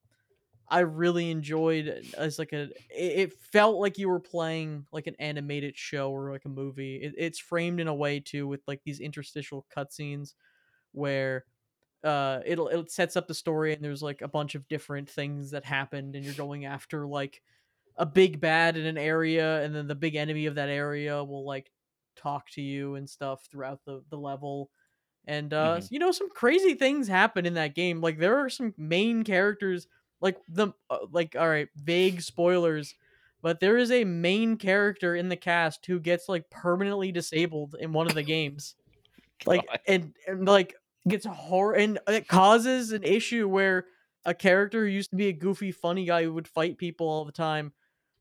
I 0.69 0.81
really 0.81 1.31
enjoyed 1.31 1.89
as 2.17 2.39
like 2.39 2.53
a. 2.53 2.65
It, 2.91 3.31
it 3.31 3.35
felt 3.35 3.79
like 3.81 3.99
you 3.99 4.09
were 4.09 4.21
playing 4.21 4.87
like 4.93 5.07
an 5.07 5.17
animated 5.19 5.77
show 5.79 6.11
or 6.13 6.31
like 6.31 6.45
a 6.45 6.49
movie. 6.51 6.97
It, 7.03 7.15
it's 7.17 7.39
framed 7.39 7.81
in 7.81 7.89
a 7.89 7.95
way 7.95 8.21
too 8.21 8.47
with 8.47 8.63
like 8.69 8.83
these 8.85 9.01
interstitial 9.01 9.67
cutscenes 9.75 10.35
where 10.93 11.47
uh 12.05 12.41
it'll 12.47 12.69
it 12.69 12.91
sets 12.91 13.17
up 13.17 13.27
the 13.27 13.35
story 13.35 13.73
and 13.75 13.83
there's 13.85 14.03
like 14.03 14.23
a 14.23 14.29
bunch 14.29 14.55
of 14.55 14.69
different 14.69 15.09
things 15.11 15.51
that 15.51 15.65
happened 15.65 16.15
and 16.15 16.25
you're 16.25 16.35
going 16.35 16.65
after 16.65 17.07
like 17.07 17.43
a 17.97 18.07
big 18.07 18.41
bad 18.41 18.77
in 18.77 18.87
an 18.87 18.99
area 18.99 19.63
and 19.65 19.75
then 19.75 19.89
the 19.89 19.95
big 19.95 20.15
enemy 20.17 20.47
of 20.47 20.57
that 20.57 20.69
area 20.69 21.23
will 21.25 21.45
like 21.47 21.73
talk 22.17 22.51
to 22.51 22.63
you 22.63 22.95
and 22.97 23.09
stuff 23.11 23.47
throughout 23.51 23.85
the 23.85 24.05
the 24.11 24.19
level. 24.19 24.71
And 25.27 25.53
uh 25.53 25.81
Mhm. 25.81 25.89
you 25.91 25.99
know 25.99 26.13
some 26.13 26.31
crazy 26.31 26.75
things 26.75 27.09
happen 27.09 27.47
in 27.47 27.55
that 27.55 27.75
game. 27.75 28.01
Like 28.01 28.19
there 28.19 28.39
are 28.39 28.49
some 28.51 28.75
main 28.77 29.25
characters 29.25 29.87
like 30.21 30.39
the 30.49 30.69
uh, 30.91 31.07
like 31.11 31.37
all 31.37 31.49
right 31.49 31.69
vague 31.77 32.21
spoilers 32.23 32.95
but 33.43 33.61
there 33.61 33.77
is 33.77 33.93
a 33.93 34.05
main 34.05 34.57
character 34.57 35.15
in 35.15 35.29
the 35.29 35.37
cast 35.37 35.87
who 35.87 36.01
gets 36.01 36.29
like 36.29 36.51
permanently 36.51 37.13
disabled 37.13 37.77
in 37.79 37.93
one 37.93 38.09
of 38.09 38.15
the 38.15 38.23
games. 38.25 38.75
Like 39.45 39.69
and, 39.87 40.15
and 40.27 40.47
like 40.47 40.75
gets 41.07 41.27
a 41.27 41.31
horror 41.31 41.75
and 41.75 41.99
it 42.09 42.29
causes 42.29 42.93
an 42.93 43.03
issue 43.03 43.49
where 43.49 43.87
a 44.25 44.35
character 44.35 44.85
who 44.85 44.91
used 44.91 45.11
to 45.11 45.17
be 45.17 45.29
a 45.29 45.33
goofy 45.33 45.73
funny 45.73 46.05
guy 46.05 46.25
who 46.25 46.33
would 46.35 46.49
fight 46.49 46.79
people 46.79 47.09
all 47.09 47.25
the 47.25 47.33
time 47.33 47.73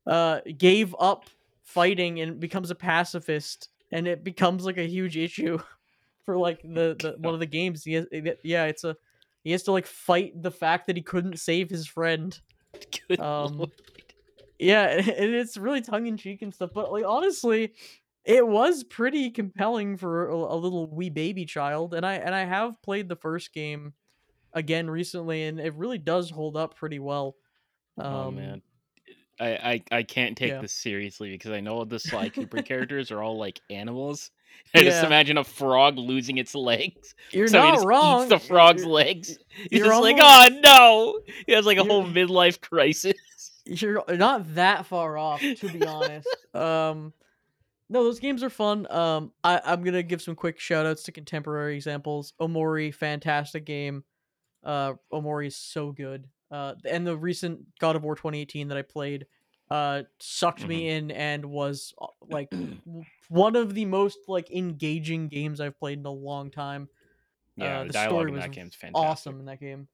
uh 0.06 0.40
gave 0.56 0.94
up 0.98 1.24
fighting 1.62 2.20
and 2.20 2.40
becomes 2.40 2.70
a 2.70 2.74
pacifist 2.74 3.68
and 3.92 4.06
it 4.06 4.24
becomes 4.24 4.64
like 4.64 4.78
a 4.78 4.86
huge 4.86 5.16
issue 5.16 5.58
for 6.24 6.36
like 6.36 6.62
the, 6.62 6.96
the 6.98 7.16
one 7.18 7.34
of 7.34 7.40
the 7.40 7.46
games. 7.46 7.84
He 7.84 7.94
has, 7.94 8.06
yeah 8.42 8.64
it's 8.64 8.84
a 8.84 8.96
he 9.44 9.52
has 9.52 9.62
to 9.64 9.72
like 9.72 9.86
fight 9.86 10.42
the 10.42 10.50
fact 10.50 10.86
that 10.86 10.96
he 10.96 11.02
couldn't 11.02 11.38
save 11.38 11.70
his 11.70 11.86
friend. 11.86 12.38
Good 13.08 13.20
um, 13.20 13.58
lord. 13.58 13.72
yeah 14.58 14.84
and 14.88 15.06
it's 15.06 15.56
really 15.56 15.80
tongue-in-cheek 15.80 16.42
and 16.42 16.52
stuff 16.54 16.70
but 16.74 16.92
like 16.92 17.04
honestly 17.06 17.72
it 18.28 18.46
was 18.46 18.84
pretty 18.84 19.30
compelling 19.30 19.96
for 19.96 20.28
a, 20.28 20.36
a 20.36 20.54
little 20.54 20.86
wee 20.86 21.10
baby 21.10 21.44
child 21.44 21.94
and 21.94 22.06
i 22.06 22.14
and 22.14 22.34
i 22.34 22.44
have 22.44 22.80
played 22.82 23.08
the 23.08 23.16
first 23.16 23.52
game 23.52 23.92
again 24.52 24.88
recently 24.88 25.44
and 25.44 25.58
it 25.58 25.74
really 25.74 25.98
does 25.98 26.30
hold 26.30 26.56
up 26.56 26.76
pretty 26.76 26.98
well 26.98 27.34
um 27.98 28.06
oh 28.06 28.30
man. 28.30 28.62
I, 29.40 29.46
I, 29.46 29.98
I 29.98 30.02
can't 30.02 30.36
take 30.36 30.50
yeah. 30.50 30.60
this 30.60 30.72
seriously 30.72 31.30
because 31.30 31.52
I 31.52 31.60
know 31.60 31.84
the 31.84 32.00
Sly 32.00 32.28
Cooper 32.28 32.60
characters 32.62 33.12
are 33.12 33.22
all 33.22 33.38
like 33.38 33.60
animals. 33.70 34.32
I 34.74 34.82
just 34.82 35.04
imagine 35.04 35.38
a 35.38 35.44
frog 35.44 35.96
losing 35.96 36.38
its 36.38 36.56
legs. 36.56 37.14
you're 37.30 37.46
so 37.46 37.62
he 37.62 37.72
not 37.72 37.86
wrong 37.86 38.22
eats 38.22 38.30
the 38.30 38.38
frog's 38.40 38.82
You're- 38.82 38.92
legs. 38.92 39.38
He's 39.48 39.78
you're 39.78 39.86
just 39.86 40.02
like, 40.02 40.16
oh 40.18 40.48
no! 40.60 41.20
He 41.46 41.52
has 41.52 41.66
like 41.66 41.78
a 41.78 41.84
whole 41.84 42.04
midlife 42.04 42.60
crisis. 42.60 43.14
you're 43.64 44.02
not 44.16 44.54
that 44.54 44.86
far 44.86 45.16
off 45.18 45.40
to 45.40 45.68
be 45.68 45.84
honest 45.84 46.26
um 46.54 47.12
no 47.88 48.04
those 48.04 48.20
games 48.20 48.42
are 48.42 48.50
fun 48.50 48.90
um 48.90 49.32
I, 49.42 49.60
i'm 49.64 49.82
gonna 49.82 50.02
give 50.02 50.22
some 50.22 50.34
quick 50.34 50.58
shout 50.58 50.86
outs 50.86 51.02
to 51.04 51.12
contemporary 51.12 51.76
examples. 51.76 52.32
Omori 52.40 52.94
fantastic 52.94 53.64
game 53.64 54.04
uh 54.64 54.94
omori 55.12 55.46
is 55.46 55.56
so 55.56 55.92
good 55.92 56.26
uh 56.50 56.74
and 56.84 57.06
the 57.06 57.16
recent 57.16 57.60
god 57.80 57.96
of 57.96 58.04
war 58.04 58.14
2018 58.14 58.68
that 58.68 58.78
i 58.78 58.82
played 58.82 59.26
uh 59.70 60.02
sucked 60.18 60.66
me 60.66 60.88
in 60.88 61.10
and 61.10 61.44
was 61.44 61.92
uh, 62.00 62.06
like 62.30 62.52
one 63.28 63.54
of 63.54 63.74
the 63.74 63.84
most 63.84 64.18
like 64.26 64.50
engaging 64.50 65.28
games 65.28 65.60
i've 65.60 65.78
played 65.78 65.98
in 65.98 66.06
a 66.06 66.10
long 66.10 66.50
time. 66.50 66.88
Yeah, 67.56 67.80
uh, 67.80 67.82
the 67.82 67.86
the 67.88 67.92
dialogue 67.92 68.12
story 68.12 68.28
in 68.28 68.34
was 68.36 68.44
that 68.44 68.52
game's 68.52 68.74
fantastic. 68.74 69.08
awesome 69.08 69.40
in 69.40 69.46
that 69.46 69.60
game 69.60 69.88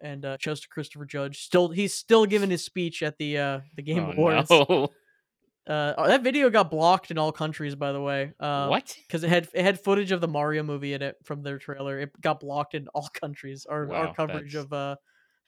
and 0.00 0.24
uh 0.24 0.36
to 0.38 0.68
christopher 0.70 1.04
judge. 1.04 1.42
Still 1.42 1.68
he's 1.68 1.94
still 1.94 2.26
giving 2.26 2.50
his 2.50 2.64
speech 2.64 3.02
at 3.02 3.18
the 3.18 3.38
uh 3.38 3.60
the 3.76 3.82
game 3.82 4.04
oh, 4.04 4.12
awards. 4.12 4.50
no. 4.50 4.88
uh 5.68 5.94
oh, 5.96 6.06
that 6.08 6.22
video 6.22 6.50
got 6.50 6.70
blocked 6.70 7.10
in 7.12 7.18
all 7.18 7.30
countries 7.30 7.74
by 7.76 7.92
the 7.92 8.00
way 8.00 8.32
uh 8.40 8.66
what? 8.68 8.96
because 9.06 9.22
it 9.22 9.28
had 9.28 9.48
it 9.54 9.62
had 9.64 9.78
footage 9.78 10.10
of 10.10 10.20
the 10.20 10.26
mario 10.28 10.62
movie 10.64 10.92
in 10.92 11.02
it 11.02 11.16
from 11.22 11.42
their 11.42 11.56
trailer 11.58 11.98
it 12.00 12.10
got 12.20 12.40
blocked 12.40 12.74
in 12.74 12.88
all 12.88 13.08
countries 13.14 13.64
our, 13.66 13.86
Wow, 13.86 13.94
our 14.08 14.14
coverage 14.14 14.52
that's- 14.54 14.64
of 14.64 14.72
uh 14.72 14.96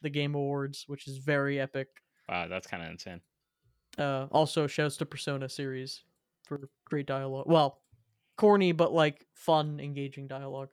the 0.01 0.09
game 0.09 0.33
awards 0.35 0.85
which 0.87 1.07
is 1.07 1.17
very 1.17 1.59
epic 1.59 1.87
Wow, 2.29 2.47
that's 2.47 2.65
kind 2.67 2.81
of 2.83 2.89
insane. 2.91 3.21
uh 3.97 4.27
also 4.31 4.67
shouts 4.67 4.97
to 4.97 5.05
persona 5.05 5.49
series 5.49 6.03
for 6.47 6.69
great 6.85 7.07
dialogue 7.07 7.45
well 7.47 7.81
corny 8.37 8.71
but 8.71 8.93
like 8.93 9.25
fun 9.33 9.79
engaging 9.81 10.27
dialogue 10.27 10.69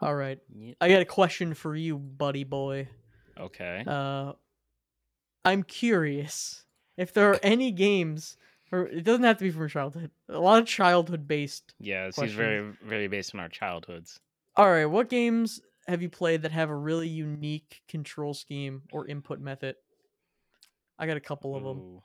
all 0.00 0.14
right 0.14 0.38
Yeah. 0.52 0.74
i 0.80 0.88
got 0.88 1.02
a 1.02 1.04
question 1.04 1.54
for 1.54 1.76
you 1.76 1.98
buddy 1.98 2.44
boy 2.44 2.88
Okay. 3.38 3.84
uh 3.86 4.32
i'm 5.44 5.62
curious 5.62 6.64
if 7.00 7.12
there 7.12 7.30
are 7.30 7.40
any 7.42 7.70
games 7.72 8.36
or 8.72 8.86
it 8.86 9.04
doesn't 9.04 9.24
have 9.24 9.38
to 9.38 9.44
be 9.44 9.50
from 9.50 9.68
childhood 9.68 10.10
a 10.28 10.38
lot 10.38 10.60
of 10.60 10.66
childhood 10.66 11.26
based 11.26 11.74
yeah, 11.78 12.06
this 12.06 12.18
is 12.18 12.32
very, 12.32 12.72
very 12.84 13.08
based 13.08 13.34
on 13.34 13.40
our 13.40 13.48
childhoods. 13.48 14.20
all 14.56 14.70
right 14.70 14.86
what 14.86 15.08
games 15.08 15.60
have 15.88 16.02
you 16.02 16.08
played 16.08 16.42
that 16.42 16.52
have 16.52 16.70
a 16.70 16.76
really 16.76 17.08
unique 17.08 17.82
control 17.88 18.34
scheme 18.34 18.82
or 18.92 19.06
input 19.06 19.40
method 19.40 19.74
i 20.98 21.06
got 21.06 21.16
a 21.16 21.20
couple 21.20 21.56
of 21.56 21.64
them 21.64 21.78
Ooh. 21.78 22.02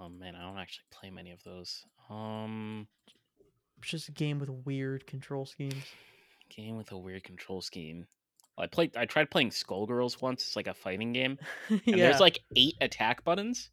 Oh 0.00 0.08
man, 0.08 0.34
I 0.34 0.42
don't 0.42 0.58
actually 0.58 0.86
play 0.90 1.10
many 1.10 1.30
of 1.30 1.44
those. 1.44 1.84
Um, 2.10 2.88
it's 3.78 3.88
just 3.88 4.08
a 4.08 4.12
game 4.12 4.40
with 4.40 4.50
weird 4.50 5.06
control 5.06 5.46
schemes 5.46 5.84
game 6.48 6.76
with 6.76 6.92
a 6.92 6.98
weird 6.98 7.24
control 7.24 7.60
scheme. 7.60 8.06
I 8.58 8.66
played. 8.66 8.96
I 8.96 9.04
tried 9.04 9.30
playing 9.30 9.50
Skullgirls 9.50 10.20
once. 10.22 10.46
It's 10.46 10.56
like 10.56 10.66
a 10.66 10.74
fighting 10.74 11.12
game, 11.12 11.38
and 11.68 11.80
yeah 11.84 11.96
there's 11.96 12.20
like 12.20 12.40
eight 12.56 12.76
attack 12.80 13.24
buttons, 13.24 13.70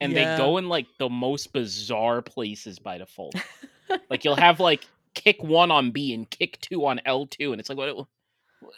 and 0.00 0.12
Yeah. 0.12 0.32
they 0.32 0.36
go 0.36 0.58
in 0.58 0.68
like 0.68 0.86
the 0.98 1.08
most 1.08 1.52
bizarre 1.52 2.22
places 2.22 2.78
by 2.78 2.98
default. 2.98 3.34
like 4.10 4.24
you'll 4.24 4.36
have 4.36 4.60
like 4.60 4.86
kick 5.14 5.42
one 5.42 5.70
on 5.70 5.90
B 5.90 6.12
and 6.14 6.28
kick 6.28 6.60
two 6.60 6.86
on 6.86 7.00
L 7.06 7.26
two, 7.26 7.52
and 7.52 7.60
it's 7.60 7.68
like 7.68 7.78
what? 7.78 8.06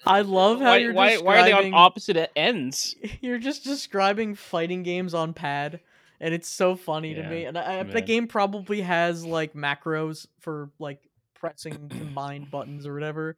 I 0.07 0.20
love 0.20 0.61
how 0.61 0.66
why, 0.70 0.76
you're 0.76 0.93
why, 0.93 1.18
why 1.18 1.40
are 1.40 1.45
they 1.45 1.53
on 1.53 1.74
opposite 1.74 2.30
ends? 2.36 2.95
you're 3.20 3.38
just 3.38 3.64
describing 3.64 4.34
fighting 4.34 4.82
games 4.84 5.12
on 5.12 5.34
pad 5.34 5.80
and 6.20 6.32
it's 6.32 6.49
so 6.49 6.76
funny 6.76 7.14
to 7.14 7.22
me 7.24 7.45
and 7.47 7.59
I, 7.59 7.82
the 7.82 8.01
game 8.01 8.28
probably 8.28 8.80
has 8.82 9.26
like 9.26 9.55
macros 9.55 10.26
for 10.38 10.70
like 10.78 11.01
pressing 11.34 11.88
combined 11.88 12.49
buttons 12.49 12.86
or 12.86 12.95
whatever 12.95 13.36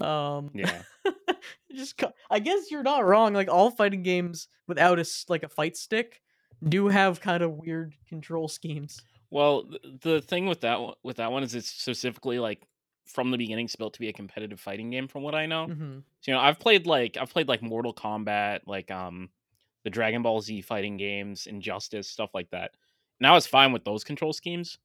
um 0.00 0.50
Yeah, 0.52 0.82
just 1.74 2.02
i 2.30 2.38
guess 2.38 2.70
you're 2.70 2.82
not 2.82 3.04
wrong 3.04 3.32
like 3.34 3.48
all 3.48 3.70
fighting 3.70 4.02
games 4.02 4.48
without 4.66 4.98
a 4.98 5.04
like 5.28 5.42
a 5.42 5.48
fight 5.48 5.76
stick 5.76 6.20
do 6.68 6.88
have 6.88 7.20
kind 7.20 7.42
of 7.42 7.52
weird 7.52 7.94
control 8.08 8.48
schemes 8.48 9.02
Well, 9.30 9.70
the 10.02 10.22
thing 10.22 10.46
with 10.46 10.62
that 10.62 10.80
one, 10.80 10.94
with 11.02 11.16
that 11.16 11.30
one 11.32 11.42
is 11.42 11.54
it's 11.54 11.68
specifically 11.70 12.38
like 12.38 12.66
from 13.06 13.30
the 13.30 13.38
beginning 13.38 13.68
built 13.78 13.94
to 13.94 14.00
be 14.00 14.08
a 14.08 14.12
competitive 14.12 14.60
fighting 14.60 14.90
game, 14.90 15.08
from 15.08 15.22
what 15.22 15.34
I 15.34 15.46
know. 15.46 15.66
hmm 15.66 15.98
So, 16.20 16.30
you 16.32 16.36
know, 16.36 16.40
I've 16.42 16.58
played 16.58 16.86
like 16.86 17.16
I've 17.16 17.30
played 17.30 17.48
like 17.48 17.62
Mortal 17.62 17.94
Kombat, 17.94 18.60
like 18.66 18.90
um 18.90 19.30
the 19.84 19.90
Dragon 19.90 20.22
Ball 20.22 20.40
Z 20.40 20.62
fighting 20.62 20.96
games, 20.96 21.46
Injustice, 21.46 22.08
stuff 22.08 22.30
like 22.34 22.50
that. 22.50 22.72
Now 23.20 23.36
it's 23.36 23.46
fine 23.46 23.72
with 23.72 23.84
those 23.84 24.04
control 24.04 24.32
schemes 24.32 24.78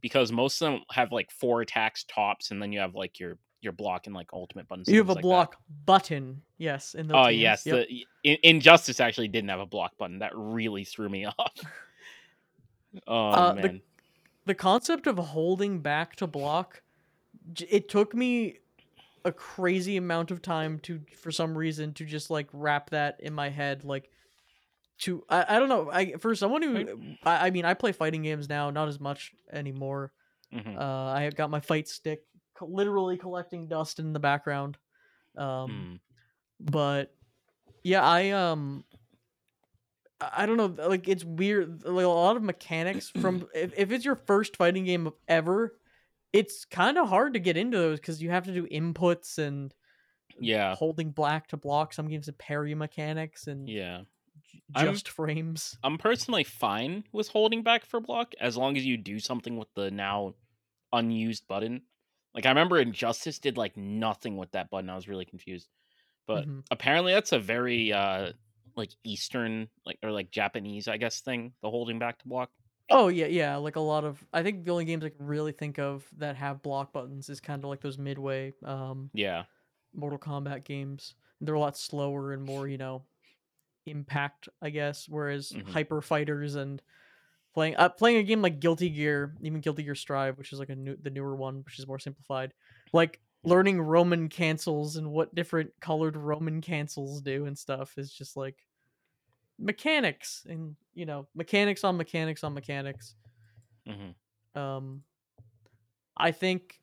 because 0.00 0.32
most 0.32 0.60
of 0.62 0.72
them 0.72 0.82
have 0.92 1.12
like 1.12 1.30
four 1.30 1.62
attacks 1.62 2.04
tops, 2.04 2.50
and 2.50 2.62
then 2.62 2.72
you 2.72 2.80
have 2.80 2.94
like 2.94 3.18
your 3.18 3.38
your 3.62 3.72
block 3.72 4.06
and 4.06 4.14
like 4.14 4.28
ultimate 4.32 4.66
buttons. 4.68 4.88
You 4.88 4.98
have 4.98 5.08
a 5.08 5.12
like 5.12 5.22
that. 5.22 5.22
block 5.22 5.56
button, 5.86 6.42
yes, 6.58 6.94
in 6.94 7.08
those 7.08 7.16
Oh 7.16 7.28
games. 7.30 7.40
yes, 7.42 7.66
Yep. 7.66 7.88
the 7.88 8.06
In- 8.24 8.38
Injustice 8.42 9.00
actually 9.00 9.28
didn't 9.28 9.50
have 9.50 9.60
a 9.60 9.66
block 9.66 9.96
button. 9.98 10.18
That 10.20 10.32
really 10.34 10.84
threw 10.84 11.08
me 11.08 11.26
off. 11.38 11.52
Oh 13.06 13.14
Uh, 13.30 13.52
the- 13.54 13.62
man, 13.62 13.80
the 14.46 14.54
concept 14.54 15.06
of 15.06 15.16
holding 15.18 15.80
back 15.80 16.16
to 16.16 16.26
block, 16.26 16.82
it 17.68 17.88
took 17.88 18.14
me 18.14 18.58
a 19.24 19.30
crazy 19.32 19.96
amount 19.96 20.30
of 20.30 20.42
time 20.42 20.78
to 20.80 21.00
for 21.22 21.30
some 21.30 21.56
reason 21.56 21.92
to 21.94 22.04
just 22.04 22.30
like 22.30 22.48
wrap 22.52 22.90
that 22.90 23.20
in 23.20 23.34
my 23.34 23.50
head 23.50 23.84
like 23.84 24.08
to 24.98 25.22
i, 25.28 25.56
I 25.56 25.58
don't 25.58 25.68
know 25.68 25.90
i 25.92 26.12
for 26.12 26.34
someone 26.34 26.62
who. 26.62 27.14
I, 27.22 27.48
I 27.48 27.50
mean 27.50 27.66
i 27.66 27.74
play 27.74 27.92
fighting 27.92 28.22
games 28.22 28.48
now 28.48 28.70
not 28.70 28.88
as 28.88 28.98
much 28.98 29.32
anymore 29.52 30.12
Mhm. 30.54 30.74
uh 30.74 31.12
i 31.12 31.22
have 31.24 31.36
got 31.36 31.50
my 31.50 31.60
fight 31.60 31.86
stick 31.86 32.22
literally 32.62 33.16
collecting 33.16 33.66
dust 33.68 33.98
in 33.98 34.12
the 34.12 34.20
background 34.20 34.76
um 35.36 36.00
Mm. 36.62 36.70
but 36.72 37.14
yeah 37.82 38.02
i 38.04 38.30
um 38.30 38.84
I 40.22 40.44
don't 40.44 40.58
know, 40.58 40.74
like 40.86 41.08
it's 41.08 41.24
weird. 41.24 41.82
Like 41.82 42.04
a 42.04 42.08
lot 42.08 42.36
of 42.36 42.42
mechanics 42.42 43.08
from 43.08 43.48
if, 43.54 43.72
if 43.74 43.90
it's 43.90 44.04
your 44.04 44.16
first 44.16 44.54
fighting 44.58 44.84
game 44.84 45.06
of 45.06 45.14
ever, 45.26 45.74
it's 46.30 46.66
kind 46.66 46.98
of 46.98 47.08
hard 47.08 47.32
to 47.32 47.40
get 47.40 47.56
into 47.56 47.78
those 47.78 47.98
because 48.00 48.22
you 48.22 48.28
have 48.28 48.44
to 48.44 48.52
do 48.52 48.66
inputs 48.66 49.38
and 49.38 49.72
yeah, 50.38 50.74
holding 50.74 51.10
black 51.10 51.46
to 51.48 51.56
block. 51.56 51.94
Some 51.94 52.06
games 52.08 52.26
have 52.26 52.36
parry 52.36 52.74
mechanics 52.74 53.46
and 53.46 53.66
yeah. 53.66 54.02
j- 54.52 54.60
I'm- 54.74 54.92
just 54.92 55.08
frames. 55.08 55.78
I'm 55.82 55.96
personally 55.96 56.44
fine 56.44 57.04
with 57.12 57.28
holding 57.28 57.62
back 57.62 57.86
for 57.86 57.98
block 57.98 58.34
as 58.38 58.58
long 58.58 58.76
as 58.76 58.84
you 58.84 58.98
do 58.98 59.20
something 59.20 59.56
with 59.56 59.68
the 59.74 59.90
now 59.90 60.34
unused 60.92 61.48
button. 61.48 61.80
Like 62.34 62.46
I 62.46 62.50
remember 62.50 62.78
Injustice 62.78 63.38
did 63.38 63.56
like 63.58 63.76
nothing 63.76 64.36
with 64.36 64.52
that 64.52 64.70
button. 64.70 64.90
I 64.90 64.96
was 64.96 65.08
really 65.08 65.24
confused. 65.24 65.68
But 66.26 66.48
Mhm. 66.48 66.64
apparently 66.70 67.12
that's 67.12 67.32
a 67.32 67.40
very 67.40 67.92
uh 67.92 68.32
like 68.76 68.92
Eastern 69.04 69.70
like 69.86 69.98
or 70.02 70.12
like 70.12 70.30
Japanese, 70.32 70.88
I 70.88 70.98
guess, 70.98 71.20
thing, 71.22 71.54
the 71.62 71.70
holding 71.70 71.98
back 71.98 72.20
to 72.20 72.28
block. 72.28 72.52
Oh 72.90 73.08
yeah, 73.08 73.26
yeah. 73.26 73.56
Like 73.56 73.76
a 73.76 73.80
lot 73.80 74.04
of, 74.04 74.26
I 74.32 74.42
think 74.42 74.64
the 74.64 74.72
only 74.72 74.84
games 74.84 75.04
I 75.04 75.10
can 75.10 75.26
really 75.26 75.52
think 75.52 75.78
of 75.78 76.08
that 76.16 76.36
have 76.36 76.62
block 76.62 76.92
buttons 76.92 77.28
is 77.28 77.40
kind 77.40 77.62
of 77.62 77.70
like 77.70 77.80
those 77.80 77.98
midway 77.98 78.52
um, 78.64 79.12
Yeah. 79.12 79.46
Mortal 79.94 80.18
Kombat 80.18 80.64
games. 80.64 81.16
They're 81.40 81.54
a 81.56 81.60
lot 81.60 81.76
slower 81.78 82.32
and 82.32 82.42
more, 82.44 82.68
you 82.68 82.78
know, 82.78 83.06
impact, 83.86 84.48
I 84.62 84.70
guess. 84.70 85.08
Whereas 85.08 85.54
Mhm. 85.54 85.74
Hyper 85.74 86.02
Fighters 86.02 86.56
and 86.56 86.82
playing 87.54 87.76
uh, 87.76 87.88
playing 87.90 88.18
a 88.18 88.22
game 88.22 88.42
like 88.42 88.60
Guilty 88.60 88.90
Gear, 88.90 89.36
even 89.42 89.60
Guilty 89.60 89.82
Gear 89.82 89.94
Strive, 89.94 90.38
which 90.38 90.52
is 90.52 90.58
like 90.58 90.70
a 90.70 90.76
new 90.76 90.96
the 90.96 91.10
newer 91.10 91.36
one, 91.36 91.62
which 91.64 91.78
is 91.78 91.86
more 91.86 91.98
simplified. 91.98 92.54
Like 92.92 93.20
learning 93.44 93.80
Roman 93.80 94.28
cancels 94.28 94.96
and 94.96 95.10
what 95.12 95.34
different 95.34 95.72
colored 95.80 96.16
Roman 96.16 96.60
cancels 96.60 97.22
do 97.22 97.46
and 97.46 97.58
stuff 97.58 97.96
is 97.98 98.12
just 98.12 98.36
like 98.36 98.66
mechanics 99.58 100.46
and 100.48 100.76
you 100.94 101.06
know 101.06 101.28
mechanics 101.34 101.84
on 101.84 101.96
mechanics 101.96 102.44
on 102.44 102.54
mechanics. 102.54 103.16
hmm 103.86 104.10
Um, 104.54 105.04
I 106.16 106.32
think 106.32 106.80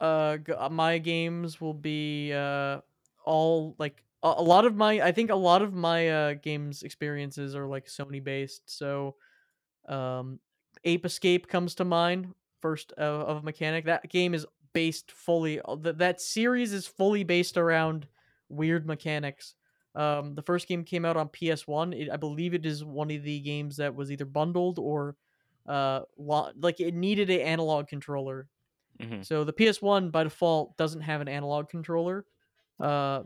uh 0.00 0.38
uh, 0.56 0.68
my 0.70 0.98
games 0.98 1.60
will 1.60 1.74
be 1.74 2.32
uh 2.32 2.80
all 3.24 3.74
like 3.78 4.04
a, 4.22 4.34
a 4.36 4.42
lot 4.42 4.64
of 4.64 4.76
my 4.76 5.00
I 5.00 5.12
think 5.12 5.30
a 5.30 5.34
lot 5.36 5.62
of 5.62 5.74
my 5.74 6.08
uh 6.08 6.34
games 6.34 6.82
experiences 6.82 7.54
are 7.54 7.66
like 7.66 7.86
Sony 7.86 8.22
based. 8.22 8.70
So 8.70 9.16
um 9.88 10.40
Ape 10.84 11.04
Escape 11.06 11.48
comes 11.48 11.74
to 11.76 11.84
mind 11.84 12.34
first 12.60 12.92
of, 12.92 13.22
of 13.38 13.44
mechanic. 13.44 13.84
That 13.86 14.08
game 14.10 14.34
is 14.34 14.46
based 14.72 15.10
fully 15.10 15.60
uh, 15.60 15.76
th- 15.76 15.96
that 15.96 16.20
series 16.20 16.72
is 16.72 16.86
fully 16.86 17.24
based 17.24 17.56
around 17.56 18.08
weird 18.48 18.86
mechanics. 18.86 19.54
Um 19.94 20.34
the 20.34 20.42
first 20.42 20.68
game 20.68 20.84
came 20.84 21.04
out 21.04 21.16
on 21.16 21.28
PS1. 21.28 21.92
It, 21.92 22.10
I 22.10 22.16
believe 22.16 22.54
it 22.54 22.66
is 22.66 22.84
one 22.84 23.10
of 23.10 23.22
the 23.22 23.40
games 23.40 23.76
that 23.78 23.94
was 23.94 24.10
either 24.12 24.26
bundled 24.26 24.78
or 24.78 25.16
uh 25.66 26.02
lo- 26.16 26.52
like 26.56 26.80
it 26.80 26.94
needed 26.94 27.30
an 27.30 27.40
analog 27.40 27.88
controller 27.88 28.48
hmm 29.00 29.22
so 29.22 29.44
the 29.44 29.52
PS1 29.52 30.10
by 30.10 30.24
default 30.24 30.76
doesn't 30.76 31.00
have 31.02 31.20
an 31.20 31.28
analog 31.28 31.68
controller, 31.68 32.26
uh, 32.80 33.24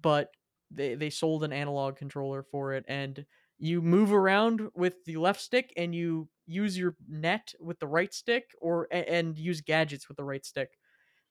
but 0.00 0.32
they 0.70 0.94
they 0.94 1.10
sold 1.10 1.44
an 1.44 1.52
analog 1.52 1.96
controller 1.96 2.42
for 2.42 2.72
it, 2.74 2.84
and 2.88 3.26
you 3.58 3.82
move 3.82 4.12
around 4.12 4.70
with 4.74 5.04
the 5.04 5.16
left 5.16 5.40
stick, 5.40 5.72
and 5.76 5.94
you 5.94 6.28
use 6.46 6.76
your 6.78 6.96
net 7.08 7.54
with 7.60 7.78
the 7.80 7.86
right 7.86 8.12
stick, 8.12 8.50
or 8.60 8.88
and 8.90 9.38
use 9.38 9.60
gadgets 9.60 10.08
with 10.08 10.16
the 10.16 10.24
right 10.24 10.44
stick. 10.44 10.78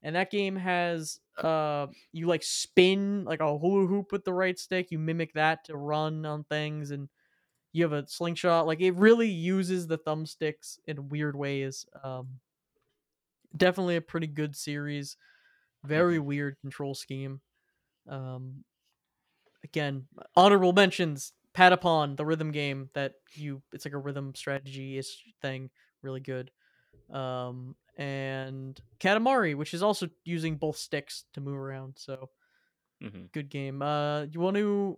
And 0.04 0.16
that 0.16 0.32
game 0.32 0.56
has 0.56 1.20
uh 1.38 1.88
you 2.12 2.28
like 2.28 2.44
spin 2.44 3.26
like 3.26 3.40
a 3.42 3.58
hula 3.58 3.88
hoop 3.88 4.12
with 4.12 4.26
the 4.26 4.34
right 4.34 4.58
stick. 4.60 4.92
You 4.92 5.00
mimic 5.00 5.34
that 5.34 5.66
to 5.66 5.78
run 5.78 6.26
on 6.26 6.44
things, 6.46 6.92
and 6.92 7.10
you 7.74 7.84
have 7.84 7.94
a 7.94 8.08
slingshot. 8.08 8.68
Like 8.68 8.82
it 8.82 8.94
really 8.96 9.30
uses 9.30 9.88
the 9.88 9.98
thumbsticks 9.98 10.80
in 10.88 11.10
weird 11.10 11.36
ways. 11.36 11.86
Um, 12.04 12.40
definitely 13.56 13.96
a 13.96 14.02
pretty 14.02 14.28
good 14.28 14.56
series. 14.56 15.18
Very 15.84 16.20
weird 16.20 16.60
control 16.62 16.96
scheme. 16.96 17.42
Um, 18.08 18.66
again, 19.64 20.08
honorable 20.36 20.74
mentions. 20.74 21.34
Patapon, 21.56 22.16
the 22.18 22.26
rhythm 22.26 22.52
game 22.52 22.90
that 22.94 23.14
you 23.34 23.62
it's 23.74 23.86
like 23.86 23.94
a 23.94 23.98
rhythm 24.00 24.34
strategy 24.36 24.98
ish 24.98 25.24
thing, 25.42 25.70
really 26.02 26.22
good. 26.22 26.52
Um, 27.12 27.76
and 27.98 28.80
Katamari, 29.00 29.56
which 29.56 29.74
is 29.74 29.84
also 29.84 30.10
using 30.24 30.58
both 30.58 30.78
sticks 30.78 31.26
to 31.34 31.42
move 31.42 31.58
around. 31.58 31.96
So 32.00 32.30
hmm 33.02 33.26
good 33.34 33.50
game. 33.50 33.82
Uh, 33.82 34.24
you 34.24 34.40
want 34.40 34.56
to 34.58 34.98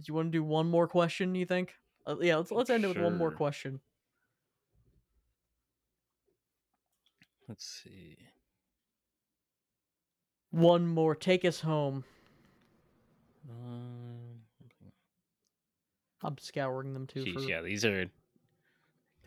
do 0.00 0.04
you 0.08 0.14
want 0.14 0.28
to 0.28 0.38
do 0.38 0.44
one 0.44 0.68
more 0.70 0.88
question? 0.88 1.34
You 1.34 1.46
think? 1.46 1.74
Uh, 2.06 2.16
yeah, 2.20 2.36
let's 2.36 2.50
let's 2.50 2.70
end 2.70 2.84
it 2.84 2.88
with 2.88 2.98
one 2.98 3.14
more 3.14 3.32
question. 3.32 3.80
Let's 7.48 7.64
see. 7.64 8.18
One 10.52 10.86
more. 10.86 11.14
Take 11.14 11.44
us 11.44 11.60
home. 11.60 12.04
Um, 13.48 14.03
I'm 16.24 16.38
scouring 16.38 16.94
them 16.94 17.06
too. 17.06 17.24
geez, 17.24 17.34
for... 17.34 17.40
yeah, 17.40 17.60
these 17.60 17.84
are. 17.84 18.06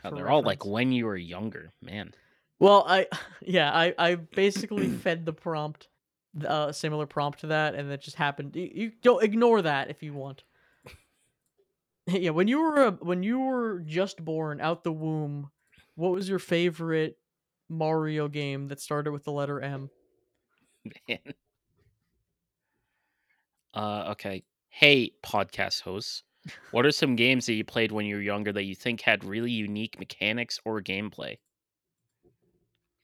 God, 0.03 0.17
they're 0.17 0.29
all 0.29 0.43
like 0.43 0.65
when 0.65 0.91
you 0.91 1.05
were 1.05 1.17
younger, 1.17 1.71
man. 1.81 2.13
Well, 2.59 2.83
I 2.87 3.07
yeah, 3.41 3.71
I 3.71 3.93
I 3.97 4.15
basically 4.15 4.89
fed 5.03 5.25
the 5.25 5.33
prompt, 5.33 5.87
uh, 6.45 6.71
similar 6.71 7.05
prompt 7.05 7.41
to 7.41 7.47
that, 7.47 7.75
and 7.75 7.91
it 7.91 8.01
just 8.01 8.17
happened. 8.17 8.55
You, 8.55 8.71
you 8.73 8.91
don't 9.01 9.23
ignore 9.23 9.61
that 9.61 9.89
if 9.89 10.01
you 10.01 10.13
want. 10.13 10.43
yeah, 12.07 12.31
when 12.31 12.47
you 12.47 12.61
were 12.61 12.85
a, 12.85 12.91
when 12.91 13.23
you 13.23 13.39
were 13.39 13.79
just 13.79 14.23
born 14.23 14.59
out 14.59 14.83
the 14.83 14.91
womb, 14.91 15.51
what 15.95 16.11
was 16.11 16.27
your 16.27 16.39
favorite 16.39 17.17
Mario 17.69 18.27
game 18.27 18.67
that 18.69 18.79
started 18.79 19.11
with 19.11 19.23
the 19.23 19.31
letter 19.31 19.61
M? 19.61 19.89
Man. 21.07 21.19
Uh, 23.73 24.07
okay. 24.09 24.43
Hey, 24.69 25.11
podcast 25.23 25.81
hosts. 25.81 26.23
What 26.71 26.85
are 26.85 26.91
some 26.93 27.15
games 27.17 27.45
that 27.47 27.53
you 27.55 27.65
played 27.65 27.91
when 27.91 28.05
you 28.05 28.15
were 28.15 28.21
younger 28.21 28.53
that 28.53 28.63
you 28.63 28.75
think 28.75 29.01
had 29.01 29.23
really 29.25 29.51
unique 29.51 29.99
mechanics 29.99 30.59
or 30.65 30.81
gameplay? 30.81 31.39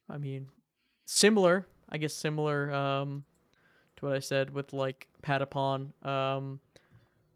I 0.09 0.17
mean, 0.17 0.49
similar, 1.05 1.67
I 1.89 1.97
guess 1.97 2.13
similar 2.13 2.71
um 2.73 3.25
to 3.97 4.05
what 4.05 4.15
I 4.15 4.19
said 4.19 4.51
with 4.51 4.73
like 4.73 5.09
Patapon. 5.23 5.93
Um 6.05 6.61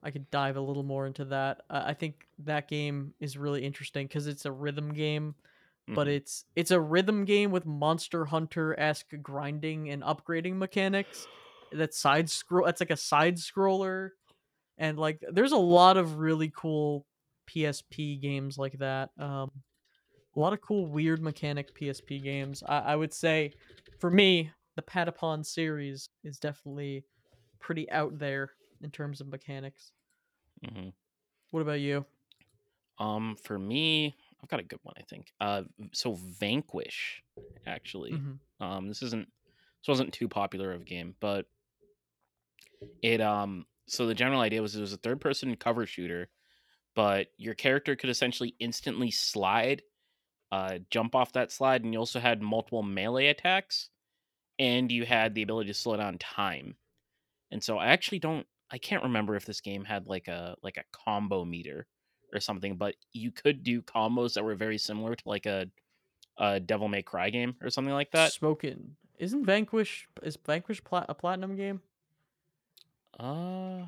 I 0.04 0.12
could 0.12 0.30
dive 0.32 0.58
a 0.58 0.62
little 0.62 0.84
more 0.84 1.08
into 1.08 1.26
that. 1.26 1.64
Uh, 1.70 1.84
I 1.88 1.94
think 1.96 2.28
that 2.40 2.68
game 2.70 3.16
is 3.20 3.38
really 3.38 3.66
interesting 3.66 4.08
cuz 4.10 4.28
it's 4.28 4.46
a 4.46 4.52
rhythm 4.52 4.94
game, 4.94 5.36
but 5.96 6.08
Mhm. 6.08 6.10
it's 6.10 6.46
it's 6.56 6.72
a 6.72 6.82
rhythm 6.82 7.26
game 7.26 7.52
with 7.52 7.66
Monster 7.66 8.26
Hunter-esque 8.26 9.14
grinding 9.24 9.90
and 9.90 10.04
upgrading 10.04 10.58
mechanics. 10.58 11.30
That's 11.72 12.00
side 12.00 12.30
scroll 12.32 12.66
that's 12.68 12.82
like 12.82 12.92
a 12.92 12.98
side 12.98 13.38
scroller 13.38 14.12
and 14.78 14.98
like 14.98 15.24
there's 15.32 15.52
a 15.52 15.58
lot 15.58 15.98
of 15.98 16.18
really 16.18 16.52
cool 16.56 17.06
PSP 17.48 18.20
games 18.22 18.58
like 18.58 18.78
that. 18.80 19.10
Um 19.20 19.52
a 20.36 20.40
lot 20.40 20.54
of 20.54 20.62
cool 20.62 20.86
weird 20.86 21.22
mechanic 21.22 21.74
PSP 21.74 22.22
games. 22.22 22.62
I, 22.68 22.80
I 22.80 22.96
would 22.96 23.14
say 23.14 23.54
for 24.00 24.12
me, 24.12 24.52
the 24.76 24.84
Patapon 24.84 25.44
series 25.44 26.10
is 26.24 26.38
definitely 26.38 27.04
pretty 27.60 27.90
out 27.90 28.20
there 28.20 28.52
in 28.82 28.92
terms 28.92 29.20
of 29.20 29.28
mechanics. 29.28 29.92
Mhm. 30.64 30.94
What 31.50 31.62
about 31.62 31.80
you? 31.80 32.06
Um, 33.00 33.36
for 33.44 33.58
me, 33.58 34.16
I've 34.42 34.50
got 34.50 34.60
a 34.60 34.64
good 34.64 34.80
one, 34.84 34.94
I 34.98 35.02
think. 35.04 35.32
Uh, 35.40 35.64
so 35.94 36.14
Vanquish, 36.14 37.24
actually. 37.66 38.12
Mhm. 38.12 38.40
Um, 38.60 38.88
this 38.88 39.02
isn't 39.02 39.28
this 39.82 39.88
wasn't 39.88 40.14
too 40.14 40.28
popular 40.28 40.72
of 40.74 40.82
a 40.82 40.86
game, 40.86 41.16
but 41.20 41.48
it 43.02 43.22
um 43.22 43.66
so 43.88 44.06
the 44.06 44.16
general 44.16 44.42
idea 44.42 44.62
was 44.62 44.76
it 44.76 44.82
was 44.82 44.94
a 44.94 44.98
third 44.98 45.22
person 45.22 45.56
cover 45.56 45.86
shooter, 45.86 46.30
but 46.96 47.28
your 47.38 47.54
character 47.54 47.96
could 47.96 48.10
essentially 48.10 48.56
instantly 48.60 49.12
slide, 49.12 49.82
uh, 50.52 50.80
jump 50.90 51.16
off 51.16 51.34
that 51.34 51.52
slide, 51.52 51.84
and 51.84 51.94
you 51.94 52.00
also 52.00 52.20
had 52.20 52.42
multiple 52.42 52.84
melee 52.84 53.28
attacks, 53.28 53.90
and 54.60 54.92
you 54.92 55.06
had 55.06 55.34
the 55.34 55.42
ability 55.42 55.68
to 55.68 55.74
slow 55.74 55.96
down 55.98 56.18
time. 56.18 56.76
And 57.52 57.64
so 57.64 57.78
I 57.78 57.88
actually 57.88 58.20
don't 58.20 58.46
I 58.70 58.78
can't 58.78 59.04
remember 59.04 59.36
if 59.36 59.46
this 59.46 59.62
game 59.62 59.86
had 59.86 60.08
like 60.08 60.28
a 60.28 60.56
like 60.62 60.78
a 60.78 60.84
combo 60.92 61.46
meter 61.46 61.88
or 62.34 62.40
something, 62.40 62.76
but 62.76 62.96
you 63.14 63.32
could 63.32 63.64
do 63.64 63.82
combos 63.82 64.34
that 64.34 64.44
were 64.44 64.56
very 64.56 64.78
similar 64.78 65.16
to 65.16 65.24
like 65.26 65.46
a 65.46 65.68
a 66.38 66.60
Devil 66.60 66.88
May 66.88 67.02
Cry 67.02 67.30
game 67.30 67.56
or 67.62 67.70
something 67.70 67.94
like 67.94 68.12
that. 68.12 68.34
Smokin'. 68.34 68.96
Isn't 69.18 69.46
Vanquish 69.46 70.08
is 70.22 70.38
Vanquish 70.46 70.84
pla- 70.84 71.06
a 71.10 71.16
platinum 71.16 71.56
game? 71.56 71.82
Uh 73.20 73.88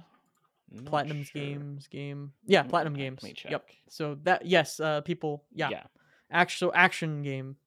Platinum's 0.86 1.28
sure. 1.28 1.42
games 1.42 1.88
game. 1.88 2.34
Yeah, 2.46 2.64
platinum 2.64 2.94
games. 2.94 3.24
me 3.24 3.36
Yep. 3.48 3.70
So 3.88 4.16
that 4.24 4.46
yes, 4.46 4.80
uh 4.80 5.02
people 5.02 5.46
yeah. 5.52 5.70
Yeah. 5.70 5.84
Actual 6.32 6.72
action 6.76 7.22
game. 7.24 7.58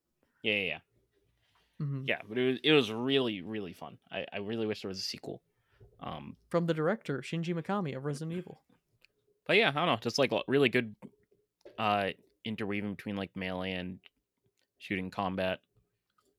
Yeah, 0.43 0.55
yeah, 0.55 0.65
yeah. 0.65 0.79
Mhm. 1.81 2.05
Yeah, 2.07 2.21
but 2.29 2.39
it 2.39 2.47
was 2.49 2.59
it 2.63 2.73
was 2.73 2.91
really 2.93 3.43
really 3.43 3.73
fun. 3.73 3.99
I 4.11 4.27
I 4.33 4.39
really 4.39 4.67
wish 4.67 4.83
there 4.83 4.89
was 4.89 4.99
a 4.99 5.03
sequel. 5.03 5.43
Um, 6.01 6.37
From 6.51 6.67
the 6.67 6.75
director 6.75 7.19
Shinji 7.19 7.55
Mikami 7.55 7.97
of 7.97 8.05
Resident 8.05 8.37
Evil. 8.37 8.63
but 9.47 9.57
yeah, 9.57 9.69
I 9.71 9.73
don't 9.73 9.87
know, 9.87 9.97
just 9.97 10.19
like 10.19 10.33
really 10.47 10.69
good 10.69 10.95
uh 11.79 12.11
interweaving 12.45 12.95
between 12.95 13.17
like 13.17 13.31
melee 13.35 13.73
and 13.73 13.99
shooting 14.79 15.11
combat, 15.11 15.61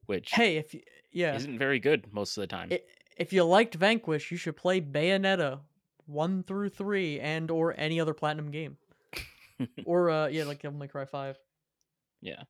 which 0.06 0.32
Hey, 0.32 0.58
if 0.58 0.74
y- 0.74 0.82
yeah, 1.12 1.36
isn't 1.36 1.58
very 1.60 1.80
good 1.80 2.12
most 2.14 2.38
of 2.38 2.42
the 2.42 2.48
time. 2.48 2.70
i- 2.72 2.82
if 3.18 3.34
you 3.34 3.44
liked 3.44 3.76
Vanquish, 3.76 4.32
you 4.32 4.38
should 4.38 4.58
play 4.58 4.82
Bayonetta 4.82 5.60
1 6.06 6.44
through 6.44 6.70
3 6.70 7.20
and 7.20 7.50
or 7.52 7.74
any 7.78 8.00
other 8.00 8.14
platinum 8.14 8.52
game. 8.52 8.78
or 9.86 10.10
uh 10.10 10.28
yeah, 10.28 10.46
like 10.46 10.62
Devil 10.62 10.80
May 10.80 10.88
Cry 10.88 11.06
5 11.06 11.38
yeah. 12.22 12.44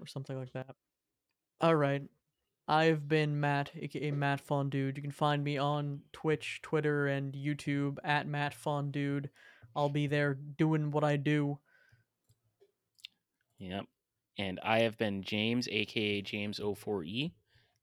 or 0.00 0.06
something 0.06 0.38
like 0.38 0.52
that. 0.52 0.74
All 1.60 1.74
right. 1.74 2.02
I've 2.68 3.06
been 3.06 3.38
Matt, 3.38 3.70
aka 3.76 4.10
Matt 4.10 4.44
Fondude. 4.46 4.96
You 4.96 5.02
can 5.02 5.12
find 5.12 5.44
me 5.44 5.56
on 5.56 6.00
Twitch, 6.12 6.60
Twitter, 6.62 7.06
and 7.06 7.32
YouTube 7.32 7.98
at 8.02 8.26
Matt 8.26 8.54
Fondude. 8.54 9.28
I'll 9.74 9.88
be 9.88 10.06
there 10.06 10.34
doing 10.34 10.90
what 10.90 11.04
I 11.04 11.16
do. 11.16 11.58
Yep. 13.58 13.84
And 14.38 14.60
I 14.62 14.80
have 14.80 14.98
been 14.98 15.22
James, 15.22 15.68
aka 15.70 16.22
James04E. 16.22 17.32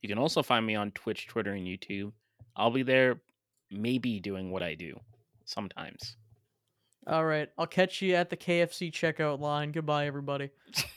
You 0.01 0.09
can 0.09 0.17
also 0.17 0.43
find 0.43 0.65
me 0.65 0.75
on 0.75 0.91
Twitch, 0.91 1.27
Twitter, 1.27 1.53
and 1.53 1.65
YouTube. 1.65 2.11
I'll 2.55 2.71
be 2.71 2.83
there, 2.83 3.21
maybe 3.71 4.19
doing 4.19 4.51
what 4.51 4.63
I 4.63 4.75
do 4.75 4.99
sometimes. 5.45 6.17
All 7.07 7.25
right. 7.25 7.49
I'll 7.57 7.67
catch 7.67 8.01
you 8.01 8.15
at 8.15 8.29
the 8.29 8.37
KFC 8.37 8.91
checkout 8.91 9.39
line. 9.39 9.71
Goodbye, 9.71 10.07
everybody. 10.07 10.51